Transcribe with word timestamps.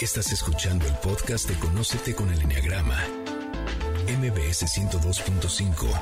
Estás 0.00 0.30
escuchando 0.30 0.86
el 0.86 0.94
podcast 0.98 1.48
de 1.48 1.58
Conócete 1.58 2.14
con 2.14 2.32
el 2.32 2.40
Enneagrama, 2.40 3.02
MBS 4.06 4.62
102.5. 4.62 6.00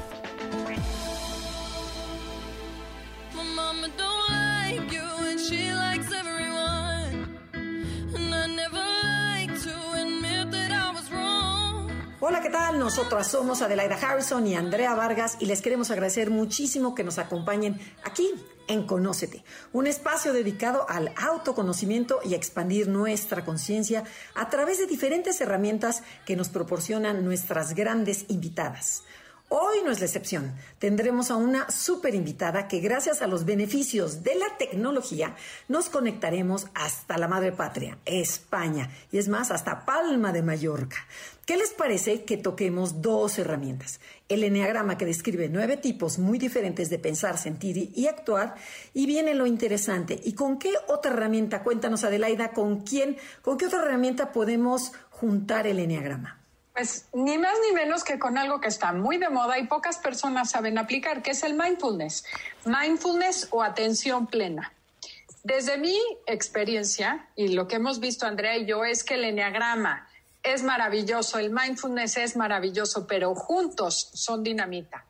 Hola, 12.20 12.42
¿qué 12.42 12.50
tal? 12.50 12.78
Nosotras 12.78 13.30
somos 13.30 13.62
Adelaida 13.62 13.94
Harrison 13.96 14.46
y 14.46 14.56
Andrea 14.56 14.94
Vargas 14.94 15.38
y 15.40 15.46
les 15.46 15.62
queremos 15.62 15.90
agradecer 15.90 16.28
muchísimo 16.28 16.94
que 16.94 17.02
nos 17.02 17.16
acompañen 17.16 17.80
aquí 18.04 18.30
en 18.68 18.86
Conócete, 18.86 19.44
un 19.72 19.86
espacio 19.86 20.32
dedicado 20.32 20.86
al 20.88 21.12
autoconocimiento 21.16 22.20
y 22.24 22.34
a 22.34 22.36
expandir 22.36 22.88
nuestra 22.88 23.44
conciencia 23.44 24.04
a 24.34 24.48
través 24.50 24.78
de 24.78 24.86
diferentes 24.86 25.40
herramientas 25.40 26.02
que 26.24 26.36
nos 26.36 26.48
proporcionan 26.48 27.24
nuestras 27.24 27.74
grandes 27.74 28.24
invitadas. 28.28 29.02
Hoy 29.48 29.76
no 29.84 29.92
es 29.92 30.00
la 30.00 30.06
excepción. 30.06 30.56
Tendremos 30.80 31.30
a 31.30 31.36
una 31.36 31.70
súper 31.70 32.16
invitada 32.16 32.66
que 32.66 32.80
gracias 32.80 33.22
a 33.22 33.28
los 33.28 33.44
beneficios 33.44 34.24
de 34.24 34.34
la 34.34 34.56
tecnología 34.58 35.36
nos 35.68 35.88
conectaremos 35.88 36.66
hasta 36.74 37.16
la 37.16 37.28
madre 37.28 37.52
patria, 37.52 37.96
España, 38.06 38.90
y 39.12 39.18
es 39.18 39.28
más, 39.28 39.52
hasta 39.52 39.84
Palma 39.84 40.32
de 40.32 40.42
Mallorca. 40.42 40.96
¿Qué 41.46 41.56
les 41.56 41.70
parece 41.70 42.24
que 42.24 42.36
toquemos 42.36 43.02
dos 43.02 43.38
herramientas? 43.38 44.00
El 44.28 44.42
enneagrama 44.42 44.98
que 44.98 45.04
describe 45.04 45.48
nueve 45.48 45.76
tipos 45.76 46.18
muy 46.18 46.40
diferentes 46.40 46.90
de 46.90 46.98
pensar, 46.98 47.38
sentir 47.38 47.92
y 47.94 48.08
actuar. 48.08 48.56
Y 48.92 49.06
viene 49.06 49.32
lo 49.32 49.46
interesante. 49.46 50.20
¿Y 50.24 50.34
con 50.34 50.58
qué 50.58 50.72
otra 50.88 51.12
herramienta? 51.12 51.62
Cuéntanos, 51.62 52.02
Adelaida, 52.02 52.50
¿con 52.50 52.80
quién, 52.80 53.16
con 53.42 53.58
qué 53.58 53.66
otra 53.66 53.78
herramienta 53.82 54.32
podemos 54.32 54.90
juntar 55.10 55.68
el 55.68 55.78
enneagrama? 55.78 56.40
Pues 56.72 57.06
ni 57.12 57.38
más 57.38 57.54
ni 57.64 57.72
menos 57.72 58.02
que 58.02 58.18
con 58.18 58.38
algo 58.38 58.60
que 58.60 58.66
está 58.66 58.92
muy 58.92 59.16
de 59.18 59.28
moda 59.28 59.56
y 59.56 59.68
pocas 59.68 59.98
personas 59.98 60.50
saben 60.50 60.78
aplicar, 60.78 61.22
que 61.22 61.30
es 61.30 61.44
el 61.44 61.54
mindfulness. 61.54 62.24
Mindfulness 62.64 63.46
o 63.52 63.62
atención 63.62 64.26
plena. 64.26 64.72
Desde 65.44 65.78
mi 65.78 65.96
experiencia 66.26 67.28
y 67.36 67.54
lo 67.54 67.68
que 67.68 67.76
hemos 67.76 68.00
visto 68.00 68.26
Andrea 68.26 68.56
y 68.56 68.66
yo 68.66 68.84
es 68.84 69.04
que 69.04 69.14
el 69.14 69.22
enneagrama 69.22 70.08
es 70.46 70.62
maravilloso, 70.62 71.38
el 71.38 71.50
mindfulness 71.50 72.16
es 72.18 72.36
maravilloso, 72.36 73.06
pero 73.06 73.34
juntos 73.34 74.10
son 74.14 74.42
dinamita. 74.42 75.04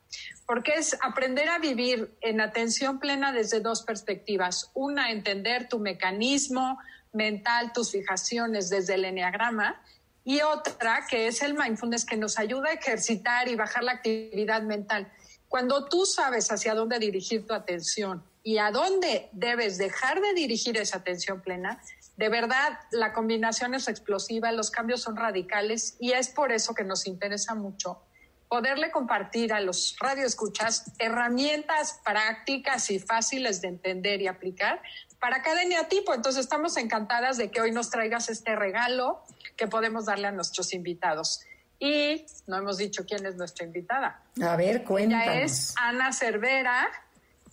Porque 0.47 0.75
es 0.75 0.97
aprender 1.03 1.49
a 1.49 1.59
vivir 1.59 2.17
en 2.21 2.41
atención 2.41 2.99
plena 2.99 3.33
desde 3.33 3.61
dos 3.61 3.83
perspectivas. 3.83 4.71
Una, 4.75 5.11
entender 5.11 5.69
tu 5.69 5.79
mecanismo 5.79 6.79
mental, 7.13 7.73
tus 7.73 7.91
fijaciones 7.93 8.71
desde 8.71 8.95
el 8.95 9.05
enneagrama 9.05 9.83
y 10.25 10.41
otra 10.41 11.07
que 11.09 11.27
es 11.27 11.43
el 11.43 11.55
mindfulness 11.55 12.05
que 12.05 12.17
nos 12.17 12.39
ayuda 12.39 12.71
a 12.71 12.73
ejercitar 12.73 13.49
y 13.49 13.57
bajar 13.57 13.85
la 13.85 13.93
actividad 13.93 14.63
mental. 14.63 15.13
Cuando 15.49 15.87
tú 15.87 16.07
sabes 16.07 16.51
hacia 16.51 16.75
dónde 16.75 16.99
dirigir 16.99 17.47
tu 17.47 17.55
atención 17.55 18.25
y 18.43 18.59
a 18.59 18.71
dónde 18.71 19.29
debes 19.33 19.79
dejar 19.79 20.21
de 20.21 20.35
dirigir 20.35 20.77
esa 20.79 20.99
atención 20.99 21.41
plena, 21.43 21.81
de 22.17 22.29
verdad 22.29 22.81
la 22.91 23.13
combinación 23.13 23.75
es 23.75 23.89
explosiva, 23.89 24.53
los 24.53 24.71
cambios 24.71 25.03
son 25.03 25.17
radicales 25.17 25.97
y 26.01 26.13
es 26.13 26.29
por 26.29 26.53
eso 26.53 26.75
que 26.75 26.85
nos 26.85 27.07
interesa 27.07 27.55
mucho 27.55 28.03
poderle 28.49 28.91
compartir 28.91 29.53
a 29.53 29.61
los 29.61 29.97
radioescuchas 29.99 30.93
herramientas 30.99 32.01
prácticas 32.05 32.91
y 32.91 32.99
fáciles 32.99 33.61
de 33.61 33.69
entender 33.69 34.23
y 34.23 34.29
aplicar 34.29 34.81
para 35.19 35.43
cada 35.43 35.63
eneatipo. 35.63 36.15
Entonces 36.15 36.43
estamos 36.43 36.77
encantadas 36.77 37.37
de 37.39 37.51
que 37.51 37.61
hoy 37.61 37.73
nos 37.73 37.91
traigas 37.91 38.29
este 38.29 38.55
regalo 38.55 39.25
que 39.57 39.67
podemos 39.67 40.07
darle 40.07 40.29
a 40.29 40.33
nuestros 40.33 40.73
invitados. 40.75 41.41
Y 41.79 42.25
no 42.47 42.57
hemos 42.57 42.79
dicho 42.79 43.05
quién 43.05 43.27
es 43.27 43.37
nuestra 43.37 43.67
invitada. 43.67 44.23
A 44.43 44.57
ver, 44.57 44.85
cuéntanos. 44.85 45.27
Ella 45.27 45.43
es 45.43 45.75
Ana 45.77 46.13
Cervera 46.13 46.89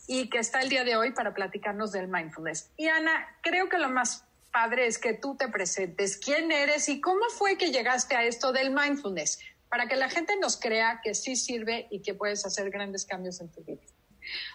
y 0.07 0.29
que 0.29 0.39
está 0.39 0.61
el 0.61 0.69
día 0.69 0.83
de 0.83 0.95
hoy 0.95 1.11
para 1.11 1.33
platicarnos 1.33 1.91
del 1.91 2.07
mindfulness. 2.07 2.69
Y 2.77 2.87
Ana, 2.87 3.35
creo 3.41 3.67
que 3.67 3.77
lo 3.77 3.89
más 3.89 4.25
padre 4.53 4.85
es 4.85 4.99
que 4.99 5.13
tú 5.13 5.35
te 5.35 5.49
presentes. 5.49 6.15
¿Quién 6.17 6.51
eres 6.51 6.87
y 6.87 7.01
cómo 7.01 7.25
fue 7.37 7.57
que 7.57 7.71
llegaste 7.71 8.15
a 8.15 8.23
esto 8.23 8.53
del 8.53 8.71
mindfulness? 8.71 9.39
Para 9.67 9.87
que 9.87 9.95
la 9.95 10.09
gente 10.09 10.37
nos 10.39 10.57
crea 10.57 11.01
que 11.03 11.15
sí 11.15 11.35
sirve 11.35 11.87
y 11.89 12.01
que 12.01 12.13
puedes 12.13 12.45
hacer 12.45 12.69
grandes 12.69 13.03
cambios 13.05 13.41
en 13.41 13.51
tu 13.51 13.61
vida. 13.63 13.81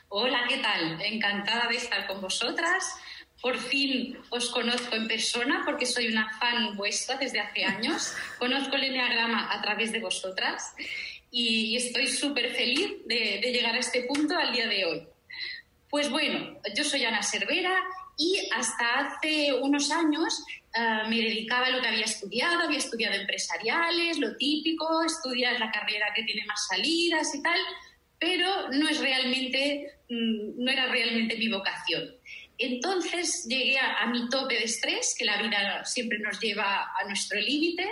Hola, 0.08 0.44
¿qué 0.48 0.58
tal? 0.58 1.02
Encantada 1.02 1.68
de 1.68 1.76
estar 1.76 2.06
con 2.06 2.20
vosotras. 2.20 2.94
Por 3.42 3.58
fin 3.58 4.16
os 4.30 4.50
conozco 4.50 4.94
en 4.94 5.08
persona 5.08 5.62
porque 5.66 5.84
soy 5.84 6.06
una 6.08 6.38
fan 6.38 6.76
vuestra 6.76 7.16
desde 7.16 7.40
hace 7.40 7.64
años. 7.64 8.14
Conozco 8.38 8.76
el 8.76 8.84
Enneagrama 8.84 9.52
a 9.52 9.60
través 9.60 9.90
de 9.92 9.98
vosotras 9.98 10.74
y 11.30 11.76
estoy 11.76 12.06
súper 12.06 12.54
feliz 12.54 13.04
de, 13.04 13.40
llegar 13.52 13.74
a 13.74 13.78
este 13.78 14.04
punto 14.04 14.36
al 14.36 14.52
día 14.52 14.68
de 14.68 14.84
hoy. 14.84 15.08
Pues 15.90 16.08
bueno, 16.08 16.56
yo 16.74 16.84
soy 16.84 17.04
Ana 17.04 17.22
Cervera 17.22 17.74
y 18.18 18.36
hasta 18.52 18.98
hace 18.98 19.54
unos 19.54 19.90
años 19.92 20.44
eh, 20.74 21.08
me 21.08 21.16
dedicaba 21.16 21.66
a 21.66 21.70
lo 21.70 21.80
que 21.80 21.86
había 21.86 22.04
estudiado, 22.04 22.64
había 22.64 22.78
estudiado 22.78 23.14
empresariales, 23.14 24.18
lo 24.18 24.36
típico, 24.36 25.02
estudiar 25.04 25.58
la 25.58 25.70
carrera 25.70 26.06
que 26.14 26.24
tiene 26.24 26.44
más 26.44 26.66
salidas 26.66 27.32
y 27.32 27.42
tal, 27.42 27.60
pero 28.18 28.70
no 28.72 28.88
es 28.88 28.98
realmente, 28.98 30.00
mm, 30.10 30.62
no 30.62 30.70
era 30.70 30.86
realmente 30.86 31.38
mi 31.38 31.48
vocación. 31.48 32.10
Entonces 32.58 33.46
llegué 33.48 33.78
a, 33.78 34.04
mi 34.08 34.28
tope 34.28 34.54
de 34.54 34.64
estrés, 34.64 35.14
que 35.16 35.24
la 35.24 35.40
vida 35.40 35.84
siempre 35.84 36.18
nos 36.18 36.40
lleva 36.40 36.90
a 37.00 37.04
nuestro 37.06 37.40
límite, 37.40 37.88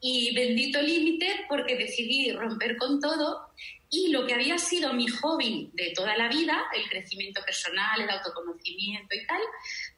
y 0.00 0.34
bendito 0.34 0.82
límite 0.82 1.44
porque 1.48 1.76
decidí 1.76 2.32
romper 2.32 2.76
con 2.76 3.00
todo 3.00 3.50
y 3.90 4.08
lo 4.08 4.26
que 4.26 4.34
había 4.34 4.56
sido 4.58 4.92
mi 4.92 5.08
hobby 5.08 5.70
de 5.74 5.92
toda 5.94 6.16
la 6.16 6.28
vida, 6.28 6.64
el 6.74 6.88
crecimiento 6.88 7.42
personal, 7.44 8.00
el 8.00 8.10
autoconocimiento 8.10 9.14
y 9.14 9.26
tal, 9.26 9.40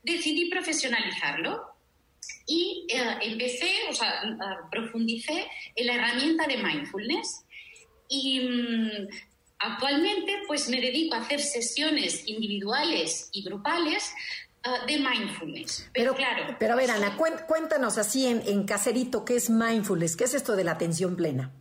decidí 0.03 0.51
profesionalizarlo. 0.51 1.71
Y 2.47 2.87
eh, 2.89 3.19
empecé, 3.23 3.71
o 3.89 3.93
sea, 3.93 4.23
profundicé 4.71 5.49
en 5.77 5.87
la 5.87 5.95
herramienta 5.95 6.47
de 6.47 6.57
mindfulness. 6.57 7.45
Y 8.09 8.41
mm, 8.41 9.09
Actualmente, 9.65 10.43
pues 10.49 10.69
me 10.69 10.81
dedico 10.81 11.15
a 11.15 11.19
hacer 11.19 11.41
sesiones 11.41 12.27
individuales 12.27 13.29
y 13.33 13.45
grupales 13.45 14.13
ah, 14.65 14.85
de 14.87 14.99
mindfulness. 14.99 15.89
Pero, 15.93 16.15
claro. 16.15 16.57
Pero 16.59 16.73
a 16.73 16.77
ver, 16.77 16.91
Ana, 16.91 17.17
cuéntanos 17.17 17.97
así 17.97 18.27
en, 18.27 18.65
caserito, 18.65 19.25
¿qué 19.25 19.37
es 19.37 19.51
mindfulness? 19.51 20.17
¿Qué 20.17 20.25
es 20.25 20.35
esto 20.35 20.57
de 20.57 20.65
la 20.65 20.73
atención 20.73 21.15
plena? 21.15 21.53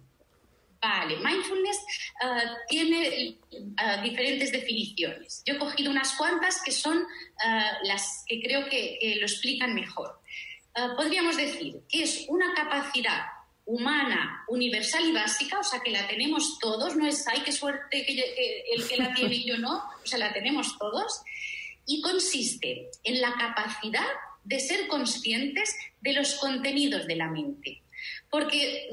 Vale, 0.82 1.18
mindfulness 1.18 1.78
ah, 2.24 2.58
tiene 2.68 3.38
ah, 3.78 4.02
diferentes 4.02 4.52
definiciones. 4.52 5.44
Yo 5.46 5.54
he 5.54 5.58
cogido 5.60 5.92
unas 5.92 6.14
cuantas 6.16 6.62
que 6.64 6.72
son 6.72 7.06
las 7.84 8.24
que 8.28 8.42
creo 8.42 8.66
que, 8.66 8.98
que 9.00 9.16
lo 9.18 9.26
explican 9.26 9.74
mejor. 9.74 10.20
podríamos 10.96 11.38
decir 11.38 11.82
que 11.90 12.04
es 12.04 12.26
una 12.28 12.54
capacidad 12.54 13.26
humana, 13.66 14.44
universal 14.48 15.08
y 15.08 15.12
básica, 15.14 15.60
o 15.60 15.64
sea 15.64 15.80
que 15.80 15.92
la 15.92 16.08
tenemos 16.08 16.60
todos, 16.60 16.96
no 16.96 17.08
es, 17.08 17.28
ay, 17.28 17.42
qué 17.46 17.52
suerte 17.52 18.06
que, 18.06 18.64
el 18.74 18.88
que 18.88 18.98
la 18.98 19.14
tiene 19.14 19.36
y 19.36 19.46
yo 19.46 19.58
no, 19.58 19.78
o 19.78 20.06
sea, 20.06 20.20
la 20.20 20.34
tenemos 20.34 20.78
todos, 20.78 21.22
y 21.86 22.02
consiste 22.02 22.90
en 23.04 23.22
la 23.22 23.34
capacidad 23.34 24.08
de 24.44 24.60
ser 24.60 24.88
conscientes 24.88 25.76
de 26.02 26.14
los 26.14 26.36
contenidos 26.36 27.08
de 27.08 27.16
la 27.16 27.28
mente. 27.28 27.82
Porque 28.32 28.90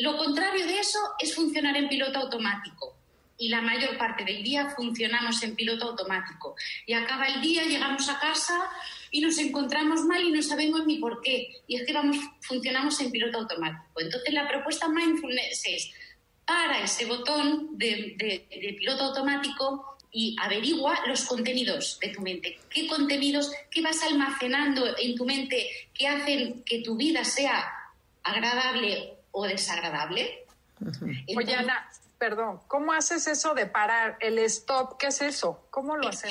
lo 0.00 0.16
contrario 0.16 0.66
de 0.66 0.78
eso 0.78 0.98
es 1.18 1.34
funcionar 1.34 1.76
en 1.76 1.88
piloto 1.88 2.20
automático. 2.20 2.96
Y 3.38 3.50
la 3.50 3.60
mayor 3.60 3.98
parte 3.98 4.24
del 4.24 4.42
día 4.42 4.70
funcionamos 4.70 5.42
en 5.42 5.54
piloto 5.54 5.88
automático. 5.88 6.54
Y 6.86 6.94
acaba 6.94 7.26
el 7.26 7.42
día, 7.42 7.64
llegamos 7.64 8.08
a 8.08 8.18
casa, 8.18 8.70
y 9.10 9.20
nos 9.20 9.38
encontramos 9.38 10.04
mal 10.04 10.22
y 10.22 10.30
no 10.30 10.42
sabemos 10.42 10.86
ni 10.86 10.98
por 10.98 11.20
qué. 11.22 11.50
Y 11.66 11.76
es 11.76 11.86
que 11.86 11.92
vamos, 11.92 12.18
funcionamos 12.40 13.00
en 13.00 13.10
piloto 13.10 13.38
automático. 13.38 14.00
Entonces 14.00 14.32
la 14.34 14.48
propuesta 14.48 14.88
mindfulness 14.88 15.62
es 15.66 15.90
para 16.44 16.82
ese 16.82 17.06
botón 17.06 17.78
de, 17.78 18.14
de, 18.18 18.72
piloto 18.78 19.04
automático 19.04 19.96
y 20.12 20.36
averigua 20.40 21.00
los 21.06 21.24
contenidos 21.24 21.98
de 22.00 22.08
tu 22.08 22.20
mente. 22.20 22.58
¿Qué 22.70 22.86
contenidos, 22.86 23.50
qué 23.70 23.82
vas 23.82 24.02
almacenando 24.02 24.96
en 24.98 25.14
tu 25.14 25.24
mente 25.24 25.66
que 25.92 26.06
hacen 26.06 26.62
que 26.64 26.80
tu 26.80 26.96
vida 26.96 27.24
sea 27.24 27.72
agradable 28.26 29.18
o 29.32 29.44
desagradable? 29.44 30.46
Oye, 31.36 31.54
Ana, 31.54 31.88
perdón, 32.18 32.60
¿cómo 32.68 32.92
haces 32.92 33.26
eso 33.26 33.54
de 33.54 33.66
parar 33.66 34.16
el 34.20 34.38
stop? 34.40 34.98
¿Qué 34.98 35.08
es 35.08 35.20
eso? 35.20 35.66
¿Cómo 35.70 35.96
lo 35.96 36.08
haces? 36.08 36.30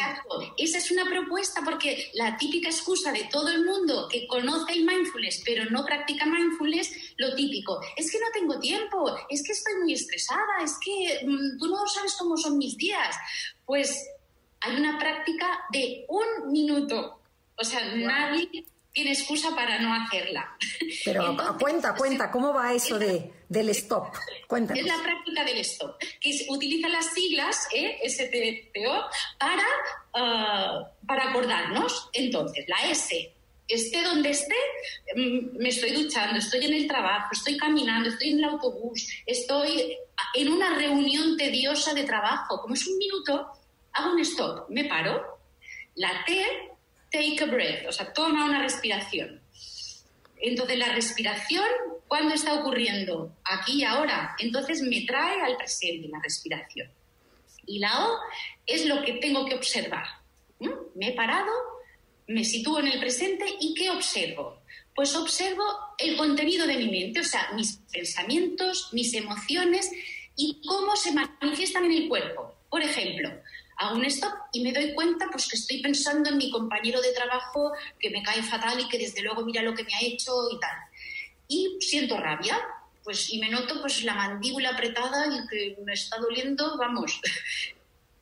Esa 0.57 0.77
es 0.77 0.91
una 0.91 1.05
propuesta 1.05 1.61
porque 1.63 2.11
la 2.13 2.37
típica 2.37 2.69
excusa 2.69 3.11
de 3.11 3.25
todo 3.31 3.49
el 3.49 3.63
mundo 3.65 4.07
que 4.09 4.27
conoce 4.27 4.73
el 4.73 4.85
mindfulness 4.85 5.41
pero 5.45 5.69
no 5.69 5.85
practica 5.85 6.25
mindfulness, 6.25 7.13
lo 7.17 7.35
típico, 7.35 7.79
es 7.95 8.11
que 8.11 8.19
no 8.19 8.27
tengo 8.33 8.59
tiempo, 8.59 9.15
es 9.29 9.43
que 9.43 9.53
estoy 9.53 9.73
muy 9.81 9.93
estresada, 9.93 10.63
es 10.63 10.77
que 10.83 11.25
mm, 11.25 11.57
tú 11.59 11.67
no 11.67 11.87
sabes 11.87 12.15
cómo 12.17 12.37
son 12.37 12.57
mis 12.57 12.77
días. 12.77 13.15
Pues 13.65 14.07
hay 14.61 14.75
una 14.77 14.97
práctica 14.97 15.47
de 15.71 16.05
un 16.07 16.51
minuto. 16.51 17.19
O 17.57 17.63
sea, 17.63 17.95
nadie 17.95 18.65
tiene 18.95 19.11
excusa 19.11 19.53
para 19.53 19.77
no 19.79 19.93
hacerla. 19.93 20.57
Pero 21.03 21.35
cuenta, 21.59 21.93
cuenta, 21.95 22.31
¿cómo 22.31 22.53
va 22.53 22.73
eso 22.73 22.97
de, 22.97 23.29
del 23.49 23.69
stop? 23.69 24.15
Cuéntanos. 24.47 24.81
Es 24.81 24.87
la 24.87 25.03
práctica 25.03 25.43
del 25.43 25.57
stop, 25.57 25.97
que 26.21 26.45
utiliza 26.47 26.87
las 26.87 27.13
siglas 27.13 27.67
¿eh? 27.73 27.99
STPO 28.07 29.03
para, 29.37 29.65
ah, 30.13 30.91
para 31.05 31.29
acordarnos. 31.29 32.09
Entonces, 32.13 32.65
la 32.69 32.89
S, 32.89 33.33
esté 33.67 34.01
donde 34.01 34.29
esté, 34.29 34.55
mm, 35.15 35.57
me 35.57 35.69
estoy 35.69 35.91
duchando, 35.91 36.39
estoy 36.39 36.65
en 36.65 36.73
el 36.73 36.87
trabajo, 36.87 37.27
estoy 37.33 37.57
caminando, 37.57 38.07
estoy 38.07 38.29
en 38.29 38.39
el 38.39 38.45
autobús, 38.45 39.09
estoy 39.25 39.97
en 40.35 40.53
una 40.53 40.73
reunión 40.77 41.35
tediosa 41.35 41.93
de 41.93 42.05
trabajo, 42.05 42.61
como 42.61 42.75
es 42.75 42.87
un 42.87 42.97
minuto, 42.97 43.51
hago 43.91 44.13
un 44.13 44.21
stop, 44.21 44.69
me 44.69 44.85
paro. 44.85 45.35
La 45.95 46.23
T 46.25 46.74
take 47.15 47.43
a 47.43 47.47
breath, 47.47 47.87
o 47.87 47.91
sea, 47.91 48.11
toma 48.13 48.45
una 48.45 48.61
respiración. 48.61 49.41
Entonces, 50.37 50.77
la 50.77 50.89
respiración, 50.93 51.65
¿cuándo 52.07 52.33
está 52.33 52.53
ocurriendo? 52.53 53.35
Aquí 53.43 53.79
y 53.79 53.83
ahora. 53.83 54.35
Entonces, 54.39 54.81
me 54.81 55.01
trae 55.01 55.41
al 55.41 55.57
presente 55.57 56.07
la 56.09 56.19
respiración. 56.21 56.91
Y 57.65 57.79
la 57.79 58.07
O 58.07 58.19
es 58.65 58.85
lo 58.85 59.01
que 59.03 59.13
tengo 59.13 59.45
que 59.45 59.55
observar. 59.55 60.05
Me 60.93 61.09
he 61.09 61.13
parado, 61.13 61.51
me 62.27 62.43
sitúo 62.43 62.79
en 62.79 62.87
el 62.87 62.99
presente 62.99 63.45
y 63.59 63.73
¿qué 63.73 63.89
observo? 63.89 64.61
Pues 64.93 65.15
observo 65.15 65.63
el 65.97 66.15
contenido 66.15 66.67
de 66.67 66.77
mi 66.77 66.89
mente, 66.89 67.21
o 67.21 67.23
sea, 67.23 67.51
mis 67.53 67.77
pensamientos, 67.91 68.89
mis 68.93 69.13
emociones 69.13 69.91
y 70.35 70.61
cómo 70.65 70.95
se 70.95 71.11
manifiestan 71.11 71.85
en 71.85 71.91
el 71.91 72.07
cuerpo. 72.07 72.55
Por 72.69 72.81
ejemplo, 72.81 73.29
hago 73.77 73.95
un 73.95 74.05
stop 74.05 74.33
y 74.51 74.61
me 74.61 74.71
doy 74.71 74.93
cuenta 74.93 75.27
pues 75.31 75.47
que 75.47 75.57
estoy 75.57 75.81
pensando 75.81 76.29
en 76.29 76.37
mi 76.37 76.49
compañero 76.51 77.01
de 77.01 77.13
trabajo 77.13 77.73
que 77.99 78.09
me 78.09 78.23
cae 78.23 78.41
fatal 78.43 78.79
y 78.79 78.87
que 78.87 78.97
desde 78.97 79.21
luego 79.21 79.43
mira 79.43 79.61
lo 79.61 79.73
que 79.73 79.83
me 79.83 79.93
ha 79.93 80.01
hecho 80.01 80.31
y 80.51 80.59
tal. 80.59 80.77
Y 81.47 81.77
siento 81.79 82.17
rabia, 82.17 82.59
pues 83.03 83.31
y 83.31 83.39
me 83.39 83.49
noto 83.49 83.81
pues 83.81 84.03
la 84.03 84.15
mandíbula 84.15 84.69
apretada 84.69 85.27
y 85.27 85.47
que 85.47 85.77
me 85.83 85.93
está 85.93 86.17
doliendo, 86.17 86.77
vamos. 86.77 87.19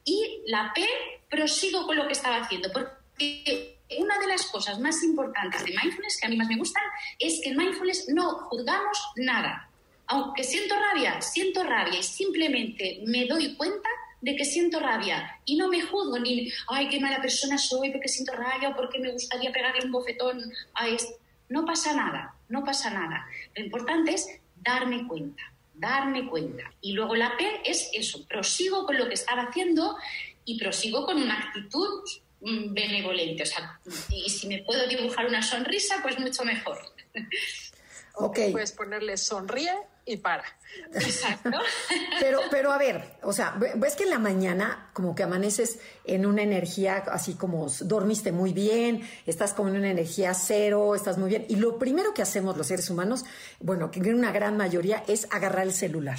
Y 0.06 0.42
la 0.48 0.74
P 0.76 0.86
prosigo 1.30 1.86
con 1.86 1.96
lo 1.96 2.06
que 2.06 2.12
estaba 2.12 2.36
haciendo, 2.36 2.70
porque 2.74 3.78
una 3.98 4.20
de 4.20 4.28
las 4.28 4.48
cosas 4.48 4.78
más 4.80 5.02
importantes 5.02 5.64
de 5.64 5.72
mindfulness 5.72 6.20
que 6.20 6.28
a 6.28 6.30
mí 6.30 6.36
más 6.36 6.50
me 6.50 6.58
gustan 6.58 6.84
es 7.18 7.40
que 7.42 7.52
en 7.52 7.58
mindfulness 7.58 8.10
no 8.10 8.40
juzgamos 8.50 8.98
nada. 9.16 9.70
Aunque 10.08 10.44
siento 10.44 10.76
rabia, 10.76 11.22
siento 11.22 11.64
rabia 11.64 12.00
y 12.00 12.04
simplemente 12.04 13.02
me 13.06 13.26
doy 13.28 13.56
cuenta 13.56 13.90
de 14.24 14.38
que 14.38 14.46
siento 14.46 14.80
rabia 14.80 15.38
y 15.44 15.58
no 15.58 15.68
me 15.68 15.82
juzgo 15.82 16.18
ni, 16.18 16.50
ay, 16.70 16.88
qué 16.88 16.98
mala 16.98 17.22
persona 17.22 17.58
soy 17.58 17.92
porque 17.92 18.08
siento 18.08 18.32
rabia 18.32 18.70
o 18.70 18.76
porque 18.76 18.98
me 18.98 19.12
gustaría 19.12 19.52
pegarle 19.52 19.84
un 19.84 19.92
bofetón 19.92 20.42
a 20.76 20.88
esto. 20.88 21.14
No 21.50 21.66
pasa 21.66 21.94
nada, 21.94 22.34
no 22.48 22.64
pasa 22.64 22.90
nada. 22.90 23.28
Lo 23.54 23.66
importante 23.66 24.14
es 24.14 24.26
darme 24.56 25.06
cuenta, 25.10 25.44
darme 25.74 26.26
cuenta. 26.30 26.64
Y 26.80 26.94
luego 26.94 27.18
la 27.18 27.36
P 27.36 27.64
es 27.66 27.90
eso, 27.92 28.26
prosigo 28.26 28.86
con 28.86 28.98
lo 28.98 29.10
que 29.10 29.16
estaba 29.16 29.44
haciendo 29.44 29.98
y 30.46 30.58
prosigo 30.58 31.06
con 31.06 31.22
una 31.22 31.38
actitud 31.38 32.04
mm, 32.40 32.74
benevolente. 32.74 33.44
O 33.44 33.46
sea, 33.46 33.78
y 34.10 34.30
si 34.30 34.48
me 34.48 34.64
puedo 34.64 34.88
dibujar 34.88 35.26
una 35.26 35.42
sonrisa, 35.42 35.98
pues 36.02 36.18
mucho 36.18 36.46
mejor. 36.46 36.78
Ok. 38.16 38.40
Puedes 38.54 38.72
ponerle 38.72 39.18
sonríe 39.18 39.74
y 40.06 40.18
para. 40.18 40.44
Exacto. 40.94 41.50
Pero, 42.20 42.40
pero 42.50 42.72
a 42.72 42.78
ver, 42.78 43.18
o 43.22 43.34
sea, 43.34 43.56
ves 43.76 43.96
que 43.96 44.04
en 44.04 44.10
la 44.10 44.20
mañana 44.20 44.90
como 44.94 45.14
que 45.14 45.24
amaneces 45.24 45.80
en 46.06 46.26
una 46.26 46.42
energía 46.42 47.04
así 47.12 47.34
como 47.34 47.68
dormiste 47.82 48.32
muy 48.32 48.54
bien, 48.54 49.08
estás 49.26 49.54
como 49.54 49.70
en 49.70 49.78
una 49.78 49.92
energía 49.92 50.34
cero, 50.34 50.96
estás 50.96 51.18
muy 51.18 51.30
bien. 51.30 51.46
Y 51.50 51.58
lo 51.58 51.78
primero 51.78 52.14
que 52.14 52.22
hacemos 52.22 52.58
los 52.58 52.68
seres 52.68 52.90
humanos, 52.90 53.26
bueno, 53.60 53.92
que 53.92 54.00
en 54.00 54.16
una 54.16 54.32
gran 54.32 54.58
mayoría, 54.58 55.04
es 55.08 55.28
agarrar 55.32 55.64
el 55.64 55.74
celular. 55.74 56.18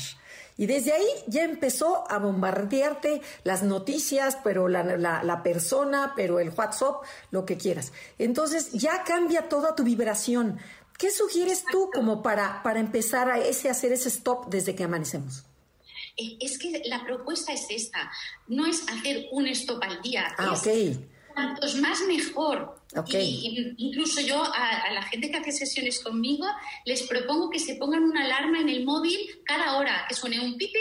Y 0.56 0.66
desde 0.66 0.92
ahí 0.92 1.06
ya 1.26 1.42
empezó 1.42 2.10
a 2.10 2.18
bombardearte 2.18 3.22
las 3.42 3.62
noticias, 3.62 4.38
pero 4.44 4.68
la, 4.68 4.84
la, 4.84 5.42
persona, 5.42 6.12
pero 6.14 6.38
el 6.38 6.50
WhatsApp, 6.50 7.02
lo 7.32 7.44
que 7.44 7.56
quieras. 7.56 7.92
Entonces 8.18 8.70
ya 8.72 9.02
cambia 9.02 9.48
toda 9.48 9.74
tu 9.74 9.82
vibración. 9.82 10.58
¿Qué 10.98 11.10
sugieres 11.10 11.64
tú 11.70 11.90
como 11.92 12.22
para, 12.22 12.62
para 12.62 12.80
empezar 12.80 13.28
a 13.28 13.38
ese, 13.38 13.68
hacer 13.68 13.92
ese 13.92 14.08
stop 14.08 14.46
desde 14.48 14.74
que 14.74 14.84
amanecemos? 14.84 15.44
Eh, 16.16 16.36
es 16.40 16.58
que 16.58 16.82
la 16.86 17.04
propuesta 17.04 17.52
es 17.52 17.66
esta, 17.68 18.10
no 18.46 18.66
es 18.66 18.86
hacer 18.88 19.26
un 19.32 19.46
stop 19.48 19.82
al 19.82 20.00
día. 20.02 20.32
Ah, 20.38 20.54
es 20.54 20.98
Cuantos 21.34 21.74
más 21.76 22.00
mejor. 22.06 22.80
Y, 23.08 23.74
incluso 23.78 24.20
yo 24.20 24.40
a, 24.44 24.92
la 24.92 25.02
gente 25.02 25.32
que 25.32 25.38
hace 25.38 25.50
sesiones 25.50 25.98
conmigo 25.98 26.46
les 26.84 27.02
propongo 27.02 27.50
que 27.50 27.58
se 27.58 27.74
pongan 27.74 28.04
una 28.04 28.24
alarma 28.24 28.60
en 28.60 28.68
el 28.68 28.84
móvil 28.84 29.18
cada 29.44 29.76
hora, 29.76 30.06
que 30.08 30.14
suene 30.14 30.38
un 30.38 30.56
pipip. 30.56 30.76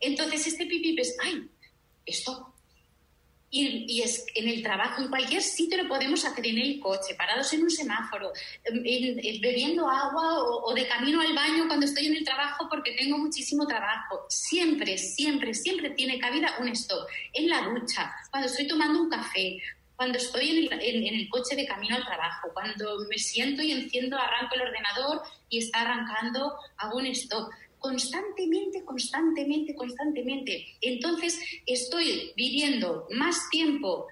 Entonces 0.00 0.48
este 0.48 0.66
pipip 0.66 0.98
es, 0.98 1.16
ay, 1.22 1.48
stop, 2.06 2.53
y, 3.54 4.02
es 4.02 4.26
en 4.34 4.48
el 4.48 4.62
trabajo, 4.62 5.00
en 5.00 5.08
cualquier 5.08 5.42
sitio 5.42 5.80
lo 5.82 5.88
podemos 5.88 6.24
hacer, 6.24 6.44
en 6.46 6.58
el 6.58 6.80
coche, 6.80 7.14
parados 7.14 7.52
en 7.52 7.62
un 7.62 7.70
semáforo, 7.70 8.32
bebiendo 9.40 9.88
agua 9.88 10.42
o, 10.42 10.74
de 10.74 10.86
camino 10.88 11.20
al 11.20 11.32
baño 11.32 11.68
cuando 11.68 11.86
estoy 11.86 12.06
en 12.06 12.16
el 12.16 12.24
trabajo 12.24 12.68
porque 12.68 12.92
tengo 12.92 13.16
muchísimo 13.16 13.66
trabajo. 13.66 14.26
Siempre, 14.28 14.98
siempre, 14.98 15.54
siempre 15.54 15.90
tiene 15.90 16.18
cabida 16.18 16.56
un 16.60 16.68
stop. 16.68 17.06
En 17.32 17.48
la 17.48 17.62
ducha, 17.62 18.12
cuando 18.30 18.48
estoy 18.48 18.66
tomando 18.66 19.00
un 19.00 19.08
café, 19.08 19.58
cuando 19.94 20.18
estoy 20.18 20.50
en 20.50 20.72
el, 20.72 21.06
en 21.06 21.14
el, 21.14 21.28
coche 21.28 21.54
de 21.54 21.66
camino 21.66 21.94
al 21.94 22.04
trabajo, 22.04 22.48
cuando 22.52 22.98
me 23.08 23.18
siento 23.18 23.62
y 23.62 23.70
enciendo, 23.70 24.18
arranco 24.18 24.56
el 24.56 24.62
ordenador 24.62 25.22
y 25.48 25.58
está 25.58 25.82
arrancando, 25.82 26.56
hago 26.78 26.98
un 26.98 27.06
stop 27.06 27.48
constantemente, 27.84 28.82
constantemente, 28.82 29.74
constantemente. 29.74 30.66
Entonces 30.80 31.38
estoy 31.66 32.32
viviendo 32.34 33.06
más 33.10 33.50
tiempo 33.50 34.06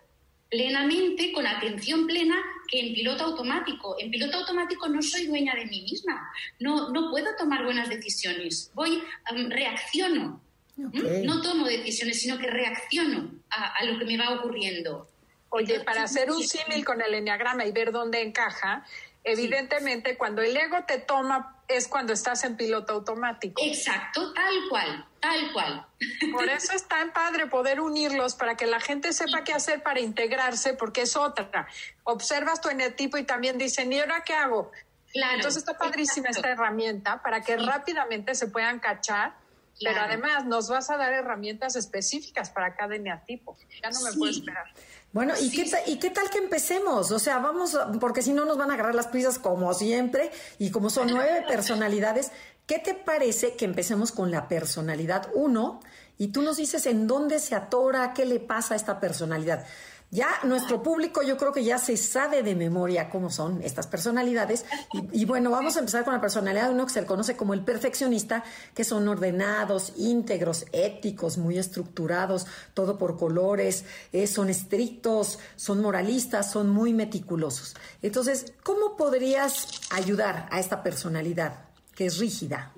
plenamente, 0.50 1.32
con 1.32 1.46
atención 1.46 2.06
plena, 2.06 2.36
que 2.68 2.80
en 2.80 2.92
piloto 2.92 3.24
automático. 3.24 3.96
En 3.98 4.10
piloto 4.10 4.36
automático 4.36 4.86
no 4.90 5.00
soy 5.00 5.26
dueña 5.26 5.54
de 5.54 5.64
mí 5.64 5.80
misma, 5.90 6.30
no, 6.60 6.90
no 6.90 7.10
puedo 7.10 7.34
tomar 7.38 7.64
buenas 7.64 7.88
decisiones, 7.88 8.70
voy, 8.74 9.02
reacciono. 9.48 10.42
No 10.76 11.40
tomo 11.40 11.66
decisiones, 11.66 12.20
sino 12.20 12.38
que 12.38 12.48
reacciono 12.48 13.30
a, 13.50 13.74
a, 13.76 13.84
lo 13.84 13.98
que 13.98 14.04
me 14.04 14.18
va 14.18 14.38
ocurriendo. 14.38 15.08
Oye, 15.50 15.80
para 15.80 16.02
hacer 16.02 16.30
un 16.30 16.42
símil 16.42 16.84
con 16.84 17.00
el 17.00 17.14
enneagrama 17.14 17.64
y 17.66 17.72
ver 17.72 17.92
dónde 17.92 18.22
encaja, 18.22 18.84
Evidentemente, 19.24 20.16
cuando 20.16 20.42
el 20.42 20.56
ego 20.56 20.84
te 20.84 20.98
toma 20.98 21.56
es 21.68 21.88
cuando 21.88 22.12
estás 22.12 22.42
en 22.44 22.56
piloto 22.56 22.92
automático. 22.92 23.62
Exacto, 23.64 24.32
tal 24.32 24.54
cual, 24.68 25.06
tal 25.20 25.52
cual. 25.52 25.86
Por 26.32 26.48
eso 26.48 26.72
es 26.72 26.88
tan 26.88 27.12
padre 27.12 27.46
poder 27.46 27.80
unirlos 27.80 28.34
para 28.34 28.56
que 28.56 28.66
la 28.66 28.80
gente 28.80 29.12
sepa 29.12 29.44
qué 29.44 29.52
hacer 29.52 29.82
para 29.82 30.00
integrarse, 30.00 30.74
porque 30.74 31.02
es 31.02 31.16
otra. 31.16 31.68
Observas 32.04 32.60
tu 32.60 32.68
eneatipo 32.68 33.16
y 33.16 33.24
también 33.24 33.58
dicen, 33.58 33.92
¿y 33.92 34.00
ahora 34.00 34.22
qué 34.24 34.34
hago? 34.34 34.72
Claro, 35.12 35.34
Entonces 35.36 35.62
está 35.62 35.76
padrísima 35.76 36.30
esta 36.30 36.50
herramienta 36.50 37.22
para 37.22 37.42
que 37.42 37.56
rápidamente 37.56 38.34
se 38.34 38.48
puedan 38.48 38.80
cachar, 38.80 39.34
pero 39.82 40.00
además 40.00 40.46
nos 40.46 40.68
vas 40.68 40.90
a 40.90 40.96
dar 40.96 41.12
herramientas 41.12 41.76
específicas 41.76 42.50
para 42.50 42.74
cada 42.74 42.96
eneatipo. 42.96 43.56
Ya 43.82 43.90
no 43.90 44.00
me 44.00 44.12
puedo 44.14 44.30
esperar. 44.30 44.64
Bueno, 45.12 45.34
¿y, 45.38 45.50
qué 45.50 45.70
¿y 45.86 45.96
qué 45.96 46.10
tal 46.10 46.30
que 46.30 46.38
empecemos? 46.38 47.10
O 47.10 47.18
sea, 47.18 47.38
vamos, 47.38 47.78
porque 48.00 48.22
si 48.22 48.32
no 48.32 48.46
nos 48.46 48.56
van 48.56 48.70
a 48.70 48.74
agarrar 48.74 48.94
las 48.94 49.08
prisas 49.08 49.38
como 49.38 49.74
siempre, 49.74 50.30
y 50.58 50.70
como 50.70 50.88
son 50.88 51.08
nueve 51.08 51.44
personalidades, 51.46 52.32
¿qué 52.66 52.78
te 52.78 52.94
parece 52.94 53.54
que 53.54 53.66
empecemos 53.66 54.10
con 54.10 54.30
la 54.30 54.48
personalidad 54.48 55.28
uno? 55.34 55.80
Y 56.16 56.28
tú 56.28 56.40
nos 56.40 56.56
dices 56.56 56.86
en 56.86 57.06
dónde 57.06 57.40
se 57.40 57.54
atora, 57.54 58.14
qué 58.14 58.24
le 58.24 58.40
pasa 58.40 58.72
a 58.72 58.76
esta 58.76 59.00
personalidad. 59.00 59.66
Ya 60.14 60.28
nuestro 60.44 60.82
público 60.82 61.22
yo 61.22 61.38
creo 61.38 61.52
que 61.52 61.64
ya 61.64 61.78
se 61.78 61.96
sabe 61.96 62.42
de 62.42 62.54
memoria 62.54 63.08
cómo 63.08 63.30
son 63.30 63.62
estas 63.62 63.86
personalidades. 63.86 64.66
Y, 65.10 65.24
bueno, 65.24 65.50
vamos 65.50 65.76
a 65.76 65.78
empezar 65.78 66.04
con 66.04 66.12
la 66.12 66.20
personalidad 66.20 66.68
de 66.68 66.74
uno 66.74 66.84
que 66.84 66.92
se 66.92 67.00
le 67.00 67.06
conoce 67.06 67.34
como 67.34 67.54
el 67.54 67.64
perfeccionista, 67.64 68.44
que 68.74 68.84
son 68.84 69.08
ordenados, 69.08 69.94
íntegros, 69.96 70.66
éticos, 70.72 71.38
muy 71.38 71.56
estructurados, 71.56 72.46
todo 72.74 72.98
por 72.98 73.16
colores, 73.16 73.86
eh, 74.12 74.26
son 74.26 74.50
estrictos, 74.50 75.38
son 75.56 75.80
moralistas, 75.80 76.52
son 76.52 76.68
muy 76.68 76.92
meticulosos. 76.92 77.74
Entonces, 78.02 78.52
¿cómo 78.62 78.98
podrías 78.98 79.66
ayudar 79.88 80.46
a 80.50 80.60
esta 80.60 80.82
personalidad 80.82 81.64
que 81.94 82.04
es 82.04 82.18
rígida? 82.18 82.74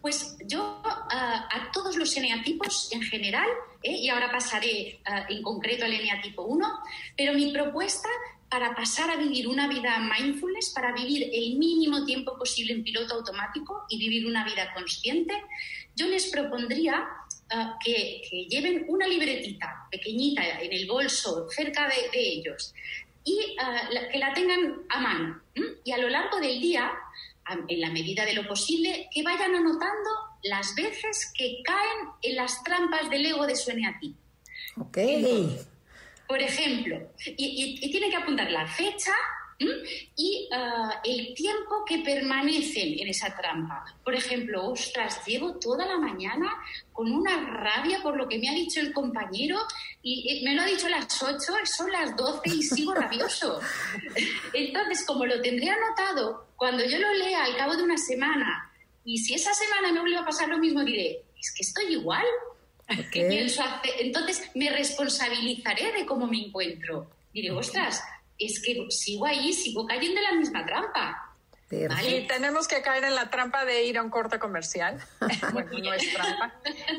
Pues 0.00 0.36
yo 0.46 0.80
a 0.84 1.70
todos 1.72 1.96
los 1.96 2.16
eneatipos 2.16 2.90
en 2.92 3.02
general, 3.02 3.48
¿eh? 3.82 3.96
y 3.96 4.08
ahora 4.08 4.30
pasaré 4.30 5.00
en 5.28 5.42
concreto 5.42 5.84
al 5.84 5.92
eneatipo 5.92 6.42
1, 6.42 6.66
pero 7.16 7.34
mi 7.34 7.52
propuesta 7.52 8.08
para 8.48 8.74
pasar 8.74 9.10
a 9.10 9.16
vivir 9.16 9.46
una 9.46 9.68
vida 9.68 9.98
mindfulness, 9.98 10.70
para 10.70 10.92
vivir 10.92 11.30
el 11.32 11.56
mínimo 11.56 12.04
tiempo 12.04 12.36
posible 12.38 12.72
en 12.72 12.82
piloto 12.82 13.14
automático 13.14 13.84
y 13.90 13.98
vivir 13.98 14.26
una 14.26 14.44
vida 14.44 14.72
consciente, 14.72 15.34
yo 15.94 16.06
les 16.06 16.30
propondría 16.30 17.06
que, 17.84 18.22
lleven 18.48 18.86
una 18.88 19.06
libretita 19.06 19.86
pequeñita 19.90 20.60
en 20.60 20.72
el 20.72 20.86
bolso 20.86 21.48
cerca 21.50 21.88
de, 21.88 22.08
ellos, 22.12 22.74
y 23.24 23.56
que 24.12 24.18
la 24.18 24.32
tengan 24.32 24.82
a 24.88 25.00
mano. 25.00 25.42
Y 25.84 25.92
a 25.92 25.98
lo 25.98 26.08
largo 26.08 26.38
del 26.40 26.60
día, 26.60 26.90
en 27.68 27.80
la 27.80 27.90
medida 27.90 28.24
de 28.24 28.34
lo 28.34 28.46
posible, 28.46 29.08
que 29.12 29.22
vayan 29.22 29.54
anotando 29.54 30.10
las 30.42 30.74
veces 30.74 31.32
que 31.36 31.62
caen 31.64 32.08
en 32.22 32.36
las 32.36 32.62
trampas 32.62 33.10
del 33.10 33.26
ego 33.26 33.46
de 33.46 33.56
su 33.56 33.70
eneatipo. 33.70 34.18
Ok. 34.76 34.98
por 36.28 36.40
ejemplo, 36.40 37.10
y, 37.24 37.78
y, 37.82 37.90
tiene 37.90 38.10
que 38.10 38.16
apuntar 38.16 38.50
la 38.50 38.66
fecha 38.66 39.12
y 39.60 40.48
ah, 40.52 41.00
el 41.04 41.34
tiempo 41.34 41.84
que 41.84 41.98
permanecen 41.98 42.98
en 42.98 43.08
esa 43.08 43.36
trampa. 43.36 43.84
Por 44.04 44.14
ejemplo, 44.14 44.70
ostras, 44.70 45.24
llevo 45.26 45.54
toda 45.54 45.86
la 45.86 45.98
mañana 45.98 46.52
con 46.92 47.10
una 47.10 47.38
rabia 47.40 48.00
por 48.02 48.16
lo 48.16 48.28
que 48.28 48.38
me 48.38 48.48
ha 48.48 48.52
dicho 48.52 48.80
el 48.80 48.92
compañero 48.92 49.58
y 50.02 50.42
me 50.44 50.54
lo 50.54 50.62
ha 50.62 50.66
dicho 50.66 50.86
a 50.86 50.90
las 50.90 51.22
8, 51.22 51.38
son 51.64 51.90
las 51.90 52.16
12 52.16 52.40
y 52.48 52.62
sigo 52.62 52.94
rabioso. 52.94 53.60
Entonces, 54.52 55.04
como 55.04 55.26
lo 55.26 55.40
tendré 55.40 55.70
anotado, 55.70 56.46
cuando 56.56 56.84
yo 56.84 56.98
lo 56.98 57.12
lea 57.14 57.44
al 57.44 57.56
cabo 57.56 57.76
de 57.76 57.82
una 57.82 57.98
semana 57.98 58.72
y 59.04 59.18
si 59.18 59.34
esa 59.34 59.52
semana 59.54 59.92
me 59.92 60.00
vuelve 60.00 60.18
a 60.18 60.24
pasar 60.24 60.48
lo 60.48 60.58
mismo, 60.58 60.84
diré, 60.84 61.22
es 61.38 61.52
que 61.54 61.62
estoy 61.62 61.94
igual. 61.94 62.24
Entonces 62.88 64.50
me 64.54 64.70
responsabilizaré 64.70 65.92
de 65.92 66.06
cómo 66.06 66.26
me 66.26 66.46
encuentro. 66.46 67.10
Diré, 67.32 67.50
ostras, 67.50 68.02
es 68.38 68.62
que 68.62 68.86
sigo 68.90 69.26
ahí, 69.26 69.52
sigo 69.52 69.86
cayendo 69.86 70.20
en 70.20 70.24
la 70.24 70.32
misma 70.32 70.64
trampa. 70.64 71.28
Y 71.70 72.26
tenemos 72.26 72.66
que 72.66 72.80
caer 72.80 73.04
en 73.04 73.14
la 73.14 73.28
trampa 73.28 73.66
de 73.66 73.84
ir 73.84 73.98
a 73.98 74.02
un 74.02 74.08
corte 74.08 74.38
comercial. 74.38 74.98
bueno, 75.52 75.70
no 75.78 75.92
es 75.92 76.14
trampa. 76.14 76.54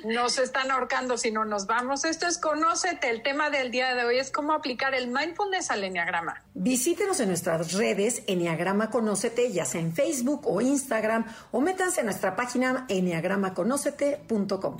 Nos 0.06 0.38
están 0.38 0.70
ahorcando 0.70 1.18
si 1.18 1.32
no 1.32 1.44
nos 1.44 1.66
vamos. 1.66 2.06
Esto 2.06 2.28
es 2.28 2.38
Conócete. 2.38 3.10
El 3.10 3.24
tema 3.24 3.50
del 3.50 3.72
día 3.72 3.96
de 3.96 4.04
hoy 4.04 4.20
es 4.20 4.30
cómo 4.30 4.54
aplicar 4.54 4.94
el 4.94 5.08
mindfulness 5.08 5.72
al 5.72 5.84
Enneagrama. 5.84 6.44
Visítenos 6.54 7.20
en 7.20 7.30
nuestras 7.30 7.74
redes 7.74 8.22
Enneagrama 8.28 8.92
Conócete, 8.92 9.52
ya 9.52 9.66
sea 9.66 9.82
en 9.82 9.92
Facebook 9.94 10.42
o 10.46 10.62
Instagram, 10.62 11.26
o 11.52 11.62
métanse 11.62 12.02
en 12.02 12.06
nuestra 12.06 12.36
página 12.36 12.86
enneagramaconócete.com. 12.90 14.78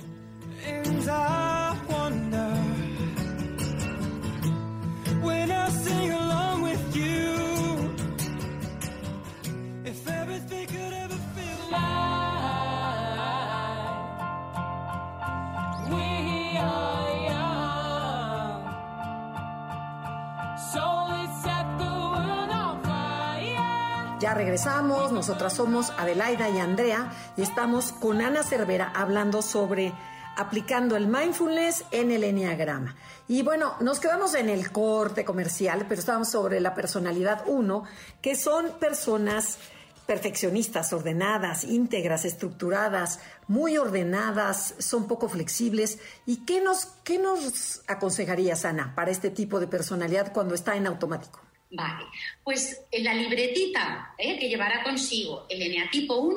Regresamos, 24.34 25.10
nosotras 25.10 25.54
somos 25.54 25.90
Adelaida 25.98 26.48
y 26.48 26.58
Andrea 26.60 27.12
y 27.36 27.42
estamos 27.42 27.92
con 27.92 28.22
Ana 28.22 28.44
Cervera 28.44 28.92
hablando 28.94 29.42
sobre 29.42 29.92
aplicando 30.36 30.96
el 30.96 31.08
mindfulness 31.08 31.84
en 31.90 32.12
el 32.12 32.22
enneagrama. 32.22 32.94
Y 33.26 33.42
bueno, 33.42 33.74
nos 33.80 33.98
quedamos 33.98 34.34
en 34.34 34.48
el 34.48 34.70
corte 34.70 35.24
comercial, 35.24 35.84
pero 35.88 36.00
estábamos 36.00 36.28
sobre 36.28 36.60
la 36.60 36.74
personalidad 36.74 37.42
1, 37.46 37.84
que 38.22 38.36
son 38.36 38.78
personas 38.78 39.58
perfeccionistas, 40.06 40.92
ordenadas, 40.92 41.64
íntegras, 41.64 42.24
estructuradas, 42.24 43.18
muy 43.48 43.78
ordenadas, 43.78 44.74
son 44.78 45.08
poco 45.08 45.28
flexibles. 45.28 45.98
¿Y 46.24 46.44
qué 46.44 46.60
nos, 46.60 46.86
qué 47.04 47.18
nos 47.18 47.82
aconsejarías, 47.88 48.64
Ana, 48.64 48.94
para 48.94 49.10
este 49.10 49.30
tipo 49.30 49.58
de 49.58 49.66
personalidad 49.66 50.32
cuando 50.32 50.54
está 50.54 50.76
en 50.76 50.86
automático? 50.86 51.40
Vale, 51.72 52.04
pues 52.42 52.84
en 52.90 53.04
la 53.04 53.14
libretita 53.14 54.14
¿eh? 54.18 54.38
que 54.38 54.48
llevará 54.48 54.82
consigo 54.82 55.46
el 55.48 55.62
eneatipo 55.62 56.16
1, 56.16 56.36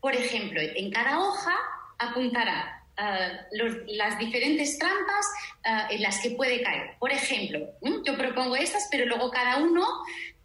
por 0.00 0.14
ejemplo, 0.14 0.60
en 0.60 0.90
cada 0.90 1.20
hoja 1.20 1.54
apuntará 1.96 2.84
uh, 2.98 3.84
las 3.86 4.18
diferentes 4.18 4.76
trampas 4.78 5.26
uh, 5.64 5.92
en 5.92 6.02
las 6.02 6.20
que 6.20 6.30
puede 6.30 6.60
caer. 6.62 6.96
Por 6.98 7.12
ejemplo, 7.12 7.60
yo 8.04 8.16
propongo 8.16 8.56
estas, 8.56 8.88
pero 8.90 9.06
luego 9.06 9.30
cada 9.30 9.58
uno 9.58 9.86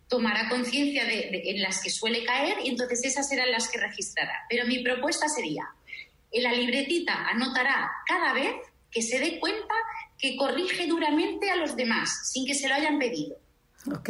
tomará 0.07 0.47
conciencia 0.47 1.05
de, 1.05 1.29
de, 1.31 1.41
en 1.45 1.61
las 1.63 1.81
que 1.81 1.89
suele 1.89 2.23
caer 2.23 2.57
y 2.63 2.69
entonces 2.69 3.03
esas 3.03 3.27
serán 3.27 3.51
las 3.51 3.67
que 3.67 3.79
registrará. 3.79 4.45
Pero 4.47 4.67
mi 4.67 4.83
propuesta 4.83 5.27
sería, 5.27 5.67
en 6.31 6.43
la 6.43 6.51
libretita 6.51 7.29
anotará 7.29 7.91
cada 8.05 8.33
vez 8.33 8.53
que 8.91 9.01
se 9.01 9.19
dé 9.19 9.39
cuenta 9.39 9.73
que 10.19 10.35
corrige 10.35 10.85
duramente 10.85 11.49
a 11.49 11.55
los 11.55 11.75
demás 11.75 12.31
sin 12.31 12.45
que 12.45 12.53
se 12.53 12.67
lo 12.67 12.75
hayan 12.75 12.99
pedido. 12.99 13.42
Ok. 13.91 14.09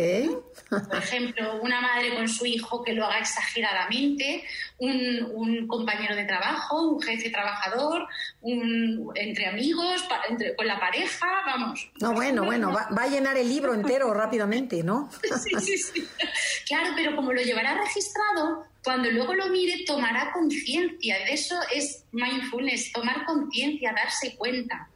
Por 0.70 0.98
ejemplo, 0.98 1.60
una 1.62 1.82
madre 1.82 2.14
con 2.16 2.28
su 2.30 2.46
hijo 2.46 2.84
que 2.84 2.94
lo 2.94 3.06
haga 3.06 3.20
exageradamente, 3.20 4.44
un, 4.78 5.68
compañero 5.68 6.16
de 6.16 6.26
trabajo, 6.26 6.90
un 6.90 7.02
jefe 7.02 7.32
trabajador, 7.32 8.08
un, 8.42 9.12
entre 9.16 9.48
amigos, 9.48 10.04
entre, 10.30 10.56
con 10.56 10.68
la 10.68 10.80
pareja, 10.80 11.26
vamos. 11.46 11.90
No, 12.00 12.14
bueno, 12.14 12.44
bueno, 12.44 12.72
va, 12.72 12.88
a 12.96 13.08
llenar 13.08 13.38
el 13.38 13.50
libro 13.50 13.74
entero 13.74 14.14
rápidamente, 14.14 14.84
¿no? 14.84 15.10
sí, 15.44 15.56
sí, 15.60 15.78
sí. 15.78 16.08
Claro, 16.68 16.92
pero 16.96 17.16
como 17.16 17.34
lo 17.34 17.42
llevará 17.42 17.76
registrado, 17.76 18.68
cuando 18.84 19.10
luego 19.10 19.34
lo 19.34 19.48
mire 19.48 19.84
tomará 19.86 20.32
conciencia. 20.34 21.18
De 21.26 21.34
eso 21.34 21.56
es 21.74 22.04
mindfulness, 22.12 22.92
tomar 22.92 23.26
conciencia, 23.26 23.94
darse 23.94 24.36
cuenta. 24.36 24.88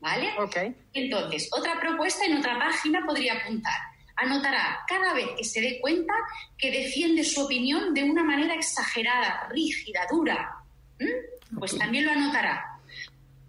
¿Vale? 0.00 0.30
Ok. 0.38 0.56
Entonces, 0.94 1.48
otra 1.52 1.78
propuesta 1.78 2.24
en 2.24 2.38
otra 2.38 2.58
página 2.58 3.04
podría 3.06 3.34
apuntar 3.34 3.91
anotará 4.22 4.80
cada 4.86 5.14
vez 5.14 5.28
que 5.36 5.44
se 5.44 5.60
dé 5.60 5.78
cuenta 5.80 6.14
que 6.56 6.70
defiende 6.70 7.24
su 7.24 7.42
opinión 7.42 7.92
de 7.94 8.04
una 8.04 8.22
manera 8.24 8.54
exagerada, 8.54 9.48
rígida, 9.50 10.06
dura. 10.10 10.56
Pues 11.58 11.76
también 11.76 12.06
lo 12.06 12.12
anotará. 12.12 12.71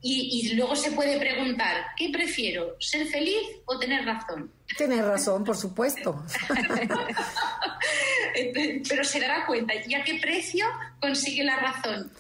Y, 0.06 0.50
y, 0.52 0.56
luego 0.56 0.76
se 0.76 0.92
puede 0.92 1.18
preguntar, 1.18 1.86
¿qué 1.96 2.10
prefiero? 2.10 2.76
¿Ser 2.78 3.08
feliz 3.08 3.40
o 3.64 3.80
tener 3.80 4.06
razón? 4.06 4.52
Tener 4.78 5.06
razón, 5.06 5.46
por 5.46 5.56
supuesto. 5.56 6.26
Pero 8.90 9.04
se 9.04 9.20
dará 9.20 9.46
cuenta, 9.46 9.74
¿y 9.86 9.94
a 9.94 10.04
qué 10.04 10.20
precio 10.20 10.66
consigue 11.00 11.44
la 11.44 11.58
razón? 11.58 12.12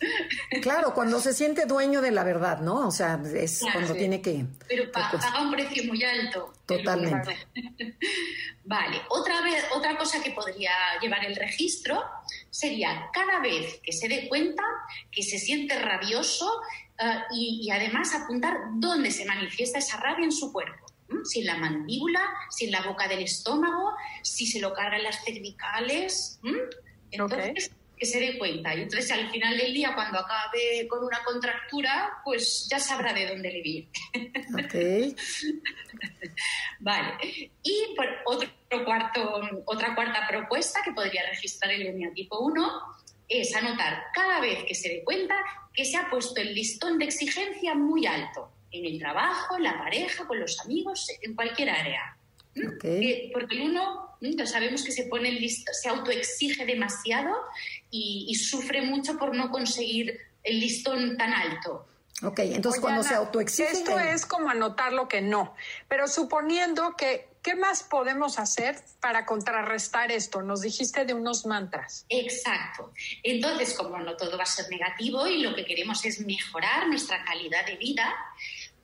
Claro, 0.62 0.94
cuando 0.94 1.20
se 1.20 1.34
siente 1.34 1.66
dueño 1.66 2.02
de 2.02 2.12
la 2.12 2.24
verdad, 2.24 2.60
¿no? 2.60 2.88
O 2.88 2.92
sea, 2.92 3.20
es 3.34 3.62
cuando 3.72 3.94
tiene 3.94 4.22
que... 4.22 4.46
Pero 4.68 4.92
paga 4.92 5.42
un 5.42 5.52
precio 5.52 5.84
muy 5.86 6.04
alto. 6.04 6.54
Totalmente. 6.66 7.38
Vale, 8.66 9.02
otra, 9.10 9.42
vez, 9.42 9.66
otra 9.76 9.98
cosa 9.98 10.22
que 10.24 10.32
podría 10.32 10.72
llevar 11.02 11.26
el 11.26 11.36
registro 11.36 12.02
sería 12.50 13.10
cada 13.12 13.40
vez 13.40 13.80
que 13.84 13.92
se 13.92 14.08
dé 14.08 14.30
cuenta 14.30 14.64
que 15.12 15.24
se 15.24 15.38
siente 15.38 15.78
rabioso 15.80 16.50
uh, 17.00 17.36
y, 17.36 17.62
y 17.64 17.72
además 17.72 18.14
apuntar 18.16 18.58
dónde 18.76 19.12
se 19.12 19.26
manifiesta 19.26 19.80
esa 19.80 19.98
rabia 19.98 20.26
en 20.26 20.32
su 20.32 20.52
cuerpo 20.52 20.94
si 21.24 21.42
en 21.42 21.48
la 21.48 21.58
mandíbula, 21.58 22.22
si 22.50 22.66
en 22.66 22.72
la 22.72 22.82
boca 22.82 23.08
del 23.08 23.24
estómago, 23.24 23.94
si 24.22 24.46
se 24.46 24.60
lo 24.60 24.74
cargan 24.74 25.04
las 25.04 25.24
cervicales. 25.24 26.40
Entonces, 27.12 27.72
que 27.98 28.06
se 28.06 28.20
dé 28.20 28.38
cuenta. 28.38 28.74
Y 28.76 28.82
entonces, 28.82 29.12
al 29.12 29.30
final 29.30 29.58
del 29.58 29.74
día, 29.74 29.94
cuando 29.94 30.20
acabe 30.20 30.88
con 30.88 31.04
una 31.04 31.24
contractura, 31.24 32.22
pues 32.24 32.68
ya 32.70 32.80
sabrá 32.80 33.14
de 33.14 33.28
dónde 33.28 33.52
le 33.52 33.62
viene. 33.62 33.90
Okay. 34.66 35.16
vale. 36.80 37.52
Y 37.62 37.96
por 37.96 38.08
otro 38.26 38.50
cuarto, 38.86 39.42
otra 39.66 39.96
cuarta 39.96 40.28
propuesta 40.28 40.82
que 40.84 40.92
podría 40.92 41.30
registrar 41.30 41.72
el 41.72 41.88
eneatipo 41.88 42.40
1 42.40 42.82
es 43.30 43.56
anotar 43.56 44.06
cada 44.14 44.40
vez 44.42 44.64
que 44.66 44.76
se 44.76 44.90
dé 44.90 45.04
cuenta 45.04 45.36
que 45.74 45.86
se 45.86 45.98
ha 45.98 46.10
puesto 46.10 46.40
el 46.40 46.54
listón 46.54 47.00
de 47.00 47.06
exigencia 47.06 47.74
muy 47.76 48.06
alto 48.06 48.50
en 48.72 48.86
el 48.86 49.00
trabajo, 49.00 49.58
en 49.58 49.64
la 49.64 49.78
pareja, 49.78 50.28
con 50.28 50.40
los 50.40 50.60
amigos, 50.60 51.08
en 51.22 51.36
cualquier 51.36 51.70
área. 51.70 52.18
porque 53.34 53.62
uno, 53.62 54.18
sabemos 54.46 54.84
que 54.84 54.92
se 54.92 55.06
pone 55.06 55.32
listo, 55.32 55.72
se 55.74 55.90
autoexige 55.90 56.66
demasiado 56.66 57.36
y, 57.90 58.34
sufre 58.36 58.82
mucho 58.82 59.18
por 59.18 59.36
no 59.36 59.50
conseguir 59.52 60.20
el 60.44 60.60
listón 60.60 61.18
tan 61.18 61.34
alto. 61.34 61.88
Ok, 62.22 62.40
entonces 62.40 62.80
cuando 62.80 63.04
se 63.04 63.16
autoexige... 63.16 63.72
Esto 63.72 63.98
es 64.00 64.26
como 64.26 64.50
anotar 64.50 64.94
lo 64.94 65.08
que 65.08 65.22
no, 65.22 65.56
pero 65.88 66.08
suponiendo 66.08 66.96
que, 66.96 67.28
¿qué 67.42 67.56
más 67.56 67.84
podemos 67.84 68.40
hacer 68.40 68.80
para 69.00 69.26
contrarrestar 69.26 70.12
esto? 70.12 70.42
Nos 70.42 70.62
dijiste 70.62 71.06
de 71.06 71.14
unos 71.14 71.46
mantras. 71.46 72.06
Exacto. 72.10 72.94
Entonces, 73.24 73.74
como 73.74 73.98
no 73.98 74.16
todo 74.16 74.38
va 74.38 74.44
a 74.44 74.48
ser 74.48 74.70
negativo 74.70 75.28
y 75.28 75.42
lo 75.42 75.56
que 75.56 75.66
queremos 75.66 76.06
es 76.06 76.20
mejorar 76.20 76.88
nuestra 76.88 77.26
calidad 77.26 77.66
de 77.66 77.78
vida, 77.78 78.14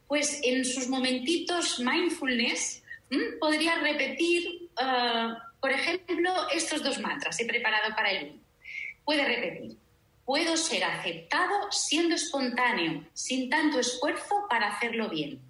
pues 0.07 0.39
en 0.43 0.65
sus 0.65 0.87
momentitos 0.89 1.79
mindfulness 1.79 2.83
podría 3.39 3.75
repetir, 3.75 4.69
ah, 4.77 5.37
por 5.61 5.71
ejemplo, 5.71 6.31
estos 6.51 6.83
dos 6.83 6.99
mantras 6.99 7.39
he 7.39 7.45
preparado 7.45 7.95
para 7.95 8.11
él. 8.11 8.39
Puede 9.05 9.23
repetir, 9.23 9.77
puedo 10.29 10.55
ser 10.57 10.83
aceptado 10.83 11.71
siendo 11.71 12.13
espontáneo, 12.13 13.03
sin 13.13 13.49
tanto 13.49 13.79
esfuerzo 13.79 14.45
para 14.47 14.67
hacerlo 14.67 15.09
bien. 15.09 15.41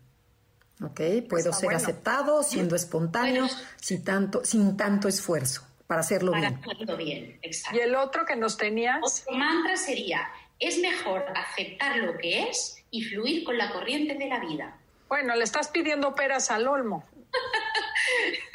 Ok, 0.81 1.01
puedo 1.27 1.51
ser 1.51 1.73
aceptado 1.73 2.41
siendo 2.43 2.77
espontáneo, 2.77 3.49
sin, 3.75 4.05
tanto, 4.05 4.45
sin 4.45 4.77
tanto 4.77 5.09
esfuerzo 5.09 5.67
para 5.85 5.99
hacerlo 5.99 6.31
para 6.31 6.51
bien. 6.51 6.61
hacerlo 6.63 6.95
bien, 6.95 7.39
exacto. 7.41 7.77
Y 7.77 7.81
el 7.81 7.93
otro 7.93 8.25
que 8.25 8.37
nos 8.37 8.55
tenías. 8.55 9.01
Otro 9.03 9.37
mantra 9.37 9.75
sería, 9.75 10.29
es 10.59 10.79
mejor 10.79 11.25
aceptar 11.35 11.97
lo 11.97 12.17
que 12.17 12.43
es 12.43 12.77
y 12.89 13.03
fluir 13.03 13.43
con 13.43 13.57
la 13.57 13.73
corriente 13.73 14.13
de 14.13 14.29
la 14.29 14.39
vida. 14.39 14.77
Bueno, 15.09 15.35
le 15.35 15.43
estás 15.43 15.67
pidiendo 15.67 16.15
peras 16.15 16.51
al 16.51 16.65
olmo. 16.69 17.03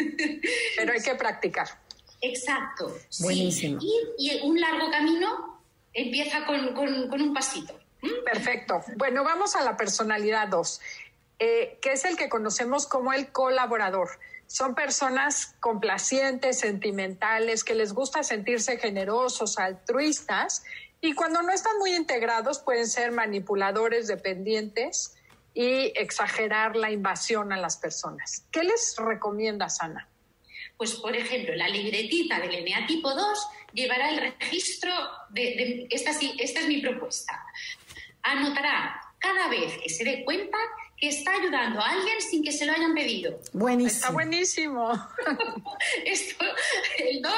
Pero 0.78 0.90
hay 0.90 1.02
que 1.02 1.16
practicar. 1.16 1.68
Exacto. 2.22 2.96
sí. 3.10 3.24
Buenísimo. 3.24 3.78
Y, 3.82 4.30
y 4.30 4.40
un 4.40 4.58
largo 4.58 4.90
camino 4.90 5.53
empieza 5.94 6.44
con, 6.44 6.76
un 6.76 7.34
pasito. 7.34 7.78
¿Mm? 8.02 8.24
Perfecto. 8.24 8.82
Bueno, 8.96 9.24
vamos 9.24 9.56
a 9.56 9.62
la 9.62 9.76
personalidad 9.76 10.48
2, 10.48 10.80
que 11.38 11.78
es 11.82 12.04
el 12.04 12.16
que 12.16 12.28
conocemos 12.28 12.86
como 12.86 13.12
el 13.12 13.32
colaborador. 13.32 14.10
Son 14.46 14.74
personas 14.74 15.56
complacientes, 15.60 16.60
sentimentales, 16.60 17.64
que 17.64 17.74
les 17.74 17.92
gusta 17.94 18.22
sentirse 18.22 18.76
generosos, 18.76 19.58
altruistas, 19.58 20.62
y 21.00 21.12
cuando 21.12 21.42
no 21.42 21.52
están 21.52 21.78
muy 21.78 21.94
integrados 21.94 22.60
pueden 22.60 22.86
ser 22.86 23.12
manipuladores, 23.12 24.06
dependientes 24.06 25.14
y 25.52 25.92
exagerar 25.98 26.76
la 26.76 26.90
invasión 26.90 27.52
a 27.52 27.56
las 27.56 27.76
personas. 27.76 28.46
¿Qué 28.50 28.64
les 28.64 28.96
recomiendas, 28.96 29.82
Ana? 29.82 30.08
Pues, 30.76 30.94
por 30.96 31.14
ejemplo, 31.16 31.54
la 31.54 31.68
libretita 31.68 32.40
del 32.40 32.54
eneatipo 32.54 33.14
2 33.14 33.46
llevará 33.72 34.10
el 34.10 34.18
registro 34.40 34.92
de, 35.30 35.42
de- 35.42 35.86
esta, 35.90 36.10
esta 36.10 36.60
es 36.60 36.66
mi 36.68 36.80
propuesta. 36.80 37.40
Anotará 38.22 39.00
cada 39.18 39.48
vez 39.48 39.78
que 39.82 39.88
se 39.88 40.04
dé 40.04 40.24
cuenta 40.24 40.58
que 40.96 41.08
está 41.08 41.32
ayudando 41.32 41.80
a 41.80 41.90
alguien 41.90 42.20
sin 42.20 42.42
que 42.44 42.52
se 42.52 42.66
lo 42.66 42.72
hayan 42.72 42.94
pedido. 42.94 43.40
Buenísimo. 43.52 43.96
Está 43.96 44.10
buenísimo. 44.10 44.92
Esto, 46.04 46.44
el 46.98 47.20
2, 47.20 47.32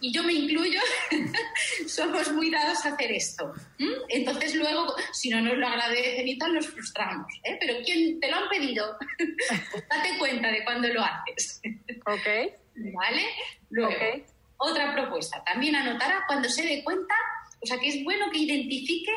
y 0.00 0.12
yo 0.12 0.22
me 0.22 0.32
incluyo, 0.32 0.80
somos 1.86 2.32
muy 2.32 2.50
dados 2.50 2.84
a 2.84 2.94
hacer 2.94 3.12
esto. 3.12 3.52
Entonces 4.08 4.54
luego, 4.54 4.94
si 5.12 5.28
no 5.30 5.40
nos 5.40 5.56
lo 5.56 5.66
agradecen 5.66 6.28
y 6.28 6.38
tal, 6.38 6.54
nos 6.54 6.66
frustramos. 6.68 7.26
¿eh? 7.44 7.56
Pero 7.60 7.74
¿quién 7.84 8.20
te 8.20 8.30
lo 8.30 8.36
han 8.36 8.48
pedido? 8.48 8.96
Pues 9.48 9.84
date 9.88 10.18
cuenta 10.18 10.48
de 10.48 10.64
cuando 10.64 10.88
lo 10.88 11.02
haces. 11.02 11.60
¿Ok? 12.06 12.54
¿Vale? 12.94 13.22
Luego, 13.70 13.94
otra 14.58 14.94
propuesta. 14.94 15.42
También 15.44 15.76
anotará 15.76 16.24
cuando 16.26 16.48
se 16.48 16.62
dé 16.62 16.84
cuenta, 16.84 17.14
o 17.60 17.66
sea, 17.66 17.78
que 17.78 17.88
es 17.88 18.04
bueno 18.04 18.30
que 18.30 18.38
identifique 18.38 19.12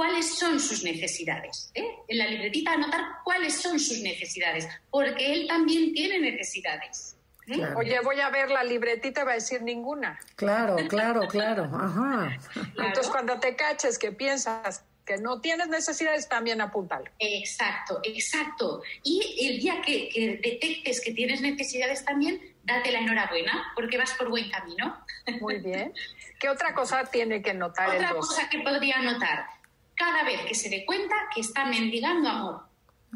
cuáles 0.00 0.38
son 0.38 0.58
sus 0.58 0.82
necesidades. 0.82 1.70
¿eh? 1.74 1.84
En 2.08 2.16
la 2.16 2.26
libretita 2.26 2.72
anotar 2.72 3.02
cuáles 3.22 3.60
son 3.60 3.78
sus 3.78 4.00
necesidades, 4.00 4.66
porque 4.88 5.30
él 5.30 5.46
también 5.46 5.92
tiene 5.92 6.18
necesidades. 6.18 7.18
¿eh? 7.46 7.52
Claro. 7.56 7.78
Oye, 7.80 8.00
voy 8.00 8.18
a 8.18 8.30
ver 8.30 8.50
la 8.50 8.64
libretita 8.64 9.20
y 9.20 9.24
va 9.24 9.32
a 9.32 9.34
decir 9.34 9.60
ninguna. 9.60 10.18
Claro, 10.36 10.76
claro, 10.88 11.28
claro. 11.28 11.64
Ajá. 11.74 12.34
Entonces, 12.78 13.08
cuando 13.08 13.38
te 13.40 13.54
caches 13.56 13.98
que 13.98 14.10
piensas 14.10 14.86
que 15.04 15.18
no 15.18 15.42
tienes 15.42 15.68
necesidades, 15.68 16.30
también 16.30 16.62
apúntalo. 16.62 17.04
Exacto, 17.18 18.00
exacto. 18.02 18.82
Y 19.02 19.50
el 19.50 19.60
día 19.60 19.82
que, 19.84 20.08
que 20.08 20.40
detectes 20.42 21.02
que 21.02 21.12
tienes 21.12 21.42
necesidades 21.42 22.06
también, 22.06 22.40
date 22.64 22.90
la 22.90 23.00
enhorabuena, 23.00 23.70
porque 23.74 23.98
vas 23.98 24.14
por 24.14 24.30
buen 24.30 24.50
camino. 24.50 25.04
Muy 25.42 25.58
bien. 25.58 25.92
¿Qué 26.40 26.48
otra 26.48 26.72
cosa 26.72 27.04
tiene 27.04 27.42
que 27.42 27.52
notar 27.52 27.90
el 27.90 27.96
Otra 27.96 28.14
2? 28.14 28.26
cosa 28.26 28.48
que 28.48 28.60
podría 28.60 29.02
notar, 29.02 29.44
cada 30.00 30.24
vez 30.24 30.40
que 30.48 30.54
se 30.54 30.70
dé 30.70 30.84
cuenta 30.86 31.14
que 31.34 31.42
está 31.42 31.66
mendigando 31.66 32.28
amor. 32.28 32.62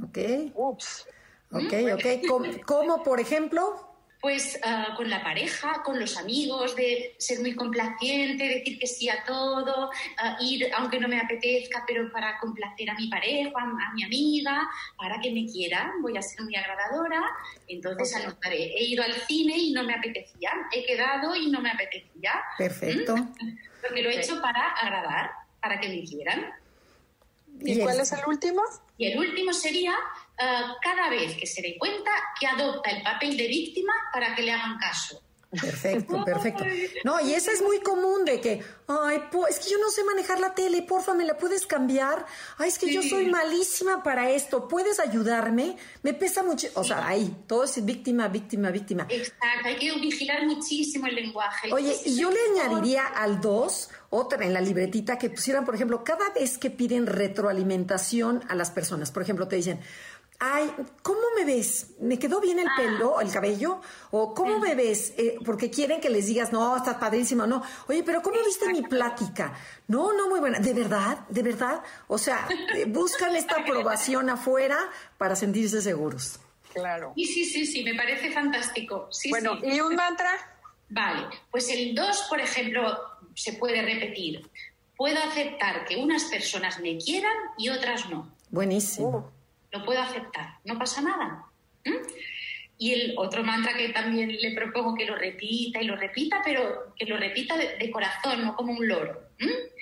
Ok, 0.04 0.18
Ups. 0.54 1.06
ok, 1.50 1.72
ok. 1.94 2.06
¿Cómo, 2.28 2.46
cómo, 2.66 3.02
por 3.02 3.20
ejemplo? 3.20 3.90
Pues 4.20 4.58
ah, 4.62 4.94
con 4.96 5.08
la 5.10 5.22
pareja, 5.22 5.82
con 5.82 6.00
los 6.00 6.16
amigos, 6.16 6.74
de 6.76 7.14
ser 7.18 7.40
muy 7.40 7.54
complaciente, 7.54 8.48
decir 8.48 8.78
que 8.78 8.86
sí 8.86 9.08
a 9.08 9.22
todo, 9.24 9.90
ah, 10.18 10.36
ir 10.40 10.70
aunque 10.74 10.98
no 10.98 11.08
me 11.08 11.20
apetezca, 11.20 11.84
pero 11.86 12.10
para 12.10 12.38
complacer 12.38 12.88
a 12.88 12.94
mi 12.94 13.08
pareja, 13.08 13.50
a, 13.54 13.62
a 13.62 13.92
mi 13.94 14.02
amiga, 14.02 14.66
para 14.96 15.20
que 15.20 15.30
me 15.30 15.44
quieran, 15.46 16.00
voy 16.02 16.16
a 16.16 16.22
ser 16.22 16.42
muy 16.42 16.56
agradadora. 16.56 17.22
Entonces 17.66 18.14
Ok. 18.14 18.22
anotaré, 18.24 18.72
he 18.78 18.84
ido 18.84 19.02
al 19.04 19.12
cine 19.12 19.56
y 19.58 19.72
no 19.72 19.84
me 19.84 19.94
apetecía, 19.94 20.50
he 20.72 20.84
quedado 20.84 21.34
y 21.36 21.50
no 21.50 21.60
me 21.60 21.70
apetecía, 21.70 22.32
Perfecto. 22.58 23.14
porque 23.86 24.02
lo 24.02 24.08
he 24.10 24.20
hecho 24.20 24.40
para 24.40 24.70
agradar, 24.70 25.30
para 25.60 25.78
que 25.80 25.88
me 25.88 26.02
quieran. 26.02 26.63
¿Y 27.60 27.72
Y 27.72 27.80
cuál 27.80 28.00
es 28.00 28.12
el 28.12 28.20
último? 28.26 28.62
Y 28.98 29.06
el 29.12 29.18
último 29.18 29.52
sería 29.52 29.94
ah, 30.38 30.74
cada 30.82 31.10
vez 31.10 31.34
que 31.36 31.46
se 31.46 31.62
dé 31.62 31.76
cuenta 31.78 32.10
que 32.38 32.46
adopta 32.46 32.90
el 32.90 33.02
papel 33.02 33.36
de 33.36 33.46
víctima 33.48 33.92
para 34.12 34.34
que 34.34 34.42
le 34.42 34.52
hagan 34.52 34.78
caso. 34.78 35.20
Perfecto, 35.60 36.24
perfecto. 36.24 36.64
No, 37.04 37.20
y 37.20 37.32
ese 37.32 37.52
es 37.52 37.62
muy 37.62 37.78
común 37.78 38.24
de 38.24 38.40
que, 38.40 38.60
ay, 38.88 39.20
po- 39.30 39.46
es 39.46 39.60
que 39.60 39.70
yo 39.70 39.78
no 39.78 39.88
sé 39.88 40.02
manejar 40.02 40.40
la 40.40 40.52
tele, 40.52 40.82
porfa, 40.82 41.14
¿me 41.14 41.24
la 41.24 41.36
puedes 41.38 41.64
cambiar? 41.64 42.26
Ay, 42.58 42.68
es 42.70 42.78
que 42.78 42.92
yo 42.92 43.00
soy 43.02 43.26
malísima 43.26 44.02
para 44.02 44.30
esto, 44.30 44.66
¿puedes 44.66 44.98
ayudarme? 44.98 45.76
Me 46.02 46.12
pesa 46.12 46.42
mucho, 46.42 46.66
o 46.74 46.82
sea, 46.82 47.06
ahí, 47.06 47.36
todo 47.46 47.62
es 47.64 47.84
víctima, 47.84 48.26
víctima, 48.26 48.70
víctima. 48.72 49.06
Exacto, 49.08 49.68
hay 49.68 49.76
que 49.76 49.92
vigilar 50.00 50.44
muchísimo 50.44 51.06
el 51.06 51.14
lenguaje. 51.14 51.72
Oye, 51.72 51.96
y 52.04 52.16
yo 52.16 52.30
le 52.32 52.38
añadiría 52.60 53.06
al 53.06 53.40
2 53.40 53.90
otra 54.14 54.44
en 54.46 54.52
la 54.52 54.60
libretita 54.60 55.18
que 55.18 55.28
pusieran, 55.28 55.64
por 55.64 55.74
ejemplo, 55.74 56.04
cada 56.04 56.30
vez 56.30 56.56
que 56.56 56.70
piden 56.70 57.06
retroalimentación 57.06 58.42
a 58.48 58.54
las 58.54 58.70
personas, 58.70 59.10
por 59.10 59.22
ejemplo, 59.22 59.48
te 59.48 59.56
dicen, 59.56 59.80
ay, 60.38 60.72
¿cómo 61.02 61.20
me 61.36 61.44
ves? 61.44 61.88
¿Me 62.00 62.18
quedó 62.18 62.40
bien 62.40 62.58
el 62.58 62.68
pelo, 62.76 63.20
el 63.20 63.30
cabello? 63.32 63.80
¿O 64.12 64.32
cómo 64.34 64.58
me 64.58 64.74
ves? 64.74 65.14
Eh, 65.16 65.36
porque 65.44 65.70
quieren 65.70 66.00
que 66.00 66.10
les 66.10 66.26
digas, 66.26 66.52
no, 66.52 66.76
estás 66.76 66.96
padrísima, 66.96 67.46
no. 67.46 67.62
Oye, 67.88 68.02
pero 68.04 68.22
¿cómo 68.22 68.36
viste 68.44 68.68
mi 68.68 68.82
plática? 68.82 69.52
No, 69.88 70.12
no, 70.12 70.28
muy 70.28 70.40
buena. 70.40 70.58
¿De 70.60 70.74
verdad? 70.74 71.26
¿De 71.28 71.42
verdad? 71.42 71.82
O 72.06 72.18
sea, 72.18 72.46
eh, 72.74 72.84
buscan 72.86 73.34
esta 73.34 73.60
aprobación 73.60 74.30
afuera 74.30 74.78
para 75.18 75.34
sentirse 75.34 75.82
seguros. 75.82 76.38
Claro. 76.72 77.12
Sí, 77.16 77.24
sí, 77.26 77.44
sí, 77.44 77.66
sí, 77.66 77.84
me 77.84 77.94
parece 77.94 78.32
fantástico. 78.32 79.08
Sí, 79.10 79.30
Bueno, 79.30 79.58
sí. 79.60 79.68
¿y 79.68 79.80
un 79.80 79.94
mantra? 79.94 80.30
Vale, 80.88 81.26
pues 81.50 81.68
el 81.70 81.94
2, 81.94 82.26
por 82.28 82.40
ejemplo, 82.40 82.98
se 83.34 83.54
puede 83.54 83.82
repetir. 83.82 84.48
Puedo 84.96 85.18
aceptar 85.22 85.84
que 85.84 85.96
unas 85.96 86.24
personas 86.24 86.78
me 86.80 86.96
quieran 86.98 87.34
y 87.58 87.68
otras 87.68 88.08
no. 88.08 88.32
Buenísimo. 88.50 89.32
Lo 89.72 89.84
puedo 89.84 90.00
aceptar, 90.00 90.58
no 90.64 90.78
pasa 90.78 91.02
nada. 91.02 91.46
¿Mm? 91.84 92.06
Y 92.78 92.92
el 92.92 93.14
otro 93.16 93.42
mantra 93.42 93.76
que 93.76 93.88
también 93.90 94.36
le 94.36 94.54
propongo 94.54 94.94
que 94.94 95.04
lo 95.04 95.16
repita 95.16 95.80
y 95.80 95.86
lo 95.86 95.96
repita, 95.96 96.40
pero 96.44 96.94
que 96.96 97.06
lo 97.06 97.16
repita 97.16 97.56
de, 97.56 97.76
de 97.76 97.90
corazón, 97.90 98.44
no 98.44 98.54
como 98.54 98.72
un 98.72 98.86
loro. 98.86 99.30
¿Mm? 99.40 99.74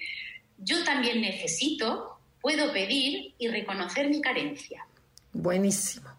Yo 0.58 0.84
también 0.84 1.20
necesito, 1.20 2.18
puedo 2.40 2.72
pedir 2.72 3.34
y 3.38 3.48
reconocer 3.48 4.08
mi 4.08 4.20
carencia. 4.20 4.86
Buenísimo. 5.32 6.11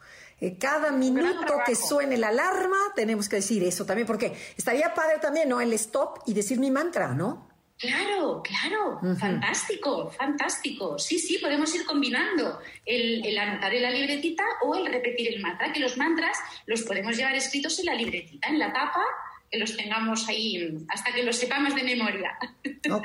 Eh, 0.43 0.57
Cada 0.59 0.91
minuto 0.91 1.53
que 1.65 1.73
suene 1.73 2.17
la 2.17 2.27
alarma, 2.27 2.77
tenemos 2.95 3.29
que 3.29 3.37
decir 3.37 3.63
eso 3.63 3.85
también, 3.85 4.05
porque 4.05 4.33
estaría 4.57 4.93
padre 4.93 5.19
también, 5.21 5.47
¿no? 5.47 5.61
El 5.61 5.71
stop 5.73 6.19
y 6.25 6.33
decir 6.33 6.59
mi 6.59 6.69
mantra, 6.69 7.13
¿no? 7.13 7.47
Claro, 7.77 8.43
claro, 8.43 8.99
fantástico, 9.17 10.09
fantástico. 10.11 10.99
Sí, 10.99 11.17
sí, 11.17 11.37
podemos 11.37 11.73
ir 11.75 11.85
combinando 11.85 12.59
el, 12.85 13.25
el 13.25 13.37
anotar 13.37 13.73
en 13.73 13.83
la 13.83 13.89
libretita 13.89 14.43
o 14.63 14.75
el 14.75 14.85
repetir 14.85 15.33
el 15.33 15.41
mantra, 15.41 15.71
que 15.71 15.79
los 15.79 15.97
mantras 15.97 16.37
los 16.65 16.81
podemos 16.83 17.15
llevar 17.15 17.35
escritos 17.35 17.79
en 17.79 17.85
la 17.85 17.93
libretita, 17.95 18.49
en 18.49 18.59
la 18.59 18.71
tapa, 18.73 19.01
que 19.49 19.57
los 19.59 19.77
tengamos 19.77 20.27
ahí 20.27 20.77
hasta 20.89 21.13
que 21.13 21.23
los 21.23 21.37
sepamos 21.37 21.73
de 21.73 21.83
memoria. 21.83 22.37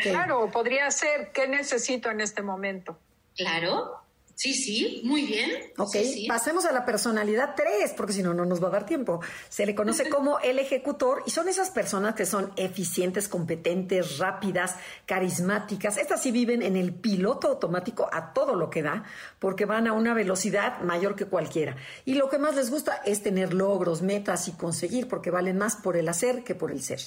Claro, 0.02 0.50
podría 0.50 0.90
ser 0.90 1.30
¿qué 1.32 1.46
necesito 1.46 2.10
en 2.10 2.20
este 2.20 2.42
momento? 2.42 2.98
Claro, 3.36 4.02
sí, 4.38 4.54
sí, 4.54 5.00
muy 5.04 5.26
bien. 5.26 5.50
Ok, 5.76 5.90
Sí, 5.92 6.04
sí. 6.04 6.26
pasemos 6.28 6.64
a 6.64 6.72
la 6.72 6.84
personalidad 6.84 7.54
3, 7.56 7.92
porque 7.96 8.12
si 8.12 8.22
no, 8.22 8.32
no 8.34 8.44
nos 8.44 8.62
va 8.62 8.68
a 8.68 8.70
dar 8.70 8.86
tiempo. 8.86 9.20
Se 9.48 9.66
le 9.66 9.74
conoce 9.74 10.08
como 10.08 10.38
el 10.38 10.58
ejecutor 10.60 11.24
y 11.26 11.30
son 11.30 11.48
esas 11.48 11.70
personas 11.70 12.14
que 12.14 12.24
son 12.24 12.52
eficientes, 12.56 13.28
competentes, 13.28 14.18
rápidas, 14.18 14.76
carismáticas. 15.06 15.96
Estas 15.98 16.22
sí 16.22 16.30
viven 16.30 16.62
en 16.62 16.76
el 16.76 16.94
piloto 16.94 17.48
automático 17.48 18.08
a 18.12 18.32
todo 18.32 18.54
lo 18.54 18.70
que 18.70 18.82
da, 18.82 19.04
porque 19.40 19.64
van 19.64 19.86
a 19.88 19.92
una 19.92 20.14
velocidad 20.14 20.80
mayor 20.82 21.16
que 21.16 21.24
cualquiera. 21.26 21.76
Y 22.04 22.14
lo 22.14 22.28
que 22.30 22.38
más 22.38 22.54
les 22.54 22.70
gusta 22.70 23.02
es 23.04 23.22
tener 23.22 23.52
logros, 23.52 24.02
metas 24.02 24.46
y 24.46 24.52
conseguir, 24.52 25.08
porque 25.08 25.30
valen 25.32 25.58
más 25.58 25.74
por 25.76 25.96
el 25.96 26.08
hacer 26.08 26.44
que 26.44 26.54
por 26.54 26.70
el 26.70 26.82
ser. 26.82 27.00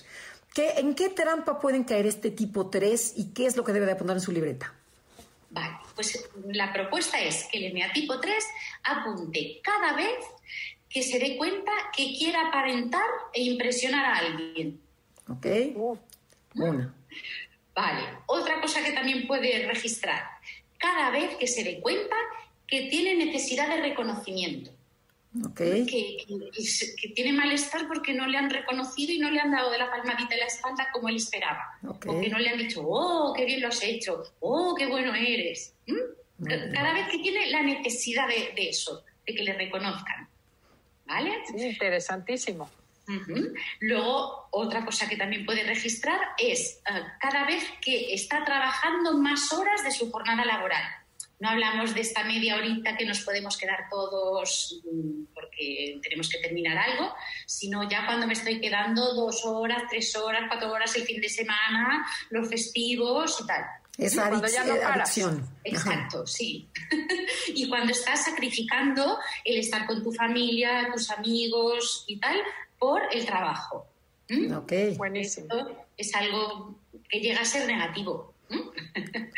¿Qué, 0.54 0.72
¿En 0.78 0.96
qué 0.96 1.08
trampa 1.08 1.60
pueden 1.60 1.86
caer 1.86 2.06
este 2.08 2.30
tipo 2.30 2.70
3 2.70 3.13
y 3.15 3.32
qué 3.34 3.46
es 3.46 3.56
lo 3.56 3.63
que 3.63 3.72
debe 3.72 3.86
de 3.86 3.94
apuntar 3.94 4.17
en 4.17 4.22
su 4.22 4.34
libreta? 4.34 4.74
Vale, 5.52 5.78
pues 5.96 6.30
la 6.46 6.72
propuesta 6.72 7.20
es 7.20 7.44
que 7.52 7.58
el 7.58 7.66
eneatipo 7.66 8.20
3 8.20 8.44
apunte 8.84 9.60
cada 9.62 9.94
vez 9.94 10.18
que 10.90 11.04
se 11.04 11.20
dé 11.20 11.36
cuenta 11.38 11.72
que 11.96 12.16
quiera 12.18 12.48
aparentar 12.48 13.08
e 13.34 13.44
impresionar 13.44 14.06
a 14.06 14.18
alguien. 14.18 14.80
¿Ok? 15.28 15.46
Una. 16.56 16.94
Vale, 17.76 18.02
otra 18.28 18.62
cosa 18.62 18.84
que 18.84 18.94
también 18.94 19.28
puede 19.28 19.66
registrar, 19.68 20.24
cada 20.78 21.10
vez 21.12 21.36
que 21.36 21.48
se 21.48 21.64
dé 21.64 21.80
cuenta 21.82 22.16
que 22.68 22.84
tiene 22.84 23.26
necesidad 23.26 23.68
de 23.68 23.82
reconocimiento. 23.82 24.72
Que, 25.56 25.86
que, 25.86 27.10
tiene 27.15 27.32
malestar 27.32 27.88
porque 27.88 28.13
no 28.13 28.28
le 28.28 28.38
han 28.38 28.50
reconocido 28.50 29.13
y 29.13 29.20
no 29.20 29.32
le 29.32 29.39
han 29.39 29.52
dado 29.52 29.72
de 29.72 29.78
la 29.78 29.89
palmadita 29.89 30.36
de 30.36 30.41
la 30.41 30.48
espalda 30.48 30.89
como 30.91 31.08
él 31.08 31.15
esperaba. 31.15 31.80
O 31.88 31.98
que 31.98 32.28
no 32.30 32.38
le 32.38 32.50
han 32.50 32.58
dicho, 32.58 32.82
oh, 32.86 33.34
qué 33.34 33.46
bien 33.46 33.62
lo 33.62 33.70
has 33.70 33.82
hecho, 33.82 34.24
oh, 34.41 34.76
qué 34.76 34.88
bueno 34.88 35.15
eres. 35.15 35.74
Cada 36.74 36.94
vez 36.94 37.08
que 37.10 37.20
tiene 37.20 37.50
la 37.50 37.62
necesidad 37.62 38.28
de, 38.28 38.54
eso, 38.58 39.06
de 39.26 39.34
que 39.34 39.44
le 39.44 39.54
reconozcan. 39.54 40.28
¿Vale? 41.06 41.32
Sí, 41.46 41.65
interesantísimo. 41.65 42.70
Luego, 43.80 44.48
otra 44.52 44.84
cosa 44.86 45.08
que 45.08 45.17
también 45.17 45.46
puede 45.46 45.63
registrar 45.63 46.20
es 46.38 46.82
eh, 46.89 47.02
cada 47.20 47.46
vez 47.46 47.63
que 47.82 48.13
está 48.13 48.44
trabajando 48.44 49.17
más 49.17 49.52
horas 49.54 49.84
de 49.84 49.91
su 49.91 50.12
jornada 50.12 50.46
laboral. 50.46 50.84
No 51.41 51.49
hablamos 51.49 51.95
de 51.95 52.01
esta 52.01 52.23
media 52.23 52.56
horita 52.56 52.95
que 52.95 53.04
nos 53.04 53.21
podemos 53.21 53.58
quedar 53.58 53.88
todos 53.89 54.80
mm, 54.86 55.34
porque 55.34 55.99
tenemos 56.04 56.30
que 56.30 56.38
terminar 56.38 56.77
algo, 56.77 57.15
sino 57.47 57.89
ya 57.89 58.06
cuando 58.06 58.27
me 58.27 58.34
estoy 58.34 58.62
quedando 58.62 59.15
dos 59.15 59.43
horas, 59.43 59.86
tres 59.89 60.15
horas, 60.15 60.43
cuatro 60.47 60.71
horas 60.71 60.95
el 60.95 61.01
fin 61.01 61.19
de 61.19 61.30
semana, 61.30 62.06
los 62.30 62.47
festivos 62.47 63.39
y 63.41 63.47
tal. 63.47 63.65
Esa 63.97 64.27
adicción. 64.27 65.49
Exacto, 65.63 66.27
sí. 66.27 66.69
y 67.56 67.67
cuando 67.67 67.91
estás 67.91 68.23
sacrificando 68.25 69.17
el 69.43 69.60
estar 69.60 69.88
con 69.88 70.04
tu 70.04 70.12
familia, 70.12 70.89
tus 70.93 71.10
amigos 71.10 72.06
y 72.08 72.19
tal, 72.19 72.38
por 72.77 73.01
el 73.12 73.25
trabajo. 73.25 73.88
Ok. 74.56 74.73
Buenísimo. 74.95 75.47
es 75.97 76.13
algo 76.13 76.75
que 77.10 77.19
llega 77.19 77.41
a 77.41 77.45
ser 77.45 77.65
negativo. 77.65 78.31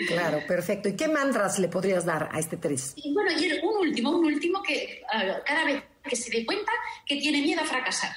Claro, 0.08 0.39
perfecto. 0.47 0.89
¿Y 0.89 0.95
qué 0.95 1.08
mantras 1.08 1.60
le 1.60 1.67
podrías 1.67 2.06
dar 2.06 2.30
a 2.32 2.39
este 2.39 2.58
tres? 2.58 2.93
Y 2.95 3.13
bueno, 3.13 3.32
y 3.32 3.52
un 3.63 3.88
último, 3.88 4.12
un 4.12 4.26
último 4.26 4.62
que 4.63 5.04
cada 5.45 5.65
vez 5.65 5.84
que 6.04 6.15
se 6.15 6.32
dé 6.32 6.45
cuenta 6.45 6.71
que 7.06 7.17
tiene 7.17 7.41
miedo 7.41 7.62
a 7.62 7.65
fracasar. 7.65 8.12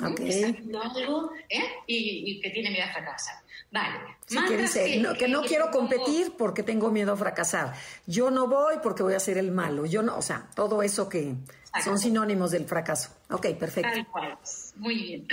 Okay. 0.00 0.72
algo 0.96 1.32
¿eh? 1.50 1.62
y, 1.86 2.40
que 2.40 2.50
tiene 2.50 2.70
miedo 2.70 2.84
a 2.84 2.92
fracasar. 2.92 3.36
Vale. 3.70 4.16
que 4.48 4.56
dice, 4.56 5.02
que, 5.18 5.28
no, 5.28 5.42
quiero 5.42 5.70
competir 5.70 6.32
porque 6.36 6.62
tengo 6.62 6.90
miedo 6.90 7.12
a 7.12 7.16
fracasar. 7.16 7.74
Yo 8.06 8.30
no 8.30 8.46
voy 8.46 8.76
porque 8.82 9.02
voy 9.02 9.14
a 9.14 9.20
ser 9.20 9.38
el 9.38 9.50
malo. 9.50 9.86
Yo 9.86 10.02
no, 10.02 10.16
o 10.16 10.22
sea, 10.22 10.48
todo 10.54 10.82
eso 10.82 11.08
que 11.08 11.34
son 11.82 11.98
sinónimos 11.98 12.50
del 12.50 12.66
fracaso. 12.66 13.10
Ok, 13.30 13.48
perfecto. 13.58 13.90
Tal 13.92 14.06
cual. 14.08 14.38
Muy 14.76 14.94
bien. 14.94 15.28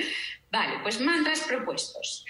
Vale, 0.51 0.79
pues 0.83 1.01
mantras 1.01 1.41
propuestos. 1.41 2.25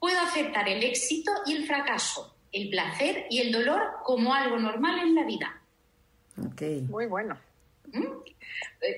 Puedo 0.00 0.18
aceptar 0.20 0.68
el 0.68 0.82
éxito 0.82 1.30
y 1.46 1.54
el 1.54 1.66
fracaso, 1.66 2.34
el 2.50 2.70
placer 2.70 3.26
y 3.30 3.38
el 3.38 3.52
dolor 3.52 3.98
como 4.02 4.34
algo 4.34 4.58
normal 4.58 4.98
en 4.98 5.14
la 5.14 5.24
vida. 5.24 5.62
Ok. 6.44 6.62
Muy 6.88 7.06
bueno. 7.06 7.38
¿Mm? 7.92 8.30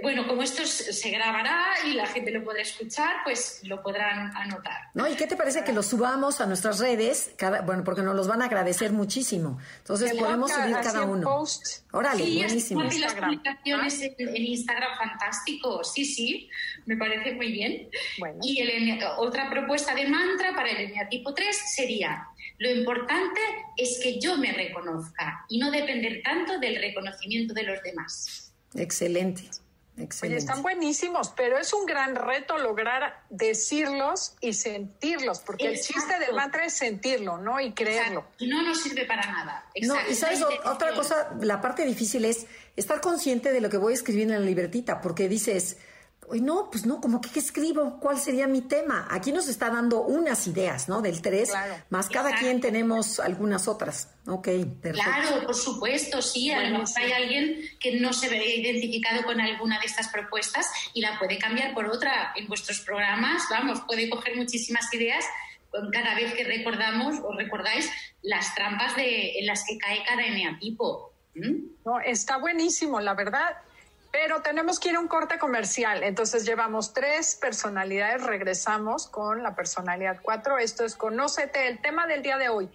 Bueno, 0.00 0.28
como 0.28 0.42
esto 0.42 0.64
se 0.64 1.10
grabará 1.10 1.66
y 1.84 1.94
la 1.94 2.06
gente 2.06 2.30
lo 2.30 2.44
podrá 2.44 2.62
escuchar, 2.62 3.16
pues 3.24 3.60
lo 3.64 3.82
podrán 3.82 4.34
anotar. 4.36 4.90
¿No? 4.94 5.08
¿Y 5.08 5.16
qué 5.16 5.26
te 5.26 5.36
parece 5.36 5.64
que 5.64 5.72
lo 5.72 5.82
subamos 5.82 6.40
a 6.40 6.46
nuestras 6.46 6.78
redes? 6.78 7.32
Cada, 7.36 7.62
bueno, 7.62 7.82
porque 7.82 8.02
nos 8.02 8.14
los 8.14 8.28
van 8.28 8.42
a 8.42 8.44
agradecer 8.44 8.92
muchísimo. 8.92 9.58
Entonces 9.78 10.14
podemos 10.14 10.52
subir 10.52 10.76
cada 10.82 11.02
uno. 11.02 11.24
Post. 11.24 11.84
Órale, 11.90 12.24
sí, 12.24 12.38
buenísimo. 12.38 12.90
Sí, 12.90 12.98
las 13.00 13.14
publicaciones 13.14 14.00
en, 14.00 14.36
Instagram, 14.36 14.98
fantástico. 14.98 15.82
Sí, 15.82 16.04
sí, 16.04 16.48
me 16.86 16.96
parece 16.96 17.34
muy 17.34 17.50
bien. 17.50 17.88
Y 18.42 18.60
el, 18.60 19.00
otra 19.18 19.50
propuesta 19.50 19.94
de 19.96 20.06
mantra 20.06 20.54
para 20.54 20.70
el 20.70 20.90
eneatipo 20.90 21.34
3 21.34 21.56
sería, 21.74 22.28
lo 22.58 22.70
importante 22.70 23.40
es 23.76 23.98
que 24.00 24.20
yo 24.20 24.38
me 24.38 24.52
reconozca 24.52 25.44
y 25.48 25.58
no 25.58 25.72
depender 25.72 26.22
tanto 26.22 26.60
del 26.60 26.76
reconocimiento 26.76 27.52
de 27.52 27.64
los 27.64 27.82
demás. 27.82 28.51
Excelente. 28.74 29.48
Oye, 30.22 30.36
están 30.36 30.62
buenísimos, 30.62 31.34
pero 31.36 31.58
es 31.58 31.74
un 31.74 31.84
gran 31.84 32.16
reto 32.16 32.56
lograr 32.56 33.24
decirlos 33.28 34.34
y 34.40 34.54
sentirlos, 34.54 35.40
porque 35.40 35.66
el 35.66 35.78
chiste 35.78 36.18
del 36.18 36.34
mantra 36.34 36.64
es 36.64 36.72
sentirlo, 36.72 37.36
¿no? 37.36 37.60
Y 37.60 37.72
creerlo. 37.72 38.24
Y 38.38 38.46
no 38.46 38.62
nos 38.62 38.82
sirve 38.82 39.04
para 39.04 39.30
nada. 39.30 39.66
No, 39.82 39.94
y 40.08 40.14
sabes, 40.14 40.42
otra 40.64 40.94
cosa, 40.94 41.36
la 41.40 41.60
parte 41.60 41.84
difícil 41.84 42.24
es 42.24 42.46
estar 42.74 43.02
consciente 43.02 43.52
de 43.52 43.60
lo 43.60 43.68
que 43.68 43.76
voy 43.76 43.92
a 43.92 43.96
escribir 43.96 44.22
en 44.22 44.32
la 44.32 44.40
libretita, 44.40 45.02
porque 45.02 45.28
dices, 45.28 45.76
no, 46.40 46.70
pues 46.70 46.86
no, 46.86 47.00
como 47.00 47.20
que 47.20 47.30
¿qué 47.30 47.40
escribo? 47.40 47.98
¿Cuál 48.00 48.18
sería 48.18 48.46
mi 48.46 48.62
tema? 48.62 49.06
Aquí 49.10 49.32
nos 49.32 49.48
está 49.48 49.70
dando 49.70 50.02
unas 50.02 50.46
ideas, 50.46 50.88
¿no? 50.88 51.02
Del 51.02 51.20
tres, 51.20 51.52
más 51.90 52.08
cada 52.08 52.36
quien 52.36 52.60
tenemos 52.60 53.20
algunas 53.20 53.68
otras. 53.68 54.08
Ok, 54.26 54.48
perfecto. 54.80 55.10
Claro, 55.10 55.46
por 55.46 55.54
supuesto, 55.54 56.22
sí. 56.22 56.50
A 56.50 56.62
lo 56.62 56.78
mejor 56.78 56.88
hay 56.96 57.12
alguien 57.12 57.56
que 57.78 58.00
no 58.00 58.12
se 58.12 58.28
ve 58.28 58.56
identificado 58.56 59.24
con 59.24 59.40
alguna 59.40 59.78
de 59.80 59.86
estas 59.86 60.08
propuestas 60.08 60.66
y 60.94 61.00
la 61.00 61.18
puede 61.18 61.38
cambiar 61.38 61.74
por 61.74 61.86
otra 61.86 62.32
en 62.36 62.46
vuestros 62.46 62.80
programas. 62.80 63.42
Vamos, 63.50 63.80
puede 63.82 64.08
coger 64.08 64.36
muchísimas 64.36 64.92
ideas 64.94 65.24
cada 65.92 66.14
vez 66.14 66.34
que 66.34 66.44
recordamos 66.44 67.16
o 67.22 67.32
recordáis 67.32 67.90
las 68.22 68.54
trampas 68.54 68.94
de, 68.96 69.38
en 69.38 69.46
las 69.46 69.64
que 69.66 69.78
cae 69.78 70.02
cada 70.04 70.22
eneatipo. 70.22 71.12
No, 71.34 71.98
está 72.04 72.36
buenísimo, 72.38 73.00
la 73.00 73.14
verdad 73.14 73.56
pero 74.12 74.42
tenemos 74.42 74.78
que 74.78 74.90
ir 74.90 74.96
a 74.96 75.00
un 75.00 75.08
corte 75.08 75.38
comercial. 75.38 76.02
Entonces 76.04 76.44
llevamos 76.44 76.92
tres 76.92 77.34
personalidades, 77.34 78.22
regresamos 78.22 79.08
con 79.08 79.42
la 79.42 79.54
personalidad 79.56 80.20
cuatro. 80.22 80.58
Esto 80.58 80.84
es 80.84 80.94
Conócete, 80.94 81.66
el 81.66 81.80
tema 81.80 82.06
del 82.06 82.22
día 82.22 82.36
de 82.36 82.50
hoy, 82.50 82.68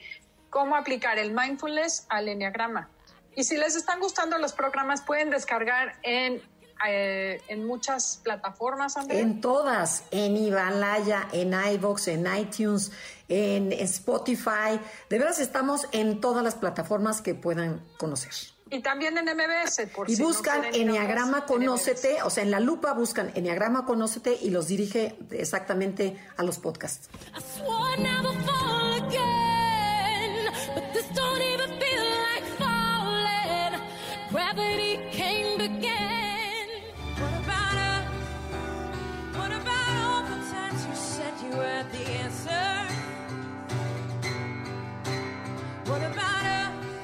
cómo 0.50 0.76
aplicar 0.76 1.19
el 1.19 1.32
mindfulness 1.32 2.08
al 2.10 2.28
enneagrama. 2.28 2.89
Y 3.36 3.43
si 3.43 3.56
les 3.56 3.76
están 3.76 4.00
gustando 4.00 4.39
los 4.39 4.54
programas, 4.54 5.04
pueden 5.04 5.30
descargar 5.30 6.00
en, 6.02 6.41
eh, 6.88 7.39
en 7.47 7.67
muchas 7.67 8.19
plataformas, 8.23 8.97
Andrea. 8.97 9.19
En 9.21 9.39
todas, 9.39 10.06
en 10.10 10.36
Himalaya, 10.36 11.28
en 11.32 11.54
iVoox, 11.54 12.08
en 12.08 12.36
iTunes, 12.36 12.91
en 13.28 13.71
Spotify. 13.73 14.80
De 15.08 15.19
veras 15.19 15.38
estamos 15.38 15.88
en 15.91 16.19
todas 16.19 16.43
las 16.43 16.56
plataformas 16.56 17.21
que 17.21 17.36
puedan 17.36 17.80
conocer. 18.00 18.57
Y 18.70 18.82
también 18.82 19.18
en 19.18 19.26
MBS, 19.26 19.88
por 19.94 20.10
Y 20.10 20.16
buscan 20.16 20.66
Enneagrama 20.66 21.46
Conócete, 21.46 22.22
o 22.24 22.30
sea, 22.30 22.44
en 22.44 22.52
la 22.52 22.60
lupa 22.60 22.94
buscan 22.94 23.32
Enneagrama 23.36 23.86
Conócete 23.86 24.38
y 24.42 24.50
los 24.50 24.68
dirige 24.68 25.16
exactamente 25.32 26.18
a 26.38 26.44
los 26.44 26.60
podcasts. 26.60 27.10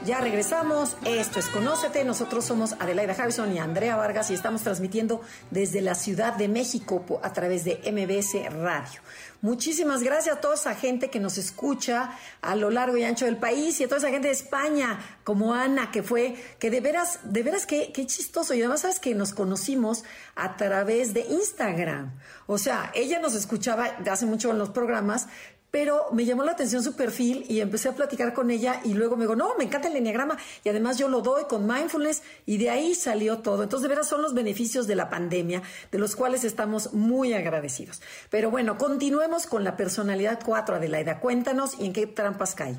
Ya 0.05 0.19
regresamos. 0.19 0.97
Esto 1.05 1.39
es 1.39 1.47
Conócete. 1.47 2.03
Nosotros 2.03 2.43
somos 2.43 2.73
Adelaida 2.73 3.13
Harrison 3.13 3.53
y 3.53 3.59
Andrea 3.59 3.95
Vargas 3.95 4.29
y 4.31 4.33
estamos 4.33 4.61
transmitiendo 4.61 5.21
desde 5.49 5.79
la 5.79 5.95
Ciudad 5.95 6.33
de 6.33 6.49
México 6.49 7.21
a 7.23 7.31
través 7.31 7.63
de 7.63 7.79
MBS 7.89 8.53
Radio. 8.53 8.99
Muchísimas 9.41 10.03
gracias 10.03 10.37
a 10.37 10.41
toda 10.41 10.55
esa 10.55 10.75
gente 10.75 11.09
que 11.09 11.19
nos 11.19 11.37
escucha 11.37 12.17
a 12.41 12.55
lo 12.55 12.69
largo 12.69 12.97
y 12.97 13.03
ancho 13.03 13.25
del 13.25 13.37
país 13.37 13.79
y 13.79 13.83
a 13.83 13.87
toda 13.87 13.99
esa 13.99 14.09
gente 14.09 14.27
de 14.27 14.33
España, 14.33 14.99
como 15.23 15.53
Ana, 15.53 15.91
que 15.91 16.01
fue, 16.01 16.35
que 16.59 16.69
de 16.69 16.79
veras, 16.79 17.19
de 17.23 17.43
veras, 17.43 17.65
qué, 17.65 17.91
qué 17.93 18.05
chistoso. 18.05 18.53
Y 18.53 18.59
además, 18.59 18.81
sabes 18.81 18.99
que 18.99 19.15
nos 19.15 19.33
conocimos 19.33 20.03
a 20.35 20.55
través 20.57 21.13
de 21.13 21.21
Instagram. 21.21 22.13
O 22.47 22.57
sea, 22.57 22.91
ella 22.93 23.19
nos 23.19 23.35
escuchaba 23.35 23.85
hace 24.09 24.25
mucho 24.25 24.51
en 24.51 24.59
los 24.59 24.69
programas, 24.69 25.27
pero 25.73 26.05
me 26.11 26.23
llamó 26.23 26.43
la 26.43 26.51
atención 26.51 26.83
su 26.83 26.95
perfil 26.95 27.47
y 27.49 27.59
empecé 27.59 27.89
a 27.89 27.95
platicar 27.95 28.35
con 28.35 28.51
ella 28.51 28.79
y 28.83 28.93
luego 28.93 29.15
me 29.15 29.23
dijo, 29.23 29.35
no, 29.35 29.55
me 29.57 29.63
encanta 29.63 29.87
el 29.87 29.95
enneagrama 29.95 30.37
y 30.63 30.69
además 30.69 30.99
yo 30.99 31.09
lo 31.09 31.21
doy 31.21 31.45
con 31.45 31.65
mindfulness 31.65 32.21
y 32.45 32.59
de 32.59 32.69
ahí 32.69 32.93
salió 32.93 33.39
todo. 33.39 33.63
Entonces, 33.63 33.81
de 33.81 33.89
veras 33.89 34.07
son 34.07 34.21
los 34.21 34.35
beneficios 34.35 34.85
de 34.85 34.93
la 34.93 35.09
pandemia, 35.09 35.63
de 35.91 35.97
los 35.97 36.15
cuales 36.15 36.43
estamos 36.43 36.93
muy 36.93 37.33
agradecidos. 37.33 38.03
Pero 38.29 38.51
bueno, 38.51 38.77
continuemos 38.77 39.47
con 39.47 39.63
la 39.63 39.75
personalidad 39.75 40.41
4, 40.45 40.75
Adelaida. 40.75 41.19
Cuéntanos 41.19 41.79
y 41.79 41.87
en 41.87 41.93
qué 41.93 42.05
trampas 42.05 42.53
cae. 42.53 42.77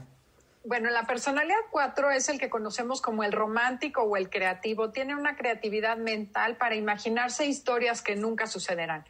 Bueno, 0.67 0.89
la 0.89 1.03
personalidad 1.07 1.59
4 1.71 2.11
es 2.13 2.31
el 2.31 2.39
que 2.39 2.49
conocemos 2.49 3.03
como 3.03 3.23
el 3.23 3.33
romántico 3.33 4.03
o 4.03 4.17
el 4.17 4.31
creativo. 4.31 4.93
Tiene 4.93 5.15
una 5.15 5.37
creatividad 5.37 5.99
mental 5.99 6.57
para 6.57 6.75
imaginarse 6.75 7.45
historias 7.45 8.01
que 8.01 8.17
nunca 8.17 8.47
sucederán. 8.47 9.05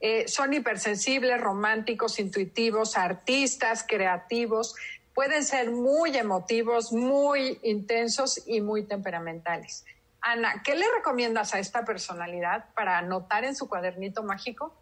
Eh, 0.00 0.26
son 0.28 0.54
hipersensibles, 0.54 1.38
románticos, 1.38 2.18
intuitivos, 2.18 2.96
artistas, 2.96 3.84
creativos. 3.86 4.76
Pueden 5.12 5.44
ser 5.44 5.72
muy 5.72 6.16
emotivos, 6.16 6.90
muy 6.90 7.60
intensos 7.62 8.42
y 8.46 8.62
muy 8.62 8.84
temperamentales. 8.84 9.84
Ana, 10.22 10.62
¿qué 10.64 10.74
le 10.74 10.86
recomiendas 10.96 11.52
a 11.52 11.58
esta 11.58 11.84
personalidad 11.84 12.72
para 12.74 12.96
anotar 12.96 13.44
en 13.44 13.54
su 13.54 13.68
cuadernito 13.68 14.22
mágico? 14.22 14.74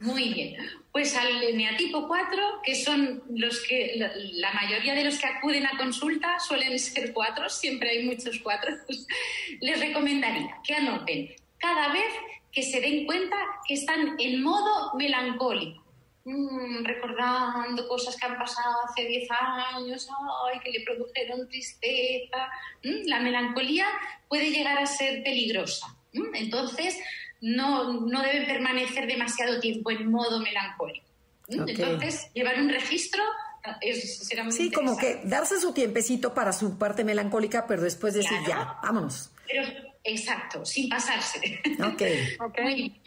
Muy 0.00 0.32
bien. 0.32 0.56
Pues 0.92 1.16
al 1.16 1.42
eneatipo 1.42 2.08
4, 2.08 2.62
que 2.64 2.74
son 2.74 3.22
los 3.30 3.60
que 3.60 3.94
la, 3.96 4.52
mayoría 4.52 4.94
de 4.94 5.04
los 5.04 5.18
que 5.18 5.26
acuden 5.26 5.66
a 5.66 5.76
consulta 5.76 6.38
suelen 6.40 6.78
ser 6.78 7.12
cuatro, 7.12 7.48
siempre 7.48 7.90
hay 7.90 8.04
muchos 8.04 8.40
cuatro, 8.40 8.74
les 9.60 9.80
recomendaría 9.80 10.56
que 10.64 10.74
anoten 10.74 11.34
cada 11.58 11.92
vez 11.92 12.12
que 12.50 12.62
se 12.62 12.80
den 12.80 13.06
cuenta 13.06 13.36
que 13.66 13.74
están 13.74 14.16
en 14.18 14.42
modo 14.42 14.94
melancólico. 14.96 15.84
Mm, 16.24 16.84
recordando 16.84 17.88
cosas 17.88 18.14
que 18.16 18.26
han 18.26 18.36
pasado 18.36 18.76
hace 18.84 19.06
10 19.06 19.28
años, 19.30 20.06
ay, 20.52 20.60
que 20.60 20.70
le 20.70 20.84
produjeron 20.84 21.48
tristeza. 21.48 22.48
Mm, 22.84 23.06
la 23.06 23.20
melancolía 23.20 23.86
puede 24.28 24.50
llegar 24.50 24.78
a 24.78 24.86
ser 24.86 25.22
peligrosa. 25.22 25.96
Mm, 26.12 26.34
entonces, 26.34 26.98
no, 27.40 28.00
no 28.00 28.22
deben 28.22 28.46
permanecer 28.46 29.06
demasiado 29.06 29.60
tiempo 29.60 29.90
en 29.90 30.10
modo 30.10 30.40
melancólico. 30.40 31.06
Entonces, 31.48 32.30
llevar 32.32 32.60
un 32.60 32.68
registro 32.68 33.22
es, 33.80 34.18
será 34.18 34.44
muy 34.44 34.52
Sí, 34.52 34.70
como 34.70 34.96
que 34.96 35.20
darse 35.24 35.60
su 35.60 35.72
tiempecito 35.72 36.32
para 36.32 36.52
su 36.52 36.78
parte 36.78 37.04
melancólica, 37.04 37.66
pero 37.66 37.82
después 37.82 38.14
decir, 38.14 38.38
ya, 38.46 38.78
vámonos. 38.82 39.30
Pero, 39.46 39.66
exacto, 40.04 40.64
sin 40.64 40.88
pasarse. 40.88 41.60
Ok. 41.80 42.02
okay. 42.50 43.00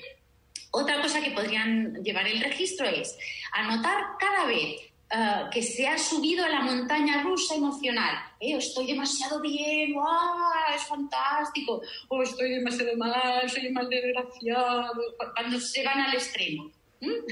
Otra 0.72 1.02
cosa 1.02 1.22
que 1.22 1.32
podrían 1.32 2.04
llevar 2.04 2.28
el 2.28 2.41
registro 2.41 2.88
es 2.88 3.15
anotar 3.52 4.04
cada 4.19 4.46
vez 4.46 4.92
uh, 5.13 5.49
que 5.49 5.62
se 5.62 5.88
ha 5.88 5.97
subido 5.97 6.45
a 6.45 6.49
la 6.49 6.62
montaña 6.62 7.23
rusa 7.23 7.56
emocional. 7.56 8.15
Eh, 8.39 8.58
estoy 8.58 8.88
demasiado 8.88 9.41
bien, 9.41 9.93
¡ah, 9.99 10.73
es 10.76 10.84
fantástico! 10.84 11.82
O 12.10 12.23
estoy 12.23 12.52
demasiado 12.56 12.95
mal, 12.97 13.49
soy 13.49 13.71
mal 13.71 13.89
desgraciado. 13.89 14.91
Cuando 15.36 15.60
se 15.60 15.84
van 15.84 16.02
al 16.02 16.13
extremo. 16.13 16.71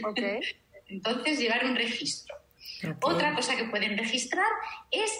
Okay. 0.10 0.40
Entonces, 0.88 1.40
llevar 1.40 1.66
un 1.66 1.76
registro. 1.76 2.36
Okay. 2.80 2.94
Otra 3.02 3.36
cosa 3.36 3.56
que 3.56 3.66
pueden 3.66 3.98
registrar 3.98 4.50
es 4.90 5.12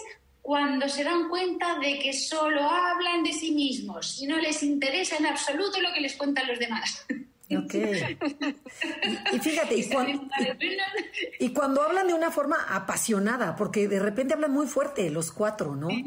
cuando 0.42 0.88
se 0.88 1.04
dan 1.04 1.28
cuenta 1.28 1.78
de 1.78 1.98
que 2.00 2.12
solo 2.12 2.68
hablan 2.68 3.22
de 3.22 3.32
sí 3.32 3.52
mismos 3.52 4.20
y 4.20 4.26
no 4.26 4.38
les 4.38 4.62
interesa 4.62 5.16
en 5.16 5.26
absoluto 5.26 5.80
lo 5.80 5.92
que 5.92 6.00
les 6.00 6.16
cuentan 6.16 6.48
los 6.48 6.58
demás. 6.58 7.06
Ok. 7.56 7.74
Y, 7.74 9.36
y 9.36 9.38
fíjate, 9.40 9.76
y 9.76 9.88
cuando, 9.88 10.28
y, 11.38 11.46
y 11.46 11.52
cuando, 11.52 11.82
hablan 11.82 12.06
de 12.06 12.14
una 12.14 12.30
forma 12.30 12.56
apasionada, 12.68 13.56
porque 13.56 13.88
de 13.88 13.98
repente 13.98 14.34
hablan 14.34 14.52
muy 14.52 14.66
fuerte 14.66 15.10
los 15.10 15.32
cuatro, 15.32 15.76
¿no? 15.76 15.88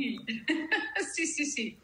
Sí, 1.14 1.28
sí, 1.28 1.46
sí. 1.46 1.78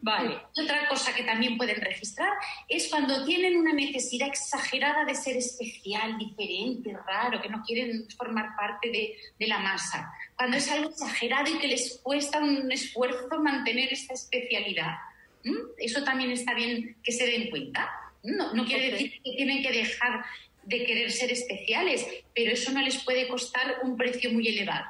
Vale. 0.00 0.38
Otra 0.56 0.88
cosa 0.88 1.14
que 1.14 1.24
también 1.24 1.58
pueden 1.58 1.80
registrar 1.80 2.32
es 2.68 2.88
cuando 2.88 3.24
tienen 3.24 3.56
una 3.56 3.72
necesidad 3.72 4.28
exagerada 4.28 5.04
de 5.04 5.14
ser 5.14 5.36
especial, 5.36 6.16
diferente, 6.16 6.96
raro, 7.06 7.40
que 7.42 7.48
no 7.48 7.62
quieren 7.62 8.06
formar 8.16 8.56
parte 8.56 8.90
de, 8.90 9.16
de 9.38 9.46
la 9.46 9.58
masa. 9.58 10.10
Cuando 10.36 10.56
es 10.56 10.70
algo 10.70 10.90
exagerado 10.90 11.50
y 11.50 11.58
que 11.58 11.68
les 11.68 12.00
cuesta 12.02 12.38
un 12.38 12.70
esfuerzo 12.72 13.40
mantener 13.42 13.92
esta 13.92 14.14
especialidad. 14.14 14.96
¿Mm? 15.44 15.56
Eso 15.78 16.02
también 16.02 16.30
está 16.30 16.54
bien 16.54 16.96
que 17.02 17.12
se 17.12 17.26
den 17.26 17.50
cuenta. 17.50 17.90
No, 18.22 18.52
no 18.54 18.64
quiere 18.64 18.88
okay. 18.88 18.90
decir 18.90 19.22
que 19.22 19.32
tienen 19.32 19.62
que 19.62 19.72
dejar 19.72 20.24
de 20.64 20.84
querer 20.84 21.12
ser 21.12 21.30
especiales, 21.30 22.06
pero 22.34 22.52
eso 22.52 22.72
no 22.72 22.82
les 22.82 23.02
puede 23.04 23.28
costar 23.28 23.78
un 23.82 23.96
precio 23.96 24.32
muy 24.32 24.48
elevado. 24.48 24.86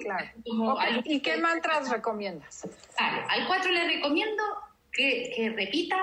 Claro. 0.00 0.28
Okay. 0.44 1.02
¿Y 1.04 1.20
qué 1.20 1.36
mantras 1.36 1.88
recomiendas? 1.88 2.68
Vale, 2.98 3.22
al 3.28 3.46
4 3.46 3.72
le 3.72 3.84
recomiendo 3.86 4.42
que, 4.92 5.32
que, 5.34 5.50
repita, 5.50 5.98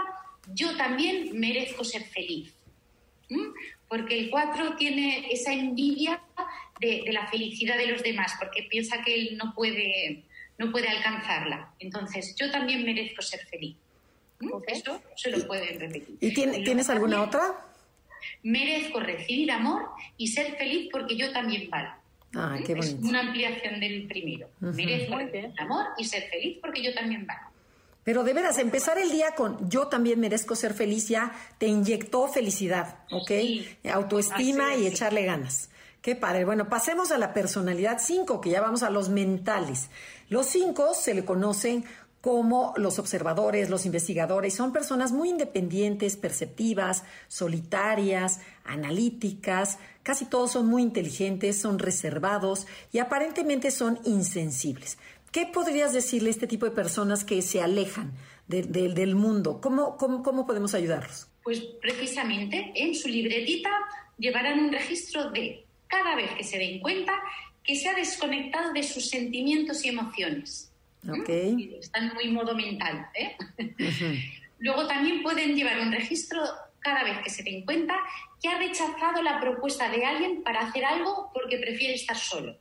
yo 0.54 0.76
también 0.78 1.38
merezco 1.40 1.84
ser 1.84 2.04
feliz. 2.04 2.54
¿Mm? 3.30 3.50
Porque 3.88 4.18
el 4.18 4.30
4 4.30 4.76
tiene 4.76 5.28
esa 5.32 5.54
envidia 5.54 6.22
de, 6.80 7.04
de, 7.06 7.14
la 7.14 7.28
felicidad 7.28 7.78
de 7.78 7.88
los 7.88 8.04
demás, 8.04 8.34
porque 8.40 8.64
piensa 8.64 9.04
que 9.04 9.14
él 9.14 9.38
no 9.38 9.54
puede, 9.54 10.24
no 10.58 10.72
puede 10.72 10.88
alcanzarla. 10.88 11.74
Entonces, 11.80 12.36
yo 12.36 12.52
también 12.52 12.84
merezco 12.84 13.22
ser 13.22 13.46
feliz. 13.46 13.78
Okay. 14.40 14.78
Eso 14.78 15.02
se 15.16 15.32
lo 15.32 15.48
pueden 15.48 15.80
repetir. 15.80 16.18
¿Y 16.20 16.34
tiene, 16.34 16.60
tienes 16.60 16.90
alguna 16.90 17.22
otra? 17.22 17.56
Merezco 18.44 19.00
recibir 19.00 19.52
amor 19.52 19.84
y 20.18 20.28
ser 20.28 20.56
feliz 20.58 20.90
porque 20.92 21.16
yo 21.16 21.32
también 21.32 21.70
valgo. 21.70 21.94
Ah, 22.34 22.58
qué 22.66 22.76
bonito. 22.76 22.98
Es 22.98 23.10
una 23.10 23.22
ampliación 23.22 23.80
del 23.80 24.08
primero. 24.08 24.50
Uh 24.62 24.66
-huh. 24.66 24.74
Merezco 24.74 25.18
recibir 25.18 25.54
amor 25.58 25.86
y 25.98 26.06
ser 26.06 26.24
feliz 26.30 26.58
porque 26.62 26.84
yo 26.84 26.94
también 26.94 27.26
valgo. 27.26 27.56
Pero 28.04 28.24
de 28.24 28.34
veras, 28.34 28.60
empezar 28.60 29.00
el 29.00 29.10
día 29.10 29.34
con 29.34 29.68
yo 29.68 29.88
también 29.88 30.20
merezco 30.20 30.56
ser 30.56 30.76
feliz 30.76 31.08
ya 31.08 31.32
te 31.58 31.66
inyectó 31.66 32.28
felicidad, 32.28 33.00
¿ok? 33.10 33.28
Sí. 33.28 33.68
Autoestima 33.92 34.76
y 34.76 34.86
echarle 34.86 35.26
ganas. 35.26 35.72
Qué 36.04 36.16
padre. 36.16 36.46
Bueno, 36.46 36.70
pasemos 36.70 37.12
a 37.12 37.18
la 37.18 37.34
personalidad 37.34 37.98
5, 38.00 38.40
que 38.42 38.52
ya 38.52 38.62
vamos 38.62 38.84
a 38.84 38.92
los 38.92 39.10
mentales. 39.10 39.90
Los 40.30 40.46
5 40.46 40.94
se 40.94 41.16
le 41.16 41.26
conocen 41.26 41.84
como 42.26 42.74
los 42.78 42.98
observadores, 42.98 43.70
los 43.70 43.86
investigadores, 43.86 44.56
son 44.56 44.74
personas 44.74 45.12
muy 45.12 45.30
independientes, 45.30 46.18
perceptivas, 46.18 47.04
solitarias, 47.28 48.40
analíticas, 48.64 49.78
casi 50.02 50.26
todos 50.26 50.54
son 50.54 50.66
muy 50.66 50.82
inteligentes, 50.82 51.62
son 51.62 51.78
reservados 51.78 52.66
y 52.92 52.98
aparentemente 52.98 53.70
son 53.70 54.00
insensibles. 54.06 54.98
¿Qué 55.32 55.46
podrías 55.46 55.94
decirle 55.94 56.30
a 56.30 56.32
este 56.32 56.48
tipo 56.48 56.66
de 56.66 56.72
personas 56.72 57.24
que 57.24 57.44
se 57.44 57.62
alejan 57.62 58.12
de, 58.48 58.64
de, 58.64 58.90
del 58.90 59.14
mundo? 59.14 59.62
¿Cómo, 59.62 59.96
¿Cómo, 59.96 60.24
cómo 60.24 60.48
podemos 60.48 60.74
ayudarlos? 60.74 61.28
Pues 61.44 61.62
precisamente 61.80 62.72
en 62.74 62.96
su 62.96 63.08
libretita 63.08 63.70
llevarán 64.18 64.62
un 64.62 64.72
registro 64.72 65.30
de 65.30 65.64
cada 65.86 66.16
vez 66.16 66.32
que 66.36 66.44
se 66.44 66.58
den 66.58 66.80
cuenta 66.80 67.14
que 67.64 67.76
se 67.76 67.88
ha 67.88 67.94
desconectado 67.94 68.74
de 68.74 68.82
sus 68.82 69.12
sentimientos 69.12 69.86
y 69.86 69.90
emociones 69.90 70.72
Okay. 71.10 71.78
Están 71.80 72.14
muy 72.14 72.30
modo 72.30 72.56
mental. 72.56 73.08
¿eh? 73.14 73.36
Uh 73.60 73.64
-huh. 73.84 74.24
Luego 74.60 74.88
también 74.88 75.22
pueden 75.22 75.56
llevar 75.56 75.80
un 75.80 75.92
registro 75.92 76.42
cada 76.80 77.04
vez 77.04 77.18
que 77.24 77.30
se 77.30 77.44
den 77.44 77.66
cuenta 77.66 77.96
que 78.42 78.48
ha 78.48 78.58
rechazado 78.58 79.22
la 79.22 79.40
propuesta 79.40 79.90
de 79.90 80.06
alguien 80.06 80.44
para 80.44 80.62
hacer 80.62 80.86
algo 80.86 81.32
porque 81.34 81.58
prefiere 81.58 81.96
estar 81.96 82.16
solo. 82.16 82.56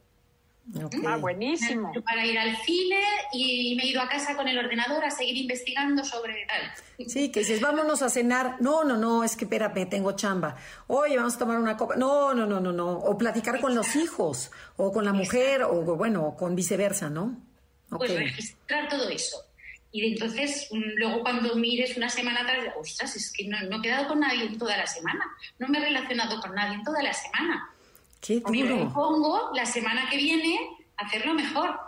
Okay. 0.83 1.02
Ah, 1.07 1.18
buenísimo. 1.18 1.92
Para 2.04 2.24
ir 2.24 2.38
al 2.38 2.57
cine 2.57 2.98
y 3.35 3.74
me 3.76 3.83
he 3.83 3.88
ido 3.88 4.00
a 4.00 4.09
casa 4.09 4.35
con 4.35 4.48
el 4.48 4.59
ordenador 4.59 5.04
a 5.04 5.11
seguir 5.11 5.37
investigando 5.37 6.02
sobre 6.02 6.46
tal. 6.46 7.07
Sí, 7.07 7.30
que 7.30 7.40
dices, 7.40 7.61
vámonos 7.61 8.00
a 8.00 8.09
cenar. 8.09 8.57
No, 8.61 8.83
no, 8.83 8.96
no, 8.96 9.24
es 9.24 9.37
que 9.37 9.44
espérame, 9.44 9.87
tengo 9.90 10.12
chamba. 10.12 10.57
Oye, 10.87 11.18
vamos 11.18 11.37
a 11.37 11.38
tomar 11.38 11.59
una 11.59 11.76
copa. 11.76 11.96
No, 11.96 12.33
no, 12.33 12.46
no, 12.46 12.61
no, 12.61 12.72
no. 12.72 12.92
O 12.92 13.18
platicar 13.18 13.57
Exacto. 13.57 13.66
con 13.66 13.74
los 13.74 13.94
hijos, 13.94 14.50
o 14.76 14.90
con 14.90 15.04
la 15.04 15.12
mujer, 15.12 15.61
Exacto. 15.61 15.92
o 15.92 15.96
bueno, 15.96 16.35
con 16.35 16.57
viceversa, 16.57 17.11
¿no? 17.11 17.37
Pues 17.88 18.11
okay. 18.11 18.25
registrar 18.25 18.88
todo 18.88 19.09
eso. 19.09 19.37
Y 19.92 20.12
entonces, 20.12 20.68
luego 20.73 21.23
cuando 21.23 21.55
mires 21.55 21.97
una 21.97 22.09
semana 22.09 22.40
atrás, 22.40 22.75
ostras, 22.77 23.14
es 23.14 23.33
que 23.33 23.47
no, 23.47 23.61
no, 23.62 23.79
he 23.79 23.83
quedado 23.83 24.09
con 24.09 24.18
nadie 24.18 24.44
en 24.44 24.59
toda 24.59 24.77
la 24.77 24.88
semana, 24.88 25.25
no 25.61 25.68
me 25.68 25.79
he 25.79 25.83
relacionado 25.83 26.40
con 26.40 26.53
nadie 26.53 26.75
en 26.75 26.83
toda 26.83 27.01
la 27.01 27.12
semana. 27.12 27.70
Qué 28.20 28.40
duro. 28.40 28.77
Me 28.77 28.90
pongo 28.90 29.51
la 29.55 29.66
semana 29.66 30.09
que 30.11 30.16
viene 30.16 30.59
a 30.97 31.07
hacerlo 31.07 31.35
mejor. 31.35 31.79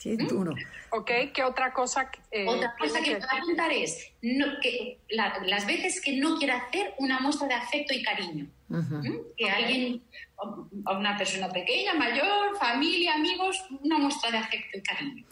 Qué 0.00 0.16
duro. 0.16 0.52
¿Mm? 0.52 0.58
Ok, 0.90 1.10
¿qué 1.34 1.42
otra 1.42 1.72
cosa? 1.72 2.10
Eh, 2.30 2.46
otra 2.46 2.76
cosa 2.78 3.00
que, 3.00 3.14
que 3.14 3.16
puedo 3.16 3.42
apuntar 3.42 3.72
es 3.72 4.12
no, 4.22 4.46
que 4.62 4.98
la, 5.10 5.38
las 5.44 5.66
veces 5.66 6.00
que 6.00 6.16
no 6.16 6.38
quiera 6.38 6.58
hacer 6.58 6.94
una 6.98 7.18
muestra 7.18 7.48
de 7.48 7.54
afecto 7.54 7.92
y 7.92 8.02
cariño. 8.02 8.46
Uh 8.68 8.76
-huh. 8.76 9.02
¿Mm? 9.02 9.18
Que 9.36 9.44
okay. 9.44 9.64
alguien, 9.64 10.02
a 10.84 10.92
una 10.96 11.16
persona 11.16 11.48
pequeña, 11.50 11.94
mayor, 11.94 12.56
familia, 12.58 13.14
amigos, 13.14 13.64
una 13.82 13.98
muestra 13.98 14.30
de 14.30 14.38
afecto 14.38 14.78
y 14.78 14.82
cariño. 14.82 15.24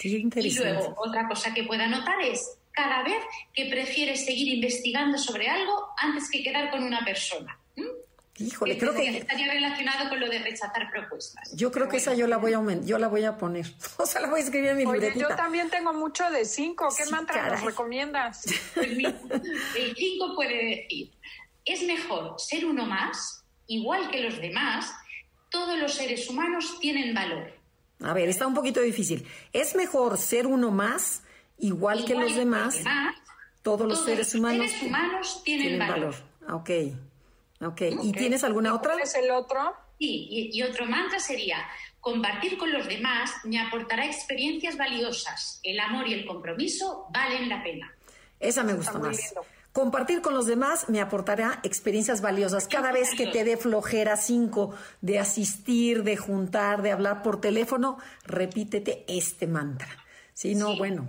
Qué 0.00 0.08
interesante. 0.08 0.68
Y 0.68 0.72
luego, 0.72 0.94
otra 0.98 1.28
cosa 1.28 1.52
que 1.52 1.64
pueda 1.64 1.86
notar 1.86 2.20
es 2.22 2.58
cada 2.72 3.02
vez 3.02 3.22
que 3.52 3.66
prefiere 3.66 4.16
seguir 4.16 4.54
investigando 4.54 5.18
sobre 5.18 5.48
algo 5.48 5.88
antes 5.98 6.30
que 6.30 6.42
quedar 6.42 6.70
con 6.70 6.82
una 6.82 7.04
persona. 7.04 7.58
¿Mm? 7.76 7.82
Híjole, 8.38 8.74
que 8.74 8.80
creo 8.80 8.94
que 8.94 9.16
estaría 9.16 9.50
relacionado 9.50 10.10
con 10.10 10.20
lo 10.20 10.28
de 10.28 10.38
rechazar 10.40 10.90
propuestas. 10.90 11.54
Yo 11.56 11.72
creo 11.72 11.84
que 11.86 11.96
bueno. 11.96 12.02
esa 12.02 12.14
yo 12.14 12.26
la 12.26 12.36
voy 12.36 12.52
a 12.52 12.56
aumentar, 12.56 12.86
yo 12.86 12.98
la 12.98 13.08
voy 13.08 13.24
a 13.24 13.38
poner. 13.38 13.64
O 13.98 14.04
sea, 14.04 14.20
la 14.20 14.28
voy 14.28 14.40
a 14.40 14.44
escribir 14.44 14.70
en 14.70 14.76
mi 14.76 14.84
Oye, 14.84 15.00
libretita. 15.00 15.28
yo 15.30 15.36
también 15.36 15.70
tengo 15.70 15.94
mucho 15.94 16.30
de 16.30 16.44
cinco. 16.44 16.88
¿Qué 16.96 17.04
Sí, 17.04 17.10
mantra 17.10 17.42
nos 17.42 17.50
caray. 17.52 17.66
recomiendas? 17.66 18.44
Pues 18.74 18.94
mira, 18.94 19.14
el 19.76 19.96
5 19.96 20.34
puede 20.34 20.64
decir, 20.76 21.12
es 21.64 21.82
mejor 21.84 22.34
ser 22.38 22.66
uno 22.66 22.84
más, 22.84 23.42
igual 23.66 24.10
que 24.10 24.20
los 24.20 24.40
demás, 24.40 24.92
todos 25.50 25.78
los 25.78 25.94
seres 25.94 26.28
humanos 26.28 26.78
tienen 26.80 27.14
valor. 27.14 27.52
A 28.00 28.12
ver, 28.12 28.28
está 28.28 28.46
un 28.46 28.54
poquito 28.54 28.80
difícil. 28.80 29.26
Es 29.52 29.74
mejor 29.74 30.18
ser 30.18 30.46
uno 30.46 30.70
más, 30.70 31.22
igual, 31.58 32.04
que 32.04 32.14
los 32.14 32.34
demás. 32.34 32.78
Todos 33.62 33.88
los 33.88 33.98
todos 33.98 34.04
seres 34.04 34.32
los 34.32 34.34
humanos, 34.34 34.70
seres 34.70 34.82
humanos 34.82 35.42
tienen, 35.44 35.78
valor. 35.78 36.14
Ok, 36.50 36.70
ok. 37.60 37.82
¿Y 38.02 38.12
tienes 38.12 38.44
alguna 38.44 38.74
otra? 38.74 38.92
¿Cuál 38.92 39.02
es 39.02 39.14
el 39.14 39.30
otro? 39.30 39.74
Sí, 39.98 40.28
y, 40.30 40.50
y 40.52 40.62
otro 40.62 40.84
mantra 40.86 41.18
sería, 41.18 41.66
compartir 42.00 42.58
con 42.58 42.70
los 42.70 42.86
demás 42.86 43.32
me 43.44 43.58
aportará 43.58 44.06
experiencias 44.06 44.76
valiosas. 44.76 45.58
El 45.64 45.80
amor 45.80 46.06
y 46.06 46.12
el 46.12 46.26
compromiso 46.26 47.06
valen 47.12 47.48
la 47.48 47.62
pena. 47.62 47.92
Esa 48.38 48.62
me 48.62 48.74
gusta 48.74 48.98
más. 48.98 49.34
Compartir 49.76 50.22
con 50.22 50.32
los 50.32 50.46
demás 50.46 50.88
me 50.88 51.02
aportará 51.02 51.60
experiencias 51.62 52.22
valiosas. 52.22 52.66
Cada 52.66 52.92
vez 52.92 53.10
que 53.14 53.26
te 53.26 53.44
dé 53.44 53.58
flojera 53.58 54.16
cinco 54.16 54.74
de 55.02 55.18
asistir, 55.18 56.02
de 56.02 56.16
juntar, 56.16 56.80
de 56.80 56.92
hablar 56.92 57.22
por 57.22 57.42
teléfono, 57.42 57.98
repítete 58.24 59.04
este 59.06 59.46
mantra. 59.46 59.86
Si 60.32 60.54
no, 60.54 60.72
Sí, 60.72 60.78
bueno. 60.78 61.06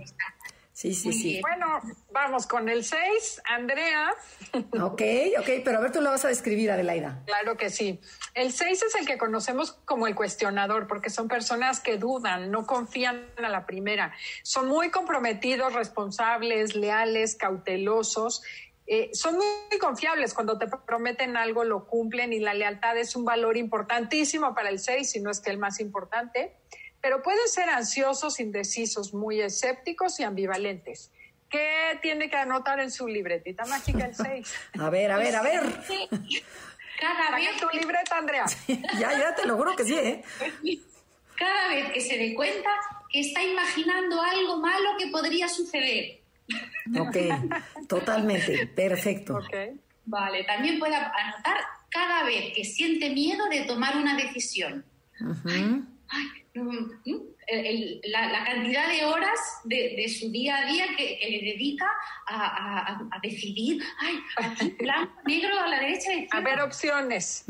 Sí, 0.78 0.94
sí, 0.94 1.12
sí. 1.12 1.40
Bueno, 1.40 1.80
vamos 2.12 2.46
con 2.46 2.68
el 2.68 2.84
6, 2.84 3.42
Andrea. 3.46 4.14
Ok, 4.80 5.02
ok, 5.40 5.48
pero 5.64 5.78
a 5.78 5.80
ver, 5.80 5.90
tú 5.90 6.00
lo 6.00 6.10
vas 6.10 6.24
a 6.24 6.28
describir, 6.28 6.70
Adelaida. 6.70 7.20
Claro 7.26 7.56
que 7.56 7.68
sí. 7.68 8.00
El 8.32 8.52
6 8.52 8.84
es 8.84 8.94
el 8.94 9.04
que 9.04 9.18
conocemos 9.18 9.72
como 9.72 10.06
el 10.06 10.14
cuestionador, 10.14 10.86
porque 10.86 11.10
son 11.10 11.26
personas 11.26 11.80
que 11.80 11.98
dudan, 11.98 12.52
no 12.52 12.64
confían 12.64 13.28
a 13.38 13.48
la 13.48 13.66
primera. 13.66 14.14
Son 14.44 14.68
muy 14.68 14.90
comprometidos, 14.90 15.72
responsables, 15.72 16.76
leales, 16.76 17.34
cautelosos. 17.34 18.44
Eh, 18.86 19.10
son 19.14 19.34
muy 19.34 19.78
confiables. 19.80 20.32
Cuando 20.32 20.58
te 20.58 20.68
prometen 20.68 21.36
algo, 21.36 21.64
lo 21.64 21.88
cumplen 21.88 22.32
y 22.32 22.38
la 22.38 22.54
lealtad 22.54 22.96
es 22.98 23.16
un 23.16 23.24
valor 23.24 23.56
importantísimo 23.56 24.54
para 24.54 24.68
el 24.68 24.78
6, 24.78 25.10
si 25.10 25.18
no 25.18 25.32
es 25.32 25.40
que 25.40 25.50
el 25.50 25.58
más 25.58 25.80
importante 25.80 26.54
pero 27.00 27.22
pueden 27.22 27.46
ser 27.48 27.68
ansiosos, 27.70 28.40
indecisos, 28.40 29.14
muy 29.14 29.40
escépticos 29.40 30.18
y 30.20 30.24
ambivalentes. 30.24 31.10
¿Qué 31.48 31.98
tiene 32.02 32.28
que 32.28 32.36
anotar 32.36 32.80
en 32.80 32.90
su 32.90 33.08
libretita 33.08 33.64
mágica 33.64 34.04
el 34.04 34.14
6? 34.14 34.54
A 34.80 34.90
ver, 34.90 35.10
a 35.10 35.18
ver, 35.18 35.34
a 35.34 35.42
ver. 35.42 35.62
Cada 37.00 37.36
vez 37.36 37.56
tu 37.58 37.68
libreta, 37.78 38.18
Andrea. 38.18 38.44
ya, 38.98 39.18
ya 39.18 39.34
te 39.34 39.46
lo 39.46 39.56
juro 39.56 39.76
que 39.76 39.84
sí, 39.84 39.94
¿eh? 39.94 40.22
Cada 41.38 41.68
vez 41.68 41.92
que 41.92 42.00
se 42.00 42.18
dé 42.18 42.34
cuenta 42.34 42.68
que 43.10 43.20
está 43.20 43.42
imaginando 43.42 44.20
algo 44.20 44.58
malo 44.58 44.90
que 44.98 45.06
podría 45.06 45.48
suceder. 45.48 46.20
Ok, 46.98 47.16
totalmente, 47.88 48.66
perfecto. 48.66 49.36
Okay. 49.36 49.78
Vale, 50.06 50.42
también 50.44 50.78
puede 50.78 50.96
anotar 50.96 51.58
cada 51.90 52.24
vez 52.24 52.52
que 52.54 52.64
siente 52.64 53.10
miedo 53.10 53.46
de 53.48 53.64
tomar 53.64 53.96
una 53.96 54.16
decisión. 54.16 54.84
ay, 55.44 55.84
la, 58.04 58.44
cantidad 58.44 58.88
de 58.88 59.04
horas 59.04 59.38
de, 59.64 60.08
su 60.08 60.30
día 60.30 60.58
a 60.58 60.66
día 60.70 60.86
que, 60.96 61.18
le 61.28 61.52
dedica 61.52 61.86
a, 62.26 63.20
decidir, 63.22 63.82
ay, 64.00 64.18
aquí 64.36 64.74
blanco, 64.78 65.12
negro, 65.26 65.58
a 65.58 65.68
la 65.68 65.80
derecha. 65.80 66.10
A 66.30 66.40
ver 66.40 66.60
opciones. 66.60 67.44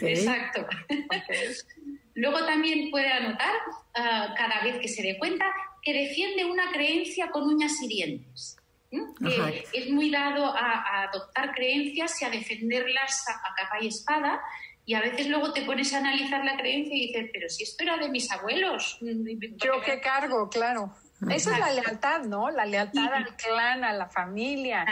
Exacto. 0.00 0.66
Luego 2.14 2.44
también 2.44 2.90
puede 2.90 3.08
anotar, 3.08 3.54
ah, 3.94 4.34
cada 4.36 4.62
vez 4.62 4.78
que 4.78 4.88
se 4.88 5.02
dé 5.02 5.18
cuenta, 5.18 5.46
que 5.82 5.92
defiende 5.92 6.44
una 6.44 6.70
creencia 6.70 7.30
con 7.30 7.44
uñas 7.44 7.72
y 7.82 7.88
dientes. 7.88 8.56
Que 8.90 9.64
es 9.72 9.90
muy 9.90 10.10
dado 10.10 10.54
a, 10.54 11.04
adoptar 11.04 11.54
creencias 11.54 12.20
y 12.20 12.26
a 12.26 12.30
defenderlas 12.30 13.24
a 13.26 13.54
capa 13.54 13.82
y 13.82 13.88
espada 13.88 14.38
y 14.84 14.94
a 14.94 15.00
veces 15.00 15.28
luego 15.28 15.52
te 15.52 15.62
pones 15.62 15.92
a 15.94 15.98
analizar 15.98 16.44
la 16.44 16.56
creencia 16.56 16.94
y 16.94 17.06
dices, 17.06 17.30
pero 17.32 17.48
si 17.48 17.62
esto 17.62 17.84
era 17.84 17.96
de 17.98 18.08
mis 18.08 18.30
abuelos. 18.30 18.98
Yo 19.00 19.80
qué 19.84 20.00
cargo, 20.00 20.48
claro. 20.48 20.94
Esa 21.30 21.52
es 21.52 21.58
la 21.60 21.70
lealtad, 21.72 22.24
¿no? 22.24 22.50
La 22.50 22.66
lealtad 22.66 23.12
al 23.12 23.36
clan, 23.36 23.84
a 23.84 23.92
la 23.92 24.08
familia. 24.08 24.84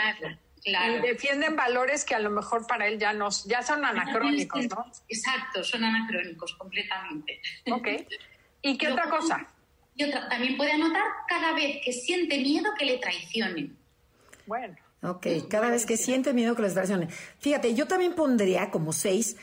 Claro, 0.62 0.98
Y 0.98 1.00
defienden 1.00 1.56
valores 1.56 2.04
que 2.04 2.14
a 2.14 2.20
lo 2.20 2.30
mejor 2.30 2.66
para 2.66 2.86
él 2.86 2.98
ya, 2.98 3.12
nos, 3.12 3.44
ya 3.46 3.62
son 3.62 3.84
anacrónicos, 3.84 4.68
¿no? 4.68 4.84
Exacto, 5.08 5.64
son 5.64 5.82
anacrónicos 5.82 6.54
completamente. 6.54 7.40
Ok. 7.72 7.88
¿Y 8.62 8.76
qué 8.76 8.88
otra 8.88 9.08
cosa? 9.08 9.46
Y 9.96 10.04
otra, 10.04 10.28
también 10.28 10.56
puede 10.56 10.72
anotar 10.72 11.02
cada 11.26 11.52
vez 11.54 11.78
que 11.82 11.92
siente 11.92 12.38
miedo 12.38 12.70
que 12.78 12.84
le 12.84 12.98
traicionen. 12.98 13.76
Bueno. 14.46 14.76
Ok, 15.02 15.26
cada 15.48 15.70
vez 15.70 15.86
que 15.86 15.96
siente 15.96 16.34
miedo 16.34 16.54
que 16.54 16.62
le 16.62 16.70
traicionen. 16.70 17.08
Fíjate, 17.38 17.74
yo 17.74 17.88
también 17.88 18.12
pondría 18.12 18.70
como 18.70 18.92
seis 18.92 19.38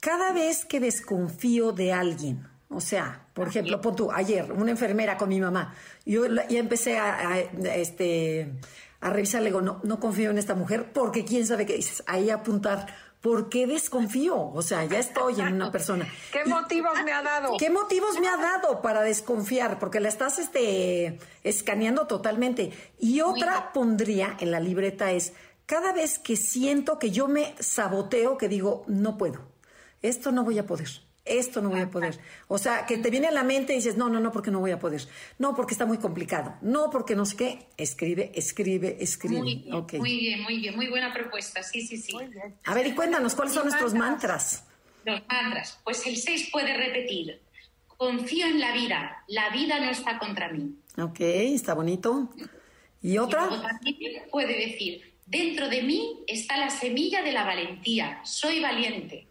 cada 0.00 0.32
vez 0.32 0.64
que 0.64 0.80
desconfío 0.80 1.72
de 1.72 1.92
alguien, 1.92 2.46
o 2.70 2.80
sea, 2.80 3.26
por 3.34 3.48
ejemplo, 3.48 3.80
pon 3.80 3.96
tú, 3.96 4.12
ayer, 4.12 4.52
una 4.52 4.70
enfermera 4.70 5.16
con 5.16 5.28
mi 5.28 5.40
mamá, 5.40 5.74
yo 6.04 6.26
ya 6.26 6.58
empecé 6.58 6.98
a, 6.98 7.38
este, 7.74 8.52
a 9.00 9.10
revisar, 9.10 9.42
le 9.42 9.48
digo, 9.48 9.60
no, 9.60 9.80
no 9.82 9.98
confío 9.98 10.30
en 10.30 10.38
esta 10.38 10.54
mujer 10.54 10.92
porque 10.92 11.24
quién 11.24 11.46
sabe 11.46 11.66
qué 11.66 11.74
dices, 11.74 12.04
ahí 12.06 12.30
apuntar, 12.30 12.86
¿por 13.20 13.48
qué 13.48 13.66
desconfío? 13.66 14.38
O 14.38 14.62
sea, 14.62 14.84
ya 14.84 14.98
estoy 14.98 15.40
en 15.40 15.54
una 15.54 15.72
persona. 15.72 16.06
¿Qué 16.32 16.44
motivos 16.44 16.92
me 17.04 17.12
ha 17.12 17.22
dado? 17.22 17.56
¿Qué 17.58 17.70
motivos 17.70 18.20
me 18.20 18.28
ha 18.28 18.36
dado 18.36 18.82
para 18.82 19.02
desconfiar? 19.02 19.78
Porque 19.78 19.98
la 19.98 20.08
estás 20.08 20.38
este, 20.38 21.18
escaneando 21.42 22.06
totalmente. 22.06 22.72
Y 22.98 23.22
otra 23.22 23.72
pondría 23.72 24.36
en 24.38 24.50
la 24.50 24.60
libreta 24.60 25.10
es, 25.10 25.32
cada 25.66 25.92
vez 25.92 26.18
que 26.18 26.36
siento 26.36 26.98
que 26.98 27.10
yo 27.10 27.28
me 27.28 27.54
saboteo, 27.58 28.38
que 28.38 28.48
digo, 28.48 28.84
no 28.86 29.18
puedo 29.18 29.57
esto 30.02 30.32
no 30.32 30.44
voy 30.44 30.58
a 30.58 30.66
poder, 30.66 30.88
esto 31.28 31.60
no 31.60 31.70
voy 31.70 31.80
a 31.80 31.90
poder. 31.90 32.18
O 32.48 32.58
sea, 32.58 32.86
que 32.86 32.98
te 32.98 33.10
viene 33.10 33.28
a 33.28 33.30
la 33.30 33.44
mente 33.44 33.72
y 33.72 33.76
dices, 33.76 33.96
no, 33.96 34.08
no, 34.08 34.20
no, 34.20 34.32
porque 34.32 34.50
no 34.50 34.60
voy 34.60 34.70
a 34.70 34.78
poder. 34.78 35.06
No, 35.38 35.54
porque 35.54 35.74
está 35.74 35.86
muy 35.86 35.98
complicado. 35.98 36.56
No, 36.62 36.90
porque 36.90 37.14
no 37.14 37.26
sé 37.26 37.36
qué. 37.36 37.66
Escribe, 37.76 38.32
escribe, 38.34 38.96
escribe. 39.00 39.40
Muy 39.40 39.54
bien, 39.56 40.00
muy 40.00 40.18
bien, 40.18 40.42
muy 40.42 40.58
bien. 40.58 40.76
Muy 40.76 40.88
buena 40.88 41.12
propuesta. 41.12 41.62
Sí, 41.62 41.86
sí, 41.86 41.98
sí. 41.98 42.16
A 42.64 42.74
ver, 42.74 42.86
y 42.86 42.94
cuéntanos, 42.94 43.34
¿cuáles 43.34 43.54
son 43.54 43.64
nuestros 43.64 43.94
mantras? 43.94 44.64
Los 45.04 45.20
mantras. 45.28 45.78
Pues 45.84 46.06
el 46.06 46.16
6 46.16 46.48
puede 46.50 46.76
repetir. 46.76 47.40
Confío 47.96 48.46
en 48.46 48.60
la 48.60 48.72
vida. 48.72 49.24
La 49.28 49.50
vida 49.50 49.80
no 49.80 49.90
está 49.90 50.18
contra 50.18 50.50
mí. 50.50 50.74
Ok, 50.96 51.20
está 51.20 51.74
bonito. 51.74 52.30
¿Y 53.02 53.18
otra? 53.18 53.48
también 53.48 54.22
puede 54.30 54.56
decir, 54.56 55.14
dentro 55.26 55.68
de 55.68 55.82
mí 55.82 56.24
está 56.26 56.56
la 56.56 56.70
semilla 56.70 57.22
de 57.22 57.32
la 57.32 57.44
valentía. 57.44 58.20
Soy 58.24 58.60
valiente. 58.60 59.27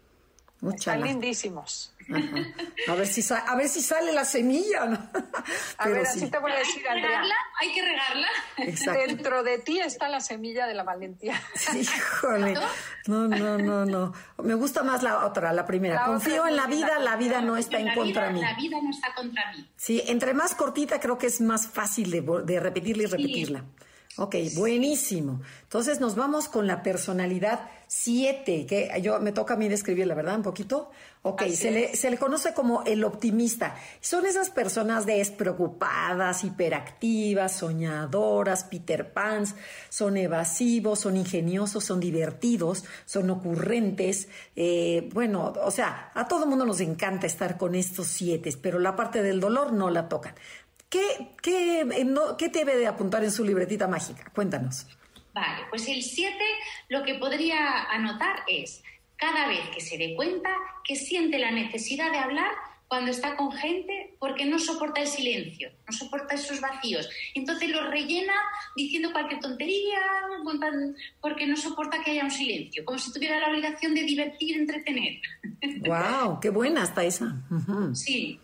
Están 0.60 1.02
lindísimos. 1.02 1.94
A 2.88 2.94
ver 2.94 3.06
si 3.06 3.22
a 3.32 3.54
ver 3.54 3.68
si 3.68 3.80
sale 3.80 4.12
la 4.12 4.24
semilla. 4.24 4.82
a 5.78 5.88
ver, 5.88 6.00
así 6.00 6.28
te 6.28 6.38
voy 6.38 6.50
a 6.50 6.56
decir, 6.56 6.88
Andrea. 6.88 7.22
Hay 7.60 7.72
que 7.72 7.82
regarla. 7.82 8.28
Dentro 9.06 9.42
de 9.42 9.58
ti 9.58 9.78
está 9.78 10.08
la 10.08 10.20
semilla 10.20 10.66
de 10.66 10.74
la 10.74 10.82
valentía. 10.82 11.40
híjole. 11.74 12.54
No, 13.06 13.28
no, 13.28 13.58
no, 13.58 13.84
no. 13.84 14.12
Me 14.42 14.54
gusta 14.54 14.82
más 14.82 15.02
la 15.02 15.26
otra, 15.26 15.52
la 15.52 15.66
primera. 15.66 16.04
Confío 16.06 16.46
en 16.46 16.56
la 16.56 16.66
vida, 16.66 16.98
la 16.98 17.16
vida 17.16 17.40
no 17.40 17.56
está 17.56 17.78
en 17.78 17.94
contra 17.94 18.30
mí. 18.30 18.40
La 18.40 18.54
vida 18.54 18.78
no 18.82 18.90
está 18.90 19.14
contra 19.14 19.52
mí. 19.52 19.68
Sí, 19.76 20.02
entre 20.06 20.34
más 20.34 20.54
cortita 20.54 20.98
creo 20.98 21.18
que 21.18 21.26
es 21.26 21.40
más 21.40 21.68
fácil 21.68 22.10
de, 22.10 22.60
repetirla 22.60 23.04
y 23.04 23.06
repetirla. 23.06 23.64
Ok, 24.20 24.34
buenísimo. 24.56 25.40
Entonces 25.62 26.00
nos 26.00 26.16
vamos 26.16 26.48
con 26.48 26.66
la 26.66 26.82
personalidad 26.82 27.60
7, 27.86 28.66
que 28.66 28.90
yo 29.00 29.20
me 29.20 29.30
toca 29.30 29.54
a 29.54 29.56
mí 29.56 29.68
describirla, 29.68 30.16
¿verdad? 30.16 30.34
Un 30.34 30.42
poquito. 30.42 30.90
Ok, 31.22 31.44
se 31.50 31.70
le, 31.70 31.94
se 31.94 32.10
le, 32.10 32.18
conoce 32.18 32.52
como 32.52 32.82
el 32.82 33.04
optimista. 33.04 33.76
Son 34.00 34.26
esas 34.26 34.50
personas 34.50 35.06
despreocupadas, 35.06 36.42
hiperactivas, 36.42 37.58
soñadoras, 37.58 38.64
Peter 38.64 39.12
Pans, 39.12 39.54
son 39.88 40.16
evasivos, 40.16 40.98
son 40.98 41.16
ingeniosos, 41.16 41.84
son 41.84 42.00
divertidos, 42.00 42.84
son 43.04 43.30
ocurrentes. 43.30 44.26
Eh, 44.56 45.08
bueno, 45.12 45.54
o 45.62 45.70
sea, 45.70 46.10
a 46.14 46.26
todo 46.26 46.44
mundo 46.46 46.66
nos 46.66 46.80
encanta 46.80 47.28
estar 47.28 47.56
con 47.56 47.76
estos 47.76 48.08
siete, 48.08 48.50
pero 48.60 48.80
la 48.80 48.96
parte 48.96 49.22
del 49.22 49.38
dolor 49.38 49.72
no 49.72 49.90
la 49.90 50.08
tocan. 50.08 50.34
¿Qué, 50.88 51.34
qué, 51.42 51.80
eh, 51.80 52.14
¿Qué 52.38 52.48
debe 52.48 52.76
de 52.76 52.86
apuntar 52.86 53.22
en 53.22 53.30
su 53.30 53.44
libretita 53.44 53.86
mágica? 53.86 54.30
Cuéntanos. 54.34 54.86
Vale, 55.34 55.66
pues 55.70 55.86
el 55.88 56.02
7 56.02 56.34
lo 56.88 57.04
que 57.04 57.14
podría 57.14 57.84
anotar 57.90 58.42
es 58.48 58.82
cada 59.16 59.48
vez 59.48 59.68
que 59.74 59.80
se 59.80 59.98
dé 59.98 60.14
cuenta 60.14 60.50
que 60.84 60.96
siente 60.96 61.38
la 61.38 61.50
necesidad 61.50 62.10
de 62.10 62.18
hablar 62.18 62.50
cuando 62.88 63.10
está 63.10 63.36
con 63.36 63.52
gente 63.52 64.14
porque 64.18 64.46
no 64.46 64.58
soporta 64.58 65.02
el 65.02 65.06
silencio, 65.06 65.70
no 65.86 65.92
soporta 65.92 66.34
esos 66.34 66.60
vacíos. 66.60 67.08
Entonces 67.34 67.68
lo 67.68 67.90
rellena 67.90 68.32
diciendo 68.74 69.12
cualquier 69.12 69.40
tontería 69.40 70.00
porque 71.20 71.46
no 71.46 71.56
soporta 71.56 72.02
que 72.02 72.12
haya 72.12 72.24
un 72.24 72.30
silencio, 72.30 72.84
como 72.86 72.98
si 72.98 73.12
tuviera 73.12 73.38
la 73.38 73.50
obligación 73.50 73.94
de 73.94 74.02
divertir, 74.04 74.56
entretener. 74.56 75.20
¡Wow! 75.86 76.40
¡Qué 76.40 76.48
buena 76.48 76.84
está 76.84 77.04
esa! 77.04 77.36
Sí. 77.92 78.40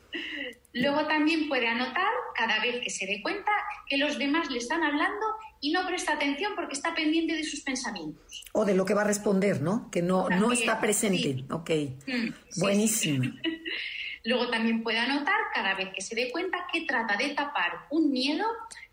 Luego 0.74 1.06
también 1.06 1.48
puede 1.48 1.68
anotar, 1.68 2.10
cada 2.34 2.58
vez 2.60 2.82
que 2.82 2.90
se 2.90 3.06
dé 3.06 3.22
cuenta, 3.22 3.52
que 3.86 3.96
los 3.96 4.18
demás 4.18 4.50
le 4.50 4.58
están 4.58 4.82
hablando 4.82 5.24
y 5.60 5.70
no 5.70 5.86
presta 5.86 6.14
atención 6.14 6.52
porque 6.56 6.74
está 6.74 6.94
pendiente 6.94 7.34
de 7.36 7.44
sus 7.44 7.60
pensamientos. 7.60 8.44
O 8.52 8.64
de 8.64 8.74
lo 8.74 8.84
que 8.84 8.92
va 8.92 9.02
a 9.02 9.06
responder, 9.06 9.62
¿no? 9.62 9.88
Que 9.90 10.02
no, 10.02 10.28
no 10.28 10.50
está 10.50 10.80
presente. 10.80 11.44
Ok. 11.50 11.70
Mm, 12.06 12.60
Buenísimo. 12.60 13.32
Luego 14.24 14.50
también 14.50 14.82
puede 14.82 14.98
anotar, 14.98 15.36
cada 15.54 15.74
vez 15.74 15.90
que 15.94 16.00
se 16.00 16.16
dé 16.16 16.30
cuenta, 16.32 16.66
que 16.72 16.86
trata 16.86 17.16
de 17.16 17.34
tapar 17.34 17.86
un 17.90 18.10
miedo 18.10 18.44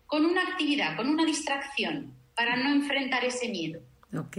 con 0.06 0.24
una 0.24 0.42
actividad, 0.42 0.96
con 0.96 1.08
una 1.08 1.24
distracción, 1.24 2.14
para 2.36 2.56
no 2.56 2.70
enfrentar 2.70 3.24
ese 3.24 3.48
miedo. 3.48 3.80
Ok, 4.16 4.36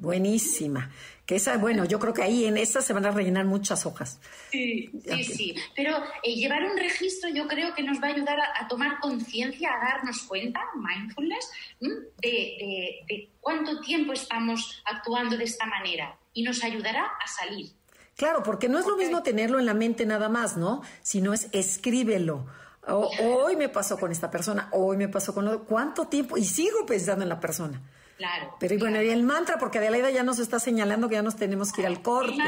buenísima. 0.00 0.90
Que 1.28 1.36
esa, 1.36 1.58
bueno, 1.58 1.84
yo 1.84 1.98
creo 1.98 2.14
que 2.14 2.22
ahí 2.22 2.46
en 2.46 2.56
esa 2.56 2.80
se 2.80 2.94
van 2.94 3.04
a 3.04 3.10
rellenar 3.10 3.44
muchas 3.44 3.84
hojas. 3.84 4.18
Sí, 4.50 4.90
sí, 5.04 5.24
sí. 5.24 5.54
Pero 5.76 6.02
eh, 6.22 6.34
llevar 6.34 6.64
un 6.64 6.78
registro 6.78 7.28
yo 7.28 7.46
creo 7.46 7.74
que 7.74 7.82
nos 7.82 8.02
va 8.02 8.06
a 8.06 8.12
ayudar 8.12 8.38
a, 8.40 8.66
tomar 8.66 8.98
conciencia, 8.98 9.68
a 9.74 9.92
darnos 9.92 10.22
cuenta, 10.22 10.58
mindfulness, 10.74 11.50
de, 11.80 13.04
de, 13.06 13.28
cuánto 13.42 13.78
tiempo 13.82 14.14
estamos 14.14 14.82
actuando 14.86 15.36
de 15.36 15.44
esta 15.44 15.66
manera 15.66 16.18
y 16.32 16.44
nos 16.44 16.64
ayudará 16.64 17.04
a 17.04 17.26
salir. 17.28 17.72
Claro, 18.16 18.42
porque 18.42 18.70
no 18.70 18.78
es 18.78 18.86
lo 18.86 18.96
mismo 18.96 19.22
tenerlo 19.22 19.58
en 19.58 19.66
la 19.66 19.74
mente 19.74 20.06
nada 20.06 20.30
más, 20.30 20.56
¿no? 20.56 20.80
Sino 21.02 21.34
es 21.34 21.50
escríbelo 21.52 22.46
hoy 22.94 23.56
me 23.56 23.68
pasó 23.68 23.98
con 23.98 24.10
esta 24.12 24.30
persona, 24.30 24.68
hoy 24.72 24.96
me 24.96 25.08
pasó 25.08 25.34
con 25.34 25.46
otro. 25.46 25.64
¿Cuánto 25.64 26.06
tiempo? 26.06 26.36
Y 26.36 26.44
sigo 26.44 26.86
pensando 26.86 27.22
en 27.22 27.28
la 27.28 27.40
persona. 27.40 27.82
Claro. 28.18 28.56
Pero 28.58 28.76
bueno, 28.78 29.00
y 29.00 29.10
el 29.10 29.22
mantra, 29.22 29.58
porque 29.58 29.78
Adelaida 29.78 30.10
ya 30.10 30.24
nos 30.24 30.40
está 30.40 30.58
señalando 30.58 31.08
que 31.08 31.14
ya 31.14 31.22
nos 31.22 31.36
tenemos 31.36 31.72
que 31.72 31.82
ir 31.82 31.86
al 31.86 32.02
corte. 32.02 32.42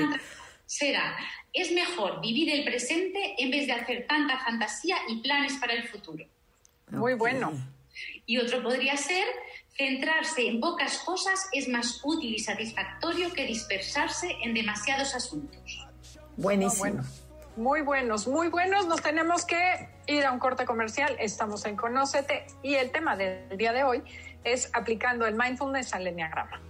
será, 0.67 1.17
es 1.53 1.71
mejor 1.71 2.21
vivir 2.21 2.53
el 2.53 2.65
presente 2.65 3.37
en 3.39 3.53
vez 3.53 3.69
de 3.69 3.73
hacer 3.75 4.05
tanta 4.09 4.37
fantasía 4.41 4.97
y 5.09 5.21
planes 5.23 5.55
para 5.61 5.75
el 5.75 5.87
futuro. 5.87 6.25
Muy 6.91 7.15
bueno. 7.15 7.53
Y 8.27 8.39
otro 8.39 8.65
podría 8.65 8.97
ser, 8.97 9.25
centrarse 9.77 10.49
en 10.49 10.61
pocas 10.61 10.99
cosas 10.99 11.49
es 11.53 11.69
más 11.69 12.01
útil 12.03 12.35
y 12.35 12.41
satisfactorio 12.41 13.33
que 13.33 13.47
dispersarse 13.47 14.37
en 14.43 14.55
demasiados 14.55 15.15
asuntos. 15.15 15.87
Buenísimo. 16.37 17.05
Muy 17.57 17.83
buenos, 17.83 18.27
muy 18.27 18.49
buenos. 18.49 18.87
Nos 18.87 19.03
tenemos 19.03 19.45
que 19.45 19.89
ir 20.09 20.25
a 20.25 20.33
un 20.33 20.41
corte 20.41 20.65
comercial. 20.65 21.17
Estamos 21.21 21.65
en 21.67 21.77
Conócete 21.77 22.47
y 22.63 22.75
el 22.75 22.91
tema 22.91 23.17
del 23.17 23.57
día 23.57 23.73
de 23.73 23.85
hoy 23.85 24.03
es 24.45 24.71
aplicando 24.73 25.27
el 25.27 25.35
mindfulness 25.35 25.95
al 25.95 26.07
enneagrama. 26.07 26.61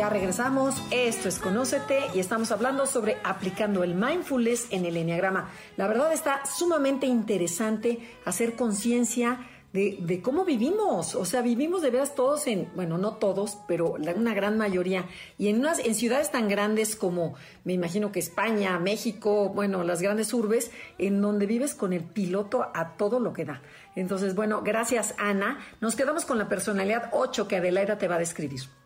Ya 0.00 0.08
regresamos, 0.08 0.76
esto 0.90 1.28
es 1.28 1.38
Conócete 1.38 2.00
y 2.14 2.20
estamos 2.20 2.50
hablando 2.52 2.86
sobre 2.86 3.18
aplicando 3.22 3.84
el 3.84 3.94
mindfulness 3.94 4.68
en 4.70 4.86
el 4.86 4.96
enneagrama. 4.96 5.50
La 5.76 5.88
verdad 5.88 6.10
está 6.14 6.40
sumamente 6.46 7.06
interesante 7.06 7.98
hacer 8.24 8.56
conciencia 8.56 9.46
de, 9.74 10.22
cómo 10.22 10.46
vivimos. 10.46 11.14
O 11.14 11.26
sea, 11.26 11.42
vivimos 11.42 11.82
de 11.82 11.90
veras 11.90 12.14
todos 12.14 12.46
en, 12.46 12.70
bueno, 12.74 12.96
no 12.96 13.16
todos, 13.16 13.58
pero 13.68 13.96
una 14.16 14.32
gran 14.32 14.56
mayoría. 14.56 15.04
Y 15.36 15.48
en, 15.48 15.58
unas, 15.58 15.80
en 15.80 15.94
ciudades 15.94 16.30
tan 16.30 16.48
grandes 16.48 16.96
como, 16.96 17.34
me 17.64 17.74
imagino 17.74 18.10
que 18.10 18.20
España, 18.20 18.78
México, 18.78 19.50
bueno, 19.50 19.84
las 19.84 20.00
grandes 20.00 20.32
urbes, 20.32 20.70
en 20.96 21.20
donde 21.20 21.44
vives 21.44 21.74
con 21.74 21.92
el 21.92 22.04
piloto 22.04 22.70
a 22.72 22.96
todo 22.96 23.20
lo 23.20 23.34
que 23.34 23.44
da. 23.44 23.60
Entonces, 23.96 24.34
bueno, 24.34 24.62
gracias 24.62 25.14
Ana. 25.18 25.58
Nos 25.82 25.94
quedamos 25.94 26.24
con 26.24 26.38
la 26.38 26.48
personalidad 26.48 27.10
8 27.12 27.46
que 27.46 27.56
Adelaida 27.56 27.98
te 27.98 28.08
va 28.08 28.14
a 28.14 28.18
describir. 28.18 28.79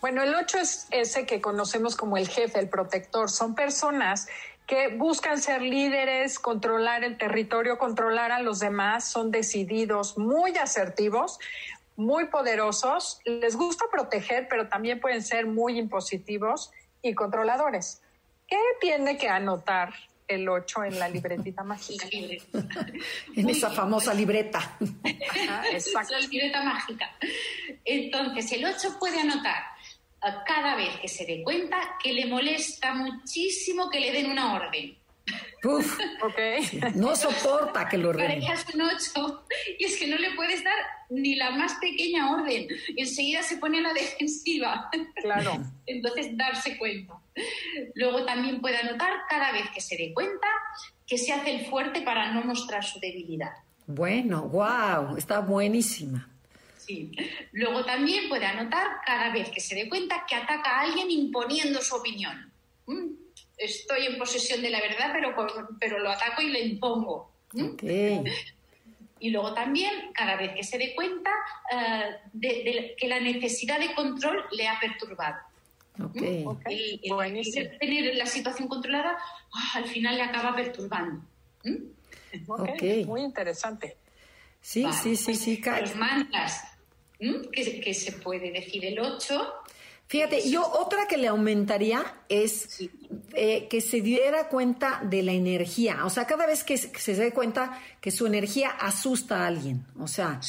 Bueno, 0.00 0.22
el 0.22 0.34
8 0.34 0.58
es 0.58 0.86
ese 0.90 1.26
que 1.26 1.40
conocemos 1.40 1.94
como 1.94 2.16
el 2.16 2.28
jefe, 2.28 2.58
el 2.58 2.68
protector. 2.68 3.30
Son 3.30 3.54
personas 3.54 4.28
que 4.66 4.88
buscan 4.88 5.42
ser 5.42 5.62
líderes, 5.62 6.38
controlar 6.38 7.04
el 7.04 7.18
territorio, 7.18 7.76
controlar 7.76 8.32
a 8.32 8.40
los 8.40 8.60
demás, 8.60 9.10
son 9.10 9.30
decididos, 9.30 10.16
muy 10.16 10.56
asertivos, 10.56 11.38
muy 11.96 12.26
poderosos, 12.26 13.20
les 13.24 13.56
gusta 13.56 13.86
proteger, 13.90 14.46
pero 14.48 14.68
también 14.68 15.00
pueden 15.00 15.22
ser 15.22 15.46
muy 15.46 15.76
impositivos 15.76 16.70
y 17.02 17.14
controladores. 17.14 18.00
¿Qué 18.46 18.58
tiene 18.80 19.18
que 19.18 19.28
anotar 19.28 19.92
el 20.28 20.48
8 20.48 20.84
en 20.84 20.98
la 20.98 21.08
libretita 21.08 21.62
mágica? 21.64 22.06
en 23.36 23.50
esa 23.50 23.70
famosa 23.70 24.14
libreta. 24.14 24.76
exacto. 25.72 26.12
La 26.12 26.20
libreta 26.20 26.62
mágica. 26.62 27.10
Entonces, 27.84 28.52
el 28.52 28.64
8 28.64 28.98
puede 28.98 29.20
anotar 29.20 29.79
cada 30.46 30.76
vez 30.76 30.98
que 31.00 31.08
se 31.08 31.24
dé 31.24 31.42
cuenta 31.42 31.96
que 32.02 32.12
le 32.12 32.26
molesta 32.26 32.94
muchísimo 32.94 33.90
que 33.90 34.00
le 34.00 34.12
den 34.12 34.30
una 34.30 34.54
orden. 34.54 34.96
Uf, 35.62 35.98
no 36.94 37.14
soporta 37.14 37.88
que 37.88 37.98
lo 37.98 38.10
ordenen. 38.10 38.42
un 38.74 38.82
ocho 38.82 39.44
y 39.78 39.84
es 39.84 39.98
que 39.98 40.06
no 40.06 40.16
le 40.16 40.34
puedes 40.34 40.64
dar 40.64 40.74
ni 41.10 41.36
la 41.36 41.50
más 41.50 41.74
pequeña 41.74 42.32
orden. 42.32 42.66
Enseguida 42.96 43.42
se 43.42 43.58
pone 43.58 43.78
a 43.78 43.82
la 43.82 43.92
defensiva. 43.92 44.90
Claro. 45.16 45.58
Entonces, 45.86 46.36
darse 46.36 46.78
cuenta. 46.78 47.14
Luego 47.94 48.24
también 48.24 48.60
puede 48.60 48.78
anotar 48.78 49.12
cada 49.28 49.52
vez 49.52 49.70
que 49.74 49.80
se 49.80 49.96
dé 49.96 50.12
cuenta 50.14 50.48
que 51.06 51.18
se 51.18 51.32
hace 51.32 51.54
el 51.54 51.66
fuerte 51.66 52.02
para 52.02 52.32
no 52.32 52.42
mostrar 52.42 52.84
su 52.84 52.98
debilidad. 53.00 53.52
Bueno, 53.86 54.42
wow, 54.42 55.16
está 55.16 55.40
buenísima. 55.40 56.29
Luego 57.52 57.84
también 57.84 58.28
puede 58.28 58.46
anotar 58.46 58.86
cada 59.04 59.32
vez 59.32 59.50
que 59.50 59.60
se 59.60 59.74
dé 59.74 59.88
cuenta 59.88 60.24
que 60.28 60.34
ataca 60.34 60.70
a 60.70 60.80
alguien 60.82 61.10
imponiendo 61.10 61.80
su 61.80 61.96
opinión. 61.96 62.52
Mm, 62.86 63.12
estoy 63.56 64.06
en 64.06 64.18
posesión 64.18 64.62
de 64.62 64.70
la 64.70 64.80
verdad, 64.80 65.10
pero, 65.12 65.34
pero 65.78 65.98
lo 65.98 66.10
ataco 66.10 66.42
y 66.42 66.50
le 66.50 66.60
impongo. 66.60 67.32
Mm. 67.52 68.24
Y 69.22 69.30
luego 69.30 69.52
también, 69.52 70.12
cada 70.14 70.36
vez 70.36 70.52
que 70.54 70.64
se 70.64 70.78
dé 70.78 70.94
cuenta 70.94 71.30
eh, 71.70 72.16
de, 72.32 72.94
que 72.98 73.08
la 73.08 73.20
necesidad 73.20 73.78
de 73.78 73.94
control 73.94 74.44
le 74.52 74.66
ha 74.66 74.80
perturbado. 74.80 75.36
Okay. 76.02 76.46
Mm. 76.46 77.36
Y, 77.36 77.52
tener 77.78 78.14
la 78.14 78.24
situación 78.24 78.68
controlada, 78.68 79.18
ah, 79.52 79.72
al 79.74 79.84
final 79.84 80.16
le 80.16 80.22
acaba 80.22 80.56
perturbando. 80.56 81.22
Muy 83.06 83.20
interesante. 83.20 83.98
Sí, 84.62 84.86
sí, 85.02 85.16
sí, 85.16 85.34
sí. 85.34 85.62
Los 85.80 85.96
mantras 85.96 86.69
que, 87.52 87.94
se 87.94 88.12
puede 88.12 88.50
decir 88.50 88.84
el 88.84 88.98
8. 88.98 89.54
Fíjate, 90.10 90.50
yo 90.50 90.68
otra 90.68 91.06
que 91.06 91.16
le 91.16 91.28
aumentaría 91.28 92.02
es 92.28 92.80
eh, 93.32 93.68
que 93.68 93.80
se 93.80 94.00
diera 94.00 94.48
cuenta 94.48 95.00
de 95.08 95.22
la 95.22 95.30
energía. 95.30 96.04
O 96.04 96.10
sea, 96.10 96.26
cada 96.26 96.46
vez 96.46 96.64
que 96.64 96.76
se, 96.78 97.14
dé 97.14 97.32
cuenta 97.32 97.80
que 98.00 98.10
su 98.10 98.26
energía 98.26 98.70
asusta 98.70 99.44
a 99.44 99.46
alguien. 99.46 99.86
O 100.00 100.08
sea, 100.08 100.40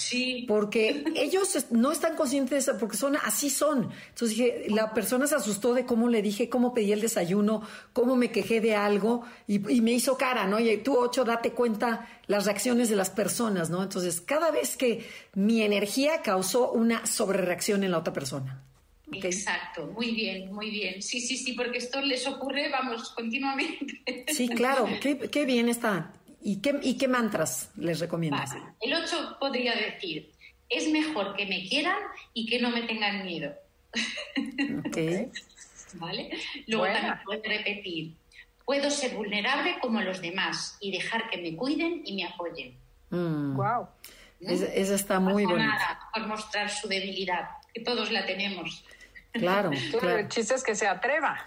porque 0.47 1.03
ellos 1.15 1.67
no 1.69 1.91
están 1.91 2.15
conscientes 2.15 2.71
porque 2.79 2.97
son 2.97 3.17
así 3.17 3.51
son. 3.51 3.91
Entonces 4.09 4.29
dije, 4.35 4.65
la 4.69 4.95
persona 4.95 5.27
se 5.27 5.35
asustó 5.35 5.75
de 5.75 5.85
cómo 5.85 6.09
le 6.09 6.23
dije, 6.23 6.49
cómo 6.49 6.73
pedí 6.73 6.91
el 6.91 7.01
desayuno, 7.01 7.61
cómo 7.93 8.15
me 8.15 8.31
quejé 8.31 8.61
de 8.61 8.75
algo 8.75 9.21
y, 9.45 9.59
me 9.59 9.91
hizo 9.91 10.17
cara, 10.17 10.47
¿no? 10.47 10.59
Y 10.59 10.75
tú, 10.77 10.97
ocho, 10.97 11.23
date 11.23 11.51
cuenta 11.51 12.09
las 12.25 12.47
reacciones 12.47 12.89
de 12.89 12.95
las 12.95 13.11
personas, 13.11 13.69
¿no? 13.69 13.83
Entonces, 13.83 14.21
cada 14.21 14.49
vez 14.49 14.75
que 14.75 15.07
mi 15.35 15.61
energía 15.61 16.23
causó 16.23 16.71
una 16.71 17.05
sobrereacción 17.05 17.83
en 17.83 17.91
la 17.91 17.99
otra 17.99 18.11
persona. 18.11 18.63
Exacto, 19.11 19.87
muy 19.87 20.11
bien, 20.11 20.53
muy 20.53 20.69
bien. 20.69 21.01
Sí, 21.01 21.19
sí, 21.19 21.37
sí, 21.37 21.53
porque 21.53 21.79
esto 21.79 22.01
les 22.01 22.25
ocurre, 22.27 22.69
vamos, 22.69 23.09
continuamente. 23.11 24.01
Sí, 24.27 24.47
claro, 24.47 24.87
qué, 25.01 25.45
bien 25.45 25.69
está. 25.69 26.13
¿Y 26.41 26.61
qué, 26.61 26.79
¿Y 26.81 26.97
qué 26.97 27.07
mantras 27.07 27.71
les 27.75 27.99
recomiendas? 27.99 28.51
El 28.79 28.93
8 28.93 29.37
podría 29.39 29.75
decir, 29.75 30.31
es 30.69 30.89
mejor 30.89 31.35
que 31.35 31.45
me 31.45 31.67
quieran 31.67 31.97
y 32.33 32.45
que 32.47 32.59
no 32.59 32.69
me 32.69 32.83
tengan 32.83 33.25
miedo. 33.25 33.53
Ok. 34.85 34.97
¿Vale? 35.93 36.29
Luego 36.67 36.85
también 36.85 37.19
puede 37.25 37.41
repetir, 37.49 38.13
puedo 38.65 38.89
ser 38.89 39.13
vulnerable 39.13 39.75
como 39.81 40.01
los 40.01 40.21
demás 40.21 40.77
y 40.79 40.91
dejar 40.91 41.29
que 41.29 41.41
me 41.41 41.55
cuiden 41.55 42.01
y 42.05 42.15
me 42.15 42.23
apoyen. 42.23 42.77
Wow. 43.09 43.89
Mm. 44.39 44.49
Esa, 44.49 44.95
está 44.95 45.19
muy 45.19 45.45
bonita. 45.45 45.99
por 46.13 46.25
mostrar 46.27 46.69
su 46.69 46.87
debilidad, 46.87 47.49
que 47.73 47.81
todos 47.81 48.11
la 48.11 48.25
tenemos. 48.25 48.85
Claro, 49.39 49.71
claro. 49.91 50.17
El 50.17 50.27
chiste 50.27 50.55
es 50.55 50.63
que 50.63 50.75
se 50.75 50.87
atreva. 50.87 51.45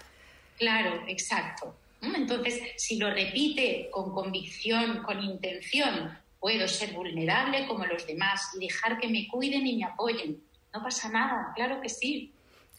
Claro, 0.57 1.03
exacto. 1.07 1.75
Entonces, 2.01 2.61
si 2.77 2.97
lo 2.97 3.09
repite 3.09 3.89
con 3.91 4.13
convicción, 4.13 5.03
con 5.03 5.21
intención, 5.23 6.17
puedo 6.39 6.67
ser 6.67 6.93
vulnerable 6.93 7.67
como 7.67 7.85
los 7.85 8.05
demás 8.05 8.51
y 8.55 8.65
dejar 8.65 8.99
que 8.99 9.07
me 9.07 9.27
cuiden 9.27 9.65
y 9.65 9.77
me 9.77 9.85
apoyen. 9.85 10.41
No 10.73 10.83
pasa 10.83 11.09
nada, 11.09 11.51
claro 11.55 11.81
que 11.81 11.89
sí 11.89 12.34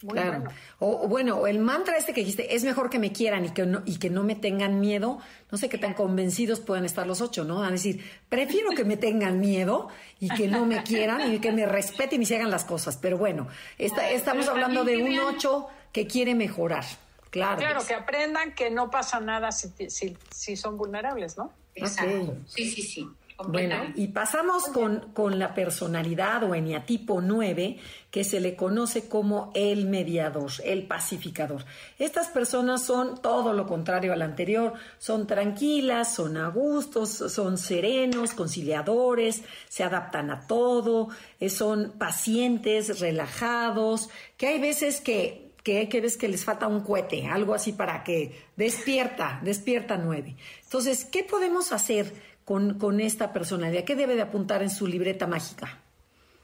claro. 0.07 0.45
O, 0.79 1.09
bueno, 1.09 1.47
el 1.47 1.59
mantra 1.59 1.97
este 1.97 2.13
que 2.13 2.21
dijiste, 2.21 2.55
es 2.55 2.65
mejor 2.65 2.91
que 2.91 2.99
me 2.99 3.13
quieran 3.13 3.45
y 3.45 3.51
que, 3.51 3.67
no, 3.67 3.83
y 3.85 3.99
que 3.99 4.11
no 4.11 4.23
me 4.23 4.35
tengan 4.35 4.81
miedo. 4.81 5.19
No 5.51 5.59
sé 5.59 5.69
qué 5.69 5.79
tan 5.79 5.95
convencidos 5.95 6.61
puedan 6.61 6.85
estar 6.85 7.07
los 7.07 7.21
ocho, 7.21 7.45
¿no? 7.45 7.63
A 7.63 7.71
decir, 7.71 8.05
prefiero 8.29 8.71
que 8.71 8.85
me 8.85 8.97
tengan 8.97 9.41
miedo 9.41 9.89
y 10.21 10.29
que 10.29 10.49
no 10.49 10.67
me 10.67 10.83
quieran 10.83 11.33
y 11.33 11.39
que 11.39 11.53
me 11.53 11.67
respeten 11.67 12.23
y 12.23 12.27
se 12.27 12.37
hagan 12.37 12.51
las 12.51 12.65
cosas. 12.65 12.97
Pero 12.97 13.19
bueno, 13.19 13.49
estamos 13.79 14.49
hablando 14.49 14.85
de 14.85 15.03
un 15.03 15.19
ocho 15.19 15.69
que 15.93 16.07
quiere 16.07 16.35
mejorar. 16.35 16.85
Claro. 17.31 17.59
Claro, 17.59 17.81
que 17.87 17.95
aprendan 17.95 18.55
que 18.55 18.71
no 18.71 18.91
pasa 18.91 19.21
nada 19.21 19.53
si, 19.53 19.69
si, 19.91 20.17
si 20.31 20.57
son 20.57 20.79
vulnerables, 20.79 21.37
¿no? 21.37 21.53
Exacto. 21.75 22.37
Sí, 22.47 22.71
sí, 22.71 22.83
sí. 22.83 23.09
Bueno, 23.45 23.77
y 23.95 24.09
pasamos 24.09 24.65
con, 24.65 25.13
con, 25.13 25.39
la 25.39 25.53
personalidad 25.55 26.43
o 26.45 26.55
eniatipo 26.55 27.21
9, 27.21 27.77
que 28.11 28.25
se 28.25 28.41
le 28.41 28.57
conoce 28.57 29.09
como 29.11 29.51
el 29.55 29.87
mediador, 29.87 30.51
el 30.65 30.87
pacificador. 30.87 31.67
Estas 31.99 32.29
personas 32.29 32.83
son 32.83 33.21
todo 33.21 33.53
lo 33.53 33.67
contrario 33.67 34.15
al 34.15 34.23
anterior, 34.23 34.73
son 34.99 35.27
tranquilas, 35.27 36.15
son 36.15 36.39
a 36.39 36.49
gustos, 36.49 37.11
son 37.11 37.59
serenos, 37.59 38.33
conciliadores, 38.33 39.43
se 39.69 39.85
adaptan 39.85 40.31
a 40.31 40.47
todo, 40.47 41.09
eh, 41.39 41.51
son 41.51 41.93
pacientes, 41.99 43.01
relajados, 43.01 44.09
que 44.39 44.47
hay 44.47 44.61
veces 44.61 45.03
que 45.03 45.45
que, 45.63 45.89
que 45.89 46.01
ves 46.01 46.17
que 46.17 46.29
les 46.29 46.45
falta 46.45 46.69
un 46.69 46.83
cohete, 46.83 47.27
algo 47.27 47.53
así 47.53 47.73
para 47.73 48.05
que 48.05 48.41
despierta, 48.55 49.41
despierta 49.43 49.97
nueve. 49.97 50.37
Entonces, 50.63 51.05
¿qué 51.05 51.25
podemos 51.25 51.73
hacer 51.73 52.15
con, 52.47 52.79
con 52.79 53.01
esta 53.01 53.33
personalidad? 53.33 53.85
¿Qué 53.85 53.97
debe 53.97 54.15
de 54.15 54.23
apuntar 54.23 54.63
en 54.63 54.71
su 54.71 54.87
libreta 54.87 55.27
mágica? 55.27 55.83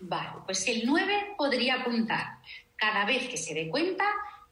Vale, 0.01 0.31
pues 0.45 0.67
el 0.67 0.83
9 0.85 1.35
podría 1.39 1.77
apuntar 1.77 2.39
cada 2.77 3.07
vez 3.07 3.29
que 3.29 3.37
se 3.37 3.55
dé 3.55 3.69
cuenta 3.69 4.05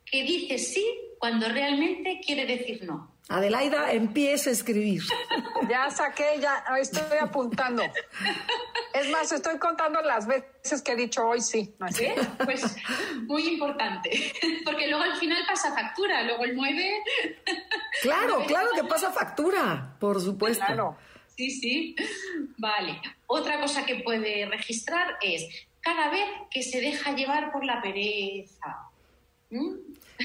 que 0.05 0.23
dice 0.23 0.59
sí 0.59 0.87
cuando 1.19 1.49
realmente 1.49 2.21
quiere 2.25 2.47
decir 2.47 2.85
no. 2.85 3.17
Adelaida, 3.29 3.93
empieza 3.93 4.51
a 4.51 4.53
escribir. 4.53 5.03
Ya 5.69 5.89
saqué, 5.91 6.41
ya 6.41 6.65
estoy 6.81 7.19
apuntando. 7.21 7.85
Es 8.93 9.09
más, 9.11 9.31
estoy 9.31 9.59
contando 9.59 10.01
las 10.01 10.27
veces 10.27 10.83
que 10.83 10.93
he 10.93 10.97
dicho 10.97 11.25
hoy 11.29 11.41
sí. 11.43 11.77
¿Sí? 11.91 12.09
Pues 12.45 12.77
muy 13.27 13.47
importante, 13.47 14.11
porque 14.65 14.89
luego 14.89 15.05
al 15.05 15.17
final 15.17 15.45
pasa 15.47 15.73
factura, 15.73 16.23
luego 16.23 16.45
el 16.45 16.57
9... 16.57 17.03
Claro, 18.03 18.43
claro 18.49 18.71
que 18.75 18.83
pasa 18.85 19.13
factura, 19.13 19.95
por 20.01 20.21
supuesto. 20.21 20.65
Claro. 20.65 20.97
Sí, 21.41 21.51
sí. 21.53 21.97
Vale. 22.59 23.01
Otra 23.27 23.59
cosa 23.63 23.87
que 23.87 23.97
puede 23.97 24.45
registrar 24.45 25.17
es 25.23 25.47
cada 25.81 26.11
vez 26.11 26.27
que 26.51 26.63
se 26.63 26.83
deja 26.83 27.15
llevar 27.17 27.51
por 27.51 27.65
la 27.65 27.81
pereza. 27.81 28.77
¿Mm? 29.49 29.77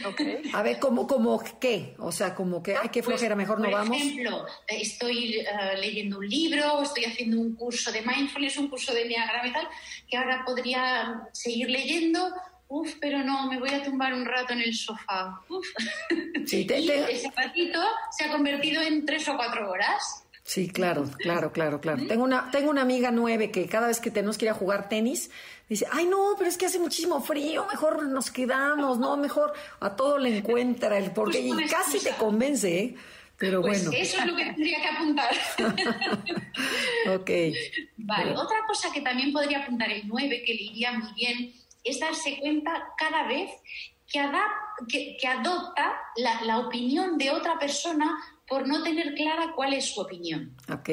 Okay. 0.05 0.41
A 0.53 0.61
ver, 0.61 0.78
¿cómo, 0.78 1.07
cómo 1.07 1.41
qué? 1.61 1.95
O 1.99 2.11
sea, 2.11 2.36
como 2.36 2.61
que, 2.61 2.76
ay, 2.76 2.89
qué 2.89 3.01
Pues, 3.01 3.16
flojera, 3.16 3.34
mejor 3.34 3.59
no 3.59 3.70
por 3.70 3.74
vamos. 3.76 3.95
ejemplo, 3.95 4.45
eh, 4.68 4.80
estoy 4.82 5.36
eh, 5.39 5.45
leyendo 5.80 6.18
un 6.20 6.28
libro 6.28 6.82
estoy 6.84 7.05
haciendo 7.05 7.39
un 7.39 7.55
curso 7.55 7.93
de 7.93 8.01
mindfulness, 8.01 8.57
un 8.57 8.68
curso 8.68 8.93
de 8.93 9.03
enneagrama 9.03 9.47
y 9.47 9.53
tal, 9.53 9.70
que 10.09 10.18
ahora 10.18 10.43
podría 10.45 11.30
seguir 11.32 11.70
leyendo. 11.70 12.30
Uf, 12.68 12.95
pero 12.99 13.20
no, 13.24 13.47
me 13.49 13.57
voy 13.57 13.70
a 13.70 13.84
tumbar 13.84 14.13
un 14.13 14.26
rato 14.26 14.51
en 14.51 14.59
el 14.63 14.74
sofá. 14.76 15.39
Uf. 15.47 15.66
Sí, 16.45 16.66
te- 16.66 16.80
y 16.82 16.89
ese 16.89 17.32
ratito 17.34 17.80
se 18.11 18.26
ha 18.26 18.32
convertido 18.34 18.82
en 18.82 19.05
tres 19.05 19.26
o 19.30 19.38
cuatro 19.38 19.72
horas. 19.72 20.25
Sí, 20.48 20.70
claro, 20.70 21.10
claro, 21.18 21.52
claro, 21.52 21.82
claro. 21.82 22.06
Tengo 22.08 22.24
una, 22.24 22.52
tengo 22.52 22.70
una 22.70 22.84
amiga 22.84 23.10
nueve 23.10 23.50
que 23.50 23.66
cada 23.66 23.88
vez 23.88 24.00
que 24.00 24.12
tenemos 24.12 24.38
que 24.38 24.46
ir 24.46 24.52
a 24.52 24.54
jugar 24.54 24.88
tenis, 24.89 25.32
dice, 25.68 25.88
ay 25.91 26.06
no, 26.06 26.36
pero 26.38 26.48
es 26.48 26.56
que 26.56 26.68
hace 26.68 26.78
muchísimo 26.78 27.20
frío, 27.20 27.66
mejor 27.66 28.06
nos 28.06 28.30
quedamos, 28.30 29.00
no, 29.00 29.18
mejor 29.18 29.54
a 29.80 29.96
todo 29.96 30.20
le 30.20 30.38
encuentra 30.38 31.00
el 31.00 31.10
porqué 31.12 31.39
Pues 31.39 31.46
y 31.48 31.52
una 31.52 31.68
casi 31.68 32.00
te 32.00 32.12
convence, 32.12 32.80
¿eh? 32.80 32.96
Pero 33.38 33.62
Pues 33.62 33.84
bueno, 33.86 33.98
eso 34.00 34.20
es 34.20 34.26
lo 34.28 34.36
que 34.36 34.46
tendría 34.46 34.82
que 34.82 34.88
apuntar. 34.88 35.36
ok. 37.16 37.30
Vale, 37.98 38.26
Bueno. 38.26 38.41
otra 38.41 38.58
cosa 38.68 38.91
que 38.93 39.02
también 39.02 39.34
podría 39.34 39.64
apuntar 39.64 39.91
el 39.91 40.08
9, 40.08 40.43
que 40.46 40.54
le 40.54 40.62
iría 40.62 40.91
muy 40.93 41.12
bien, 41.14 41.54
es 41.84 42.00
darse 42.00 42.38
cuenta 42.39 42.72
cada 42.98 43.28
vez 43.28 43.50
que, 44.08 44.20
adap- 44.20 44.86
que, 44.88 45.18
que 45.20 45.28
adopta 45.28 45.98
la, 46.18 46.41
la 46.43 46.60
opinión 46.60 47.18
de 47.18 47.32
otra 47.32 47.58
persona 47.60 48.16
por 48.48 48.68
no 48.68 48.84
tener 48.84 49.14
clara 49.16 49.54
cuál 49.56 49.74
es 49.74 49.93
su 49.93 50.02
opinión. 50.02 50.56
Ok. 50.72 50.89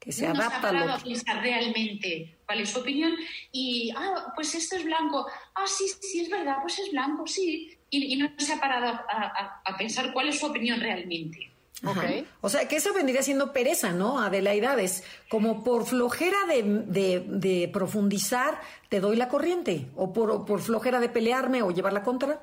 Que 0.00 0.12
se 0.12 0.28
no 0.28 0.34
se 0.34 0.42
ha 0.42 0.46
adapta 0.46 0.58
a 0.58 0.60
parado 0.60 0.86
lo 0.88 0.92
a 0.94 0.98
pensar 0.98 1.40
realmente 1.42 2.36
cuál 2.44 2.60
es 2.60 2.70
su 2.70 2.80
opinión 2.80 3.14
y, 3.52 3.90
ah, 3.96 4.32
pues 4.34 4.54
esto 4.54 4.76
es 4.76 4.84
blanco, 4.84 5.26
ah, 5.54 5.64
sí, 5.66 5.86
sí, 6.00 6.20
es 6.20 6.28
verdad, 6.30 6.56
pues 6.60 6.78
es 6.78 6.90
blanco, 6.90 7.26
sí. 7.26 7.74
Y, 7.88 8.12
y 8.12 8.16
no 8.16 8.28
se 8.36 8.52
ha 8.52 8.60
parado 8.60 8.86
a, 8.86 9.04
a- 9.08 9.62
a 9.64 9.76
pensar 9.78 10.12
cuál 10.12 10.28
es 10.28 10.38
su 10.40 10.46
opinión 10.46 10.78
realmente. 10.80 11.50
Ajá. 11.82 12.00
Ok. 12.00 12.26
O 12.42 12.48
sea, 12.50 12.68
que 12.68 12.76
eso 12.76 12.92
vendría 12.92 13.22
siendo 13.22 13.52
pereza, 13.52 13.92
¿no? 13.92 14.20
Adelaida, 14.20 14.78
es 14.80 15.04
como 15.30 15.64
por 15.64 15.86
flojera 15.86 16.36
de, 16.48 16.62
de- 16.86 17.24
de 17.26 17.68
profundizar, 17.72 18.60
te 18.90 19.00
doy 19.00 19.16
la 19.16 19.28
corriente, 19.28 19.86
o 19.96 20.12
por, 20.12 20.30
o 20.30 20.44
por 20.44 20.60
flojera 20.60 21.00
de 21.00 21.08
pelearme 21.08 21.62
o 21.62 21.70
llevar 21.70 21.92
la 21.94 22.02
contra. 22.02 22.40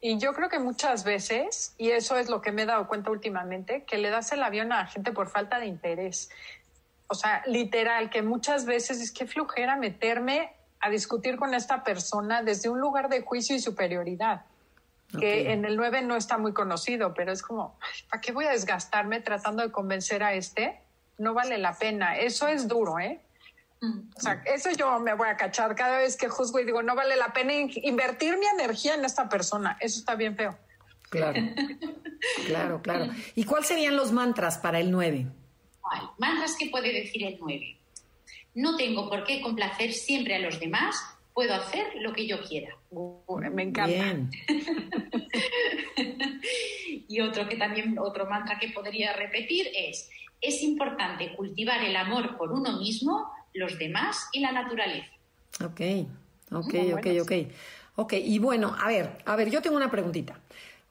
Y 0.00 0.18
yo 0.18 0.32
creo 0.32 0.48
que 0.48 0.58
muchas 0.58 1.04
veces, 1.04 1.74
y 1.76 1.90
eso 1.90 2.16
es 2.16 2.30
lo 2.30 2.40
que 2.40 2.52
me 2.52 2.62
he 2.62 2.66
dado 2.66 2.88
cuenta 2.88 3.10
últimamente, 3.10 3.84
que 3.84 3.98
le 3.98 4.08
das 4.08 4.32
el 4.32 4.42
avión 4.42 4.72
a 4.72 4.78
la 4.78 4.86
gente 4.86 5.12
por 5.12 5.28
falta 5.28 5.58
de 5.58 5.66
interés. 5.66 6.30
O 7.06 7.14
sea, 7.14 7.42
literal, 7.46 8.08
que 8.08 8.22
muchas 8.22 8.64
veces 8.64 9.00
es 9.00 9.12
que 9.12 9.26
flojera 9.26 9.76
meterme 9.76 10.52
a 10.80 10.88
discutir 10.88 11.36
con 11.36 11.52
esta 11.52 11.84
persona 11.84 12.42
desde 12.42 12.70
un 12.70 12.80
lugar 12.80 13.10
de 13.10 13.20
juicio 13.20 13.54
y 13.54 13.60
superioridad, 13.60 14.42
que 15.18 15.52
en 15.52 15.64
el 15.64 15.76
9 15.76 16.02
no 16.02 16.16
está 16.16 16.38
muy 16.38 16.54
conocido, 16.54 17.12
pero 17.12 17.32
es 17.32 17.42
como, 17.42 17.76
"Ay, 17.80 18.02
¿para 18.08 18.20
qué 18.20 18.32
voy 18.32 18.46
a 18.46 18.52
desgastarme 18.52 19.20
tratando 19.20 19.62
de 19.62 19.70
convencer 19.70 20.22
a 20.22 20.32
este? 20.32 20.80
No 21.18 21.34
vale 21.34 21.58
la 21.58 21.74
pena. 21.74 22.16
Eso 22.16 22.48
es 22.48 22.68
duro, 22.68 22.98
¿eh? 22.98 23.20
Mm. 23.80 24.10
O 24.16 24.20
sea, 24.20 24.42
eso 24.46 24.70
yo 24.72 24.98
me 25.00 25.14
voy 25.14 25.28
a 25.28 25.36
cachar 25.36 25.74
cada 25.74 25.98
vez 25.98 26.16
que 26.16 26.28
juzgo 26.28 26.58
y 26.60 26.64
digo, 26.64 26.82
no 26.82 26.94
vale 26.94 27.16
la 27.16 27.32
pena 27.32 27.54
in- 27.54 27.70
invertir 27.82 28.36
mi 28.38 28.46
energía 28.46 28.94
en 28.94 29.04
esta 29.04 29.28
persona. 29.28 29.76
Eso 29.80 29.98
está 30.00 30.14
bien 30.16 30.36
feo. 30.36 30.58
Claro, 31.08 31.40
claro, 32.46 32.82
claro. 32.82 33.08
¿Y 33.34 33.44
cuáles 33.44 33.68
serían 33.68 33.96
los 33.96 34.12
mantras 34.12 34.58
para 34.58 34.78
el 34.80 34.90
9? 34.90 35.26
Vale, 35.82 36.08
Mantras 36.18 36.56
que 36.58 36.68
puede 36.70 36.92
decir 36.92 37.24
el 37.24 37.38
9. 37.40 37.76
No 38.54 38.76
tengo 38.76 39.08
por 39.08 39.24
qué 39.24 39.40
complacer 39.40 39.92
siempre 39.92 40.34
a 40.34 40.38
los 40.40 40.60
demás, 40.60 40.96
puedo 41.32 41.54
hacer 41.54 41.86
lo 42.00 42.12
que 42.12 42.26
yo 42.26 42.40
quiera. 42.42 42.76
Me 43.50 43.62
encanta. 43.62 43.86
Bien. 43.90 44.30
Y 47.08 47.20
otro 47.20 47.48
que 47.48 47.56
también, 47.56 47.98
otro 47.98 48.26
mantra 48.26 48.58
que 48.58 48.68
podría 48.68 49.12
repetir 49.14 49.68
es, 49.74 50.08
es 50.40 50.62
importante 50.62 51.34
cultivar 51.34 51.82
el 51.82 51.96
amor 51.96 52.36
por 52.36 52.52
uno 52.52 52.78
mismo, 52.78 53.32
los 53.54 53.78
demás 53.78 54.28
y 54.32 54.40
la 54.40 54.52
naturaleza. 54.52 55.10
Ok, 55.64 55.80
ok, 56.52 56.74
ok, 56.94 57.06
ok. 57.22 57.32
Ok, 57.96 58.12
y 58.14 58.38
bueno, 58.38 58.74
a 58.80 58.88
ver, 58.88 59.18
a 59.26 59.36
ver, 59.36 59.50
yo 59.50 59.60
tengo 59.60 59.76
una 59.76 59.90
preguntita. 59.90 60.38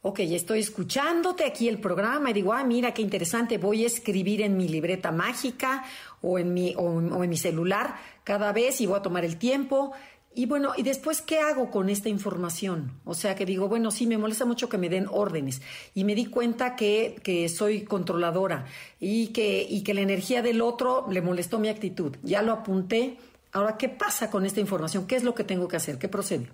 Ok, 0.02 0.20
estoy 0.20 0.60
escuchándote 0.60 1.44
aquí 1.44 1.68
el 1.68 1.80
programa 1.80 2.30
y 2.30 2.34
digo, 2.34 2.54
ah, 2.54 2.64
mira 2.64 2.94
qué 2.94 3.02
interesante, 3.02 3.58
voy 3.58 3.84
a 3.84 3.88
escribir 3.88 4.42
en 4.42 4.56
mi 4.56 4.68
libreta 4.68 5.12
mágica 5.12 5.84
o 6.22 6.40
en 6.40 6.54
mi, 6.54 6.74
o, 6.78 6.84
o 6.84 7.24
en 7.24 7.30
mi 7.30 7.36
celular 7.38 7.96
cada 8.24 8.54
vez 8.54 8.80
y 8.80 8.86
voy 8.86 8.98
a 8.98 9.02
tomar 9.02 9.26
el 9.26 9.38
tiempo. 9.38 9.92
Y 10.40 10.46
bueno, 10.46 10.72
¿y 10.78 10.84
después 10.84 11.22
qué 11.22 11.42
hago 11.42 11.70
con 11.70 11.90
esta 11.90 12.08
información? 12.08 12.98
O 13.04 13.14
sea, 13.14 13.36
que 13.36 13.46
digo, 13.46 13.68
bueno, 13.68 13.92
sí, 13.92 14.08
me 14.08 14.18
molesta 14.18 14.46
mucho 14.46 14.70
que 14.70 14.78
me 14.78 14.88
den 14.88 15.06
órdenes. 15.12 15.62
Y 15.94 16.06
me 16.06 16.16
di 16.16 16.28
cuenta 16.28 16.78
que, 16.78 17.20
que 17.26 17.50
soy 17.50 17.84
controladora 17.84 18.66
y 19.02 19.34
que, 19.34 19.68
y 19.70 19.84
que 19.84 19.94
la 19.94 20.00
energía 20.00 20.42
del 20.42 20.62
otro 20.62 21.08
le 21.12 21.22
molestó 21.22 21.60
mi 21.60 21.68
actitud. 21.68 22.16
Ya 22.24 22.42
lo 22.42 22.54
apunté. 22.54 23.18
Ahora, 23.52 23.76
¿qué 23.76 23.90
pasa 23.90 24.32
con 24.32 24.46
esta 24.46 24.62
información? 24.62 25.08
¿Qué 25.08 25.18
es 25.18 25.26
lo 25.26 25.36
que 25.36 25.44
tengo 25.44 25.68
que 25.68 25.76
hacer? 25.76 26.00
¿Qué 26.00 26.08
procede? 26.08 26.48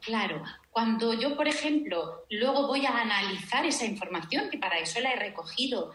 Claro, 0.00 0.40
cuando 0.70 1.12
yo, 1.12 1.36
por 1.36 1.48
ejemplo, 1.48 2.26
luego 2.30 2.68
voy 2.68 2.86
a 2.86 2.96
analizar 2.96 3.66
esa 3.66 3.84
información, 3.84 4.48
que 4.48 4.58
para 4.58 4.78
eso 4.78 5.00
la 5.00 5.10
he 5.10 5.16
recogido, 5.16 5.90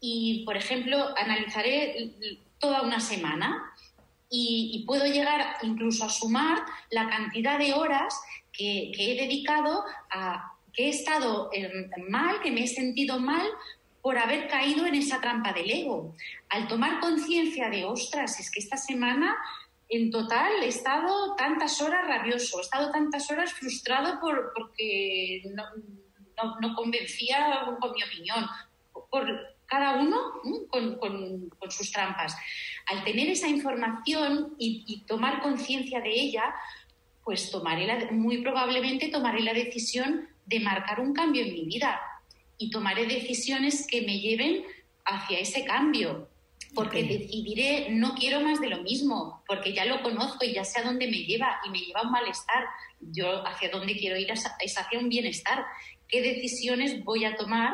y, 0.00 0.42
por 0.46 0.56
ejemplo, 0.56 1.04
analizaré 1.18 2.14
toda 2.58 2.80
una 2.80 3.00
semana 3.00 3.74
y, 4.30 4.84
puedo 4.86 5.06
llegar 5.06 5.56
incluso 5.62 6.04
a 6.04 6.10
sumar 6.10 6.58
la 6.90 7.08
cantidad 7.08 7.58
de 7.58 7.72
horas 7.72 8.20
que, 8.52 8.90
he 8.96 9.14
dedicado 9.20 9.84
a 10.10 10.52
que 10.72 10.86
he 10.86 10.90
estado 10.90 11.50
mal, 12.08 12.40
que 12.40 12.50
me 12.50 12.64
he 12.64 12.68
sentido 12.68 13.18
mal 13.18 13.46
por 14.02 14.18
haber 14.18 14.48
caído 14.48 14.86
en 14.86 14.94
esa 14.94 15.20
trampa 15.20 15.52
del 15.52 15.70
ego. 15.70 16.14
Al 16.50 16.68
tomar 16.68 17.00
conciencia 17.00 17.68
de, 17.68 17.84
ostras, 17.84 18.38
es 18.38 18.50
que 18.50 18.60
esta 18.60 18.76
semana 18.76 19.36
en 19.88 20.10
total 20.10 20.62
he 20.62 20.68
estado 20.68 21.34
tantas 21.34 21.80
horas 21.80 22.06
rabioso, 22.06 22.58
he 22.58 22.62
estado 22.62 22.90
tantas 22.90 23.30
horas 23.30 23.52
frustrado 23.52 24.20
por, 24.20 24.52
porque 24.54 25.42
no, 25.54 26.74
convencía 26.74 27.64
con 27.80 27.92
mi 27.92 28.02
opinión, 28.02 28.46
por 29.10 29.26
cada 29.66 29.96
uno 29.96 30.40
con 30.70 31.70
sus 31.70 31.90
trampas. 31.90 32.36
Al 32.90 33.04
tener 33.04 33.28
esa 33.28 33.48
información 33.48 34.54
y, 34.58 34.84
y 34.86 35.00
tomar 35.06 35.42
conciencia 35.42 36.00
de 36.00 36.10
ella, 36.10 36.54
pues 37.24 37.50
tomaré 37.50 37.86
la- 37.86 38.10
muy 38.12 38.38
probablemente 38.42 39.08
tomaré 39.08 39.40
la 39.42 39.52
decisión 39.52 40.28
de 40.46 40.60
marcar 40.60 41.00
un 41.00 41.12
cambio 41.12 41.44
en 41.44 41.52
mi 41.52 41.64
vida 41.66 42.00
y 42.56 42.70
tomaré 42.70 43.06
decisiones 43.06 43.86
que 43.86 44.02
me 44.02 44.18
lleven 44.18 44.64
hacia 45.04 45.38
ese 45.38 45.64
cambio 45.64 46.28
porque 46.74 47.02
decidiré 47.02 47.88
no 47.90 48.14
quiero 48.14 48.40
más 48.40 48.60
de 48.60 48.68
lo 48.68 48.82
mismo, 48.82 49.42
porque 49.46 49.72
ya 49.72 49.86
lo 49.86 50.02
conozco 50.02 50.44
y 50.44 50.52
ya 50.52 50.64
sé 50.64 50.80
a 50.80 50.82
dónde 50.84 51.06
me 51.06 51.18
lleva 51.24 51.60
y 51.66 51.70
me 51.70 51.78
lleva 51.78 52.00
a 52.00 52.02
un 52.04 52.10
malestar. 52.10 52.64
Yo 53.00 53.46
hacia 53.46 53.70
dónde 53.70 53.96
quiero 53.96 54.18
ir 54.18 54.30
es 54.30 54.78
hacia 54.78 54.98
un 54.98 55.08
bienestar. 55.08 55.64
¿Qué 56.08 56.20
decisiones 56.20 57.02
voy 57.04 57.24
a 57.24 57.36
tomar 57.36 57.72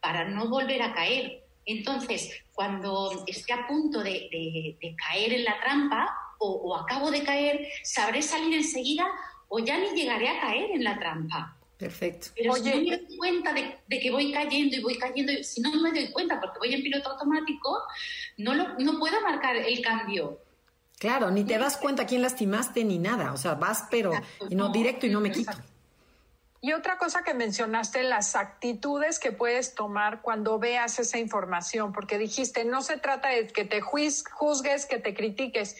para 0.00 0.28
no 0.28 0.48
volver 0.48 0.82
a 0.82 0.92
caer? 0.92 1.43
Entonces, 1.66 2.30
cuando 2.52 3.24
esté 3.26 3.52
a 3.52 3.66
punto 3.66 4.02
de, 4.02 4.10
de- 4.30 4.76
de 4.80 4.96
caer 4.96 5.32
en 5.32 5.44
la 5.44 5.58
trampa 5.60 6.14
o, 6.38 6.48
o 6.50 6.76
acabo 6.76 7.10
de 7.10 7.22
caer, 7.22 7.66
sabré 7.82 8.22
salir 8.22 8.54
enseguida 8.54 9.06
o 9.48 9.58
ya 9.58 9.78
ni 9.78 9.90
llegaré 9.90 10.28
a 10.28 10.40
caer 10.40 10.70
en 10.72 10.84
la 10.84 10.98
trampa. 10.98 11.56
Perfecto. 11.76 12.28
Pero 12.36 12.52
Oye, 12.52 12.62
si 12.72 12.78
no 12.78 12.90
me 12.90 12.96
doy 12.98 13.16
cuenta 13.16 13.52
de, 13.52 13.78
de 13.88 14.00
que 14.00 14.10
voy 14.10 14.32
cayendo 14.32 14.76
y 14.76 14.80
voy 14.80 14.96
cayendo, 14.96 15.32
si 15.42 15.60
no 15.60 15.70
me 15.82 15.90
doy 15.90 16.10
cuenta 16.12 16.40
porque 16.40 16.58
voy 16.58 16.74
en 16.74 16.82
piloto 16.82 17.10
automático, 17.10 17.82
no, 18.38 18.54
lo, 18.54 18.74
no 18.78 18.98
puedo 18.98 19.20
marcar 19.22 19.56
el 19.56 19.80
cambio. 19.82 20.38
Claro, 20.98 21.30
ni 21.30 21.44
te 21.44 21.58
das 21.58 21.76
cuenta 21.76 22.06
quién 22.06 22.22
lastimaste 22.22 22.84
ni 22.84 22.98
nada. 22.98 23.32
O 23.32 23.36
sea, 23.36 23.54
vas, 23.54 23.86
pero 23.90 24.12
y 24.48 24.54
no 24.54 24.68
directo 24.70 25.06
y 25.06 25.10
no 25.10 25.20
me 25.20 25.32
quito. 25.32 25.52
Y 26.64 26.72
otra 26.72 26.96
cosa 26.96 27.22
que 27.22 27.34
mencionaste, 27.34 28.04
las 28.04 28.36
actitudes 28.36 29.18
que 29.18 29.32
puedes 29.32 29.74
tomar 29.74 30.22
cuando 30.22 30.58
veas 30.58 30.98
esa 30.98 31.18
información, 31.18 31.92
porque 31.92 32.16
dijiste, 32.16 32.64
no 32.64 32.80
se 32.80 32.96
trata 32.96 33.28
de 33.28 33.48
que 33.48 33.66
te 33.66 33.82
juzgues, 33.82 34.86
que 34.86 34.98
te 34.98 35.12
critiques. 35.12 35.76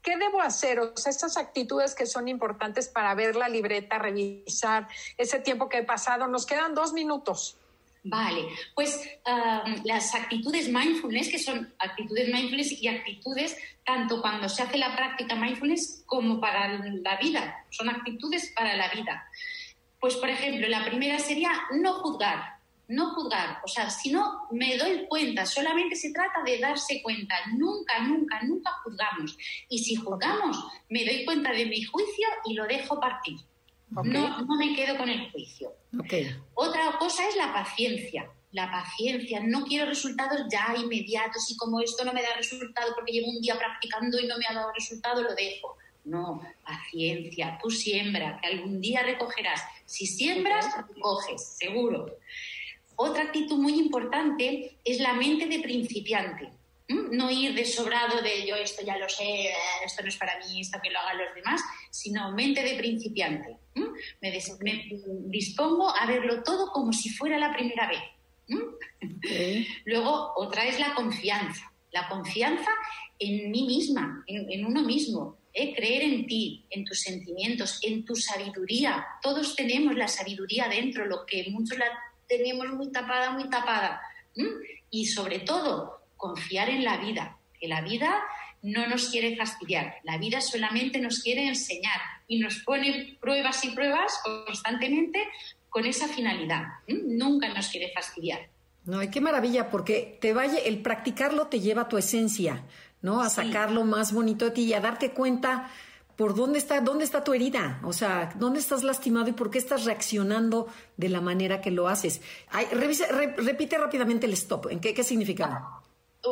¿Qué 0.00 0.16
debo 0.16 0.40
hacer? 0.40 0.78
O 0.78 0.96
sea, 0.96 1.10
estas 1.10 1.36
actitudes 1.36 1.96
que 1.96 2.06
son 2.06 2.28
importantes 2.28 2.86
para 2.86 3.16
ver 3.16 3.34
la 3.34 3.48
libreta, 3.48 3.98
revisar 3.98 4.86
ese 5.16 5.40
tiempo 5.40 5.68
que 5.68 5.78
he 5.78 5.82
pasado. 5.82 6.28
Nos 6.28 6.46
quedan 6.46 6.72
dos 6.72 6.92
minutos. 6.92 7.56
Vale, 8.04 8.46
pues 8.76 8.96
um, 9.26 9.82
las 9.82 10.14
actitudes 10.14 10.68
mindfulness, 10.68 11.30
que 11.30 11.40
son 11.40 11.74
actitudes 11.80 12.28
mindfulness 12.32 12.80
y 12.80 12.86
actitudes 12.86 13.56
tanto 13.84 14.22
cuando 14.22 14.48
se 14.48 14.62
hace 14.62 14.78
la 14.78 14.94
práctica 14.94 15.34
mindfulness 15.34 16.04
como 16.06 16.40
para 16.40 16.68
la 16.78 17.16
vida, 17.16 17.64
son 17.70 17.88
actitudes 17.88 18.52
para 18.54 18.76
la 18.76 18.88
vida. 18.90 19.28
Pues, 20.00 20.16
por 20.16 20.28
ejemplo, 20.28 20.68
la 20.68 20.84
primera 20.84 21.18
sería 21.18 21.50
no 21.72 21.94
juzgar, 21.94 22.58
no 22.88 23.14
juzgar. 23.14 23.60
O 23.64 23.68
sea, 23.68 23.90
si 23.90 24.10
no 24.10 24.46
me 24.50 24.76
doy 24.76 25.06
cuenta, 25.08 25.44
solamente 25.44 25.96
se 25.96 26.12
trata 26.12 26.42
de 26.44 26.58
darse 26.58 27.02
cuenta. 27.02 27.34
Nunca, 27.56 28.00
nunca, 28.00 28.40
nunca 28.42 28.70
juzgamos. 28.84 29.36
Y 29.68 29.78
si 29.78 29.96
juzgamos, 29.96 30.56
me 30.88 31.04
doy 31.04 31.24
cuenta 31.24 31.52
de 31.52 31.66
mi 31.66 31.82
juicio 31.82 32.28
y 32.46 32.54
lo 32.54 32.66
dejo 32.66 33.00
partir. 33.00 33.36
No, 33.90 34.02
no 34.42 34.56
me 34.56 34.74
quedo 34.74 34.96
con 34.96 35.08
el 35.08 35.30
juicio. 35.30 35.72
Otra 36.54 36.98
cosa 36.98 37.28
es 37.28 37.36
la 37.36 37.52
paciencia. 37.52 38.30
La 38.52 38.70
paciencia. 38.70 39.40
No 39.40 39.64
quiero 39.64 39.86
resultados 39.86 40.42
ya 40.50 40.74
inmediatos 40.76 41.50
y 41.50 41.56
como 41.56 41.80
esto 41.80 42.04
no 42.04 42.12
me 42.12 42.22
da 42.22 42.34
resultado 42.36 42.94
porque 42.94 43.12
llevo 43.12 43.30
un 43.30 43.40
día 43.40 43.58
practicando 43.58 44.18
y 44.18 44.26
no 44.26 44.38
me 44.38 44.46
ha 44.46 44.54
dado 44.54 44.72
resultado, 44.72 45.22
lo 45.22 45.34
dejo. 45.34 45.76
No, 46.08 46.42
paciencia. 46.64 47.58
Tú 47.62 47.70
siembra, 47.70 48.38
que 48.40 48.48
algún 48.48 48.80
día 48.80 49.02
recogerás. 49.02 49.62
Si 49.84 50.06
siembras, 50.06 50.66
coges, 51.00 51.56
seguro. 51.58 52.16
Otra 52.96 53.24
actitud 53.24 53.58
muy 53.58 53.74
importante 53.74 54.78
es 54.84 55.00
la 55.00 55.12
mente 55.12 55.46
de 55.46 55.60
principiante. 55.60 56.50
No 56.88 57.30
ir 57.30 57.54
de 57.54 57.66
sobrado 57.66 58.22
de 58.22 58.46
yo 58.46 58.56
esto 58.56 58.82
ya 58.82 58.96
lo 58.96 59.08
sé, 59.10 59.50
esto 59.84 60.02
no 60.02 60.08
es 60.08 60.16
para 60.16 60.38
mí, 60.38 60.62
esto 60.62 60.78
que 60.82 60.90
lo 60.90 60.98
hagan 60.98 61.18
los 61.18 61.34
demás, 61.34 61.60
sino 61.90 62.32
mente 62.32 62.62
de 62.62 62.76
principiante. 62.76 63.58
Me, 64.22 64.40
dispongo 65.26 65.94
a 65.94 66.06
verlo 66.06 66.42
todo 66.42 66.72
como 66.72 66.92
si 66.92 67.10
fuera 67.10 67.38
la 67.38 67.52
primera 67.52 67.88
vez. 67.88 68.00
Luego, 69.84 70.32
otra 70.36 70.66
es 70.66 70.80
la 70.80 70.94
confianza. 70.94 71.70
La 71.92 72.08
confianza 72.08 72.70
en 73.18 73.50
mí 73.50 73.66
misma, 73.66 74.24
en 74.26 74.64
uno 74.64 74.82
mismo. 74.82 75.37
¿Eh? 75.52 75.74
creer 75.74 76.02
en 76.02 76.26
ti, 76.26 76.64
en 76.70 76.84
tus 76.84 77.00
sentimientos, 77.00 77.78
en 77.82 78.04
tu 78.04 78.14
sabiduría. 78.16 79.06
Todos 79.22 79.56
tenemos 79.56 79.94
la 79.94 80.08
sabiduría 80.08 80.68
dentro, 80.68 81.06
lo 81.06 81.24
que 81.26 81.46
muchos 81.50 81.78
la 81.78 81.86
tenemos 82.26 82.68
muy 82.68 82.90
tapada, 82.92 83.30
muy 83.30 83.48
tapada. 83.48 84.00
Y 84.90 85.06
sobre 85.06 85.40
todo, 85.40 86.02
confiar 86.16 86.68
en 86.68 86.84
la 86.84 86.98
vida, 86.98 87.38
que 87.58 87.68
la 87.68 87.80
vida 87.80 88.22
no 88.62 88.86
nos 88.86 89.08
quiere 89.10 89.36
fastidiar, 89.36 89.96
la 90.04 90.18
vida 90.18 90.40
solamente 90.40 91.00
nos 91.00 91.22
quiere 91.22 91.46
enseñar 91.46 92.00
y 92.26 92.38
nos 92.40 92.58
pone 92.60 93.16
pruebas 93.20 93.64
y 93.64 93.70
pruebas 93.70 94.20
constantemente 94.46 95.26
con 95.68 95.86
esa 95.86 96.08
finalidad. 96.08 96.64
Nunca 96.86 97.48
nos 97.48 97.68
quiere 97.68 97.92
fastidiar. 97.92 98.48
No, 98.84 99.02
y 99.02 99.10
qué 99.10 99.20
maravilla, 99.20 99.70
porque 99.70 100.16
te 100.20 100.32
vaya, 100.32 100.58
el 100.58 100.80
practicarlo 100.80 101.48
te 101.48 101.60
lleva 101.60 101.82
a 101.82 101.88
tu 101.88 101.98
esencia. 101.98 102.64
¿No? 103.02 103.20
A 103.20 103.30
sacarlo 103.30 103.84
más 103.84 104.12
bonito 104.12 104.46
de 104.46 104.50
ti 104.52 104.62
y 104.64 104.74
a 104.74 104.80
darte 104.80 105.12
cuenta 105.12 105.70
por 106.16 106.34
dónde 106.34 106.58
está, 106.58 106.80
dónde 106.80 107.04
está 107.04 107.22
tu 107.22 107.32
herida, 107.32 107.80
o 107.84 107.92
sea, 107.92 108.32
dónde 108.34 108.58
estás 108.58 108.82
lastimado 108.82 109.28
y 109.28 109.32
por 109.32 109.50
qué 109.50 109.58
estás 109.58 109.84
reaccionando 109.84 110.66
de 110.96 111.08
la 111.08 111.20
manera 111.20 111.60
que 111.60 111.70
lo 111.70 111.86
haces. 111.86 112.20
repite 113.36 113.78
rápidamente 113.78 114.26
el 114.26 114.32
stop, 114.32 114.66
¿en 114.70 114.80
qué, 114.80 114.92
qué 114.94 115.04
significa? 115.04 115.80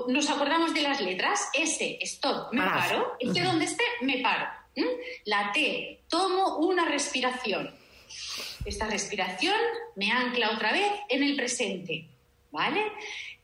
Nos 0.08 0.28
acordamos 0.28 0.74
de 0.74 0.82
las 0.82 1.00
letras, 1.00 1.48
S, 1.54 1.98
stop, 2.02 2.52
me 2.52 2.62
paro, 2.62 3.12
esté 3.20 3.42
donde 3.42 3.64
esté, 3.66 3.84
me 4.02 4.20
paro. 4.20 4.46
La 5.24 5.52
T, 5.52 6.02
tomo 6.08 6.58
una 6.58 6.84
respiración. 6.86 7.72
Esta 8.64 8.88
respiración 8.88 9.54
me 9.94 10.10
ancla 10.10 10.50
otra 10.50 10.72
vez 10.72 10.90
en 11.08 11.22
el 11.22 11.36
presente, 11.36 12.08
¿vale? 12.50 12.82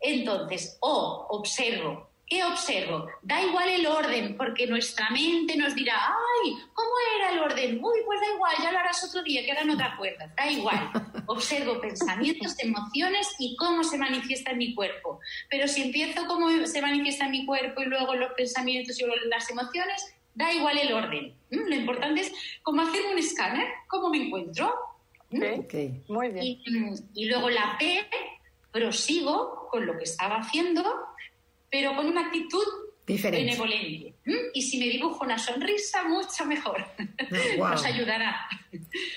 Entonces, 0.01 0.77
O, 0.81 1.29
observo, 1.31 2.12
¿Qué 2.27 2.43
observo? 2.45 3.09
Da 3.23 3.43
igual 3.43 3.69
el 3.69 3.87
orden, 3.87 4.37
porque 4.37 4.67
nuestra 4.67 5.11
mente 5.11 5.57
nos 5.57 5.75
dirá, 5.75 5.95
ay, 5.97 6.55
¿cómo 6.73 6.91
era 7.17 7.33
el 7.33 7.39
orden? 7.41 7.79
Uy, 7.85 7.99
pues 8.07 8.21
da 8.21 8.27
igual, 8.35 8.55
ya 8.63 8.73
lo 8.73 8.79
harás 8.79 9.05
otro 9.05 9.23
día, 9.23 9.45
que 9.45 9.53
ahora 9.53 9.65
no 9.65 9.77
te 9.77 9.83
acuerdas. 9.83 10.35
Da 10.35 10.51
igual. 10.51 10.91
Observo 11.27 11.81
pensamientos, 11.81 12.55
emociones 12.59 13.29
y 13.39 13.55
cómo 13.57 13.85
se 13.85 13.99
manifiesta 13.99 14.53
en 14.53 14.59
mi 14.59 14.75
cuerpo. 14.75 15.21
Pero 15.51 15.69
si 15.69 15.83
empiezo 15.83 16.27
cómo 16.27 16.49
se 16.67 16.81
manifiesta 16.81 17.27
en 17.27 17.33
mi 17.33 17.45
cuerpo 17.45 17.83
y 17.83 17.87
luego 17.87 18.15
los 18.15 18.33
pensamientos 18.33 18.99
y 18.99 19.05
las 19.29 19.51
emociones, 19.51 20.15
da 20.35 20.53
igual 20.53 20.79
el 20.79 20.93
orden. 20.93 21.35
¿Mm? 21.51 21.69
Lo 21.69 21.75
importante 21.75 22.21
es 22.23 22.33
cómo 22.63 22.83
hacer 22.83 23.03
un 23.13 23.19
escáner, 23.19 23.67
cómo 23.89 24.09
me 24.09 24.27
encuentro. 24.27 24.75
¿Mm? 25.31 25.61
Okay. 25.61 26.03
Muy 26.09 26.29
bien. 26.31 26.45
Y, 26.45 26.63
y 27.15 27.25
luego 27.27 27.51
la 27.51 27.77
P, 27.79 28.07
prosigo 28.71 29.69
con 29.71 29.87
lo 29.87 29.97
que 29.99 30.05
estaba 30.05 30.37
haciendo 30.37 31.12
pero 31.73 31.97
con 31.97 32.07
una 32.07 32.27
actitud 32.27 32.63
Diferente. 33.07 33.47
benevolente. 33.47 34.15
Y 34.53 34.63
si 34.63 34.79
me 34.79 34.85
dibujo 34.85 35.25
una 35.25 35.39
sonrisa, 35.39 36.05
mucho 36.05 36.45
mejor. 36.45 36.87
Nos 37.59 37.85
ayudará. 37.85 38.47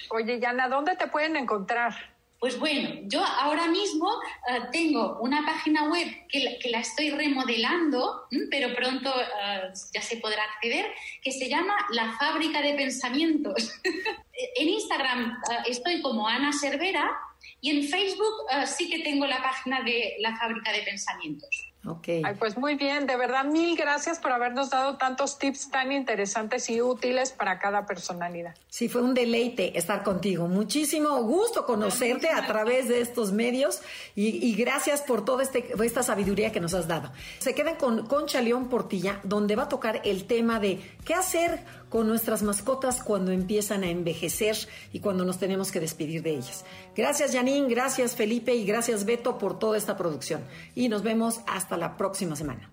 Oye, 0.10 0.40
Yana, 0.40 0.70
¿dónde 0.70 0.96
te 0.96 1.08
pueden 1.08 1.36
encontrar? 1.36 2.16
Pues 2.40 2.58
bueno, 2.58 2.90
yo 3.04 3.24
ahora 3.24 3.68
mismo 3.68 4.10
eh, 4.50 4.60
tengo 4.72 5.20
una 5.20 5.46
página 5.46 5.90
web 5.90 6.08
que 6.30 6.70
la, 6.70 6.80
estoy 6.80 7.10
remodelando, 7.10 8.28
pero 8.50 8.74
pronto 8.74 9.14
eh, 9.20 9.74
ya 9.94 10.02
se 10.02 10.18
podrá 10.18 10.44
acceder, 10.44 10.86
que 11.22 11.32
se 11.32 11.50
llama 11.50 11.76
La 11.92 12.14
Fábrica 12.20 12.62
de 12.62 12.74
Pensamientos. 12.76 13.82
en 14.56 14.70
Instagram 14.70 15.32
eh, 15.52 15.56
estoy 15.70 16.02
como 16.02 16.28
Ana 16.28 16.52
Cervera 16.54 17.18
y 17.62 17.72
en 17.72 17.84
Facebook 17.84 18.36
sí 18.66 18.90
que 18.90 19.00
tengo 19.00 19.26
la 19.26 19.42
página 19.42 19.82
de 19.82 20.16
La 20.20 20.36
Fábrica 20.36 20.72
de 20.72 20.84
Pensamientos. 20.84 21.75
Okay. 21.88 22.24
pues 22.40 22.58
muy 22.58 22.76
bien, 22.76 23.06
de 23.06 23.16
verdad, 23.16 23.46
mil 23.46 23.78
gracias 23.78 24.20
por 24.20 24.32
habernos 24.32 24.70
dado 24.70 24.98
tantos 24.98 25.38
tips 25.38 25.70
tan 25.70 25.92
interesantes 25.92 26.70
y 26.70 26.82
útiles 26.82 27.32
para 27.32 27.60
cada 27.60 27.86
personalidad. 27.86 28.56
Sí, 28.70 28.90
fue 28.90 29.02
un 29.02 29.14
deleite 29.14 29.78
estar 29.78 30.04
contigo. 30.04 30.48
Muchísimo 30.48 31.22
gusto 31.24 31.66
conocerte 31.66 32.30
a 32.30 32.46
través 32.48 32.88
de 32.88 33.02
estos 33.02 33.32
medios 33.32 33.82
y, 34.16 34.56
gracias 34.56 35.02
por 35.02 35.24
toda 35.24 35.44
este, 35.44 35.74
esta 35.84 36.04
sabiduría 36.04 36.52
que 36.52 36.60
nos 36.60 36.74
has 36.74 36.88
dado. 36.88 37.12
Se 37.40 37.54
quedan 37.54 37.76
con 37.76 38.06
Concha 38.08 38.42
León 38.42 38.70
Portilla, 38.70 39.20
donde 39.24 39.56
va 39.56 39.64
a 39.64 39.70
tocar 39.70 40.02
el 40.04 40.26
tema 40.26 40.60
de 40.60 40.80
qué 41.06 41.14
hacer 41.14 41.64
con 41.96 42.10
nuestras 42.10 42.44
mascotas 42.44 43.02
cuando 43.02 43.32
empiezan 43.32 43.84
a 43.84 43.90
envejecer 43.90 44.58
y 44.92 45.00
cuando 45.00 45.24
nos 45.24 45.38
tenemos 45.38 45.72
que 45.72 45.80
despedir 45.80 46.24
de 46.24 46.32
ellas. 46.32 46.66
Gracias 46.94 47.32
Janine, 47.32 47.70
gracias 47.70 48.18
Felipe 48.18 48.54
y 48.54 48.66
gracias 48.66 49.06
Beto 49.06 49.38
por 49.38 49.60
toda 49.60 49.78
esta 49.78 49.96
producción. 49.96 50.42
Y 50.76 50.90
nos 50.90 51.04
vemos 51.04 51.40
hasta 51.48 51.78
la 51.78 51.96
próxima 51.96 52.36
semana. 52.36 52.70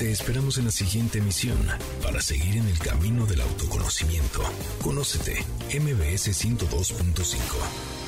Te 0.00 0.10
esperamos 0.10 0.58
en 0.58 0.64
la 0.64 0.72
siguiente 0.72 1.18
emisión 1.18 1.56
para 2.02 2.20
seguir 2.20 2.56
en 2.56 2.66
el 2.66 2.78
camino 2.80 3.24
del 3.24 3.40
autoconocimiento. 3.40 4.42
Conócete, 4.82 5.44
MBS 5.78 6.44
102.5. 6.44 8.05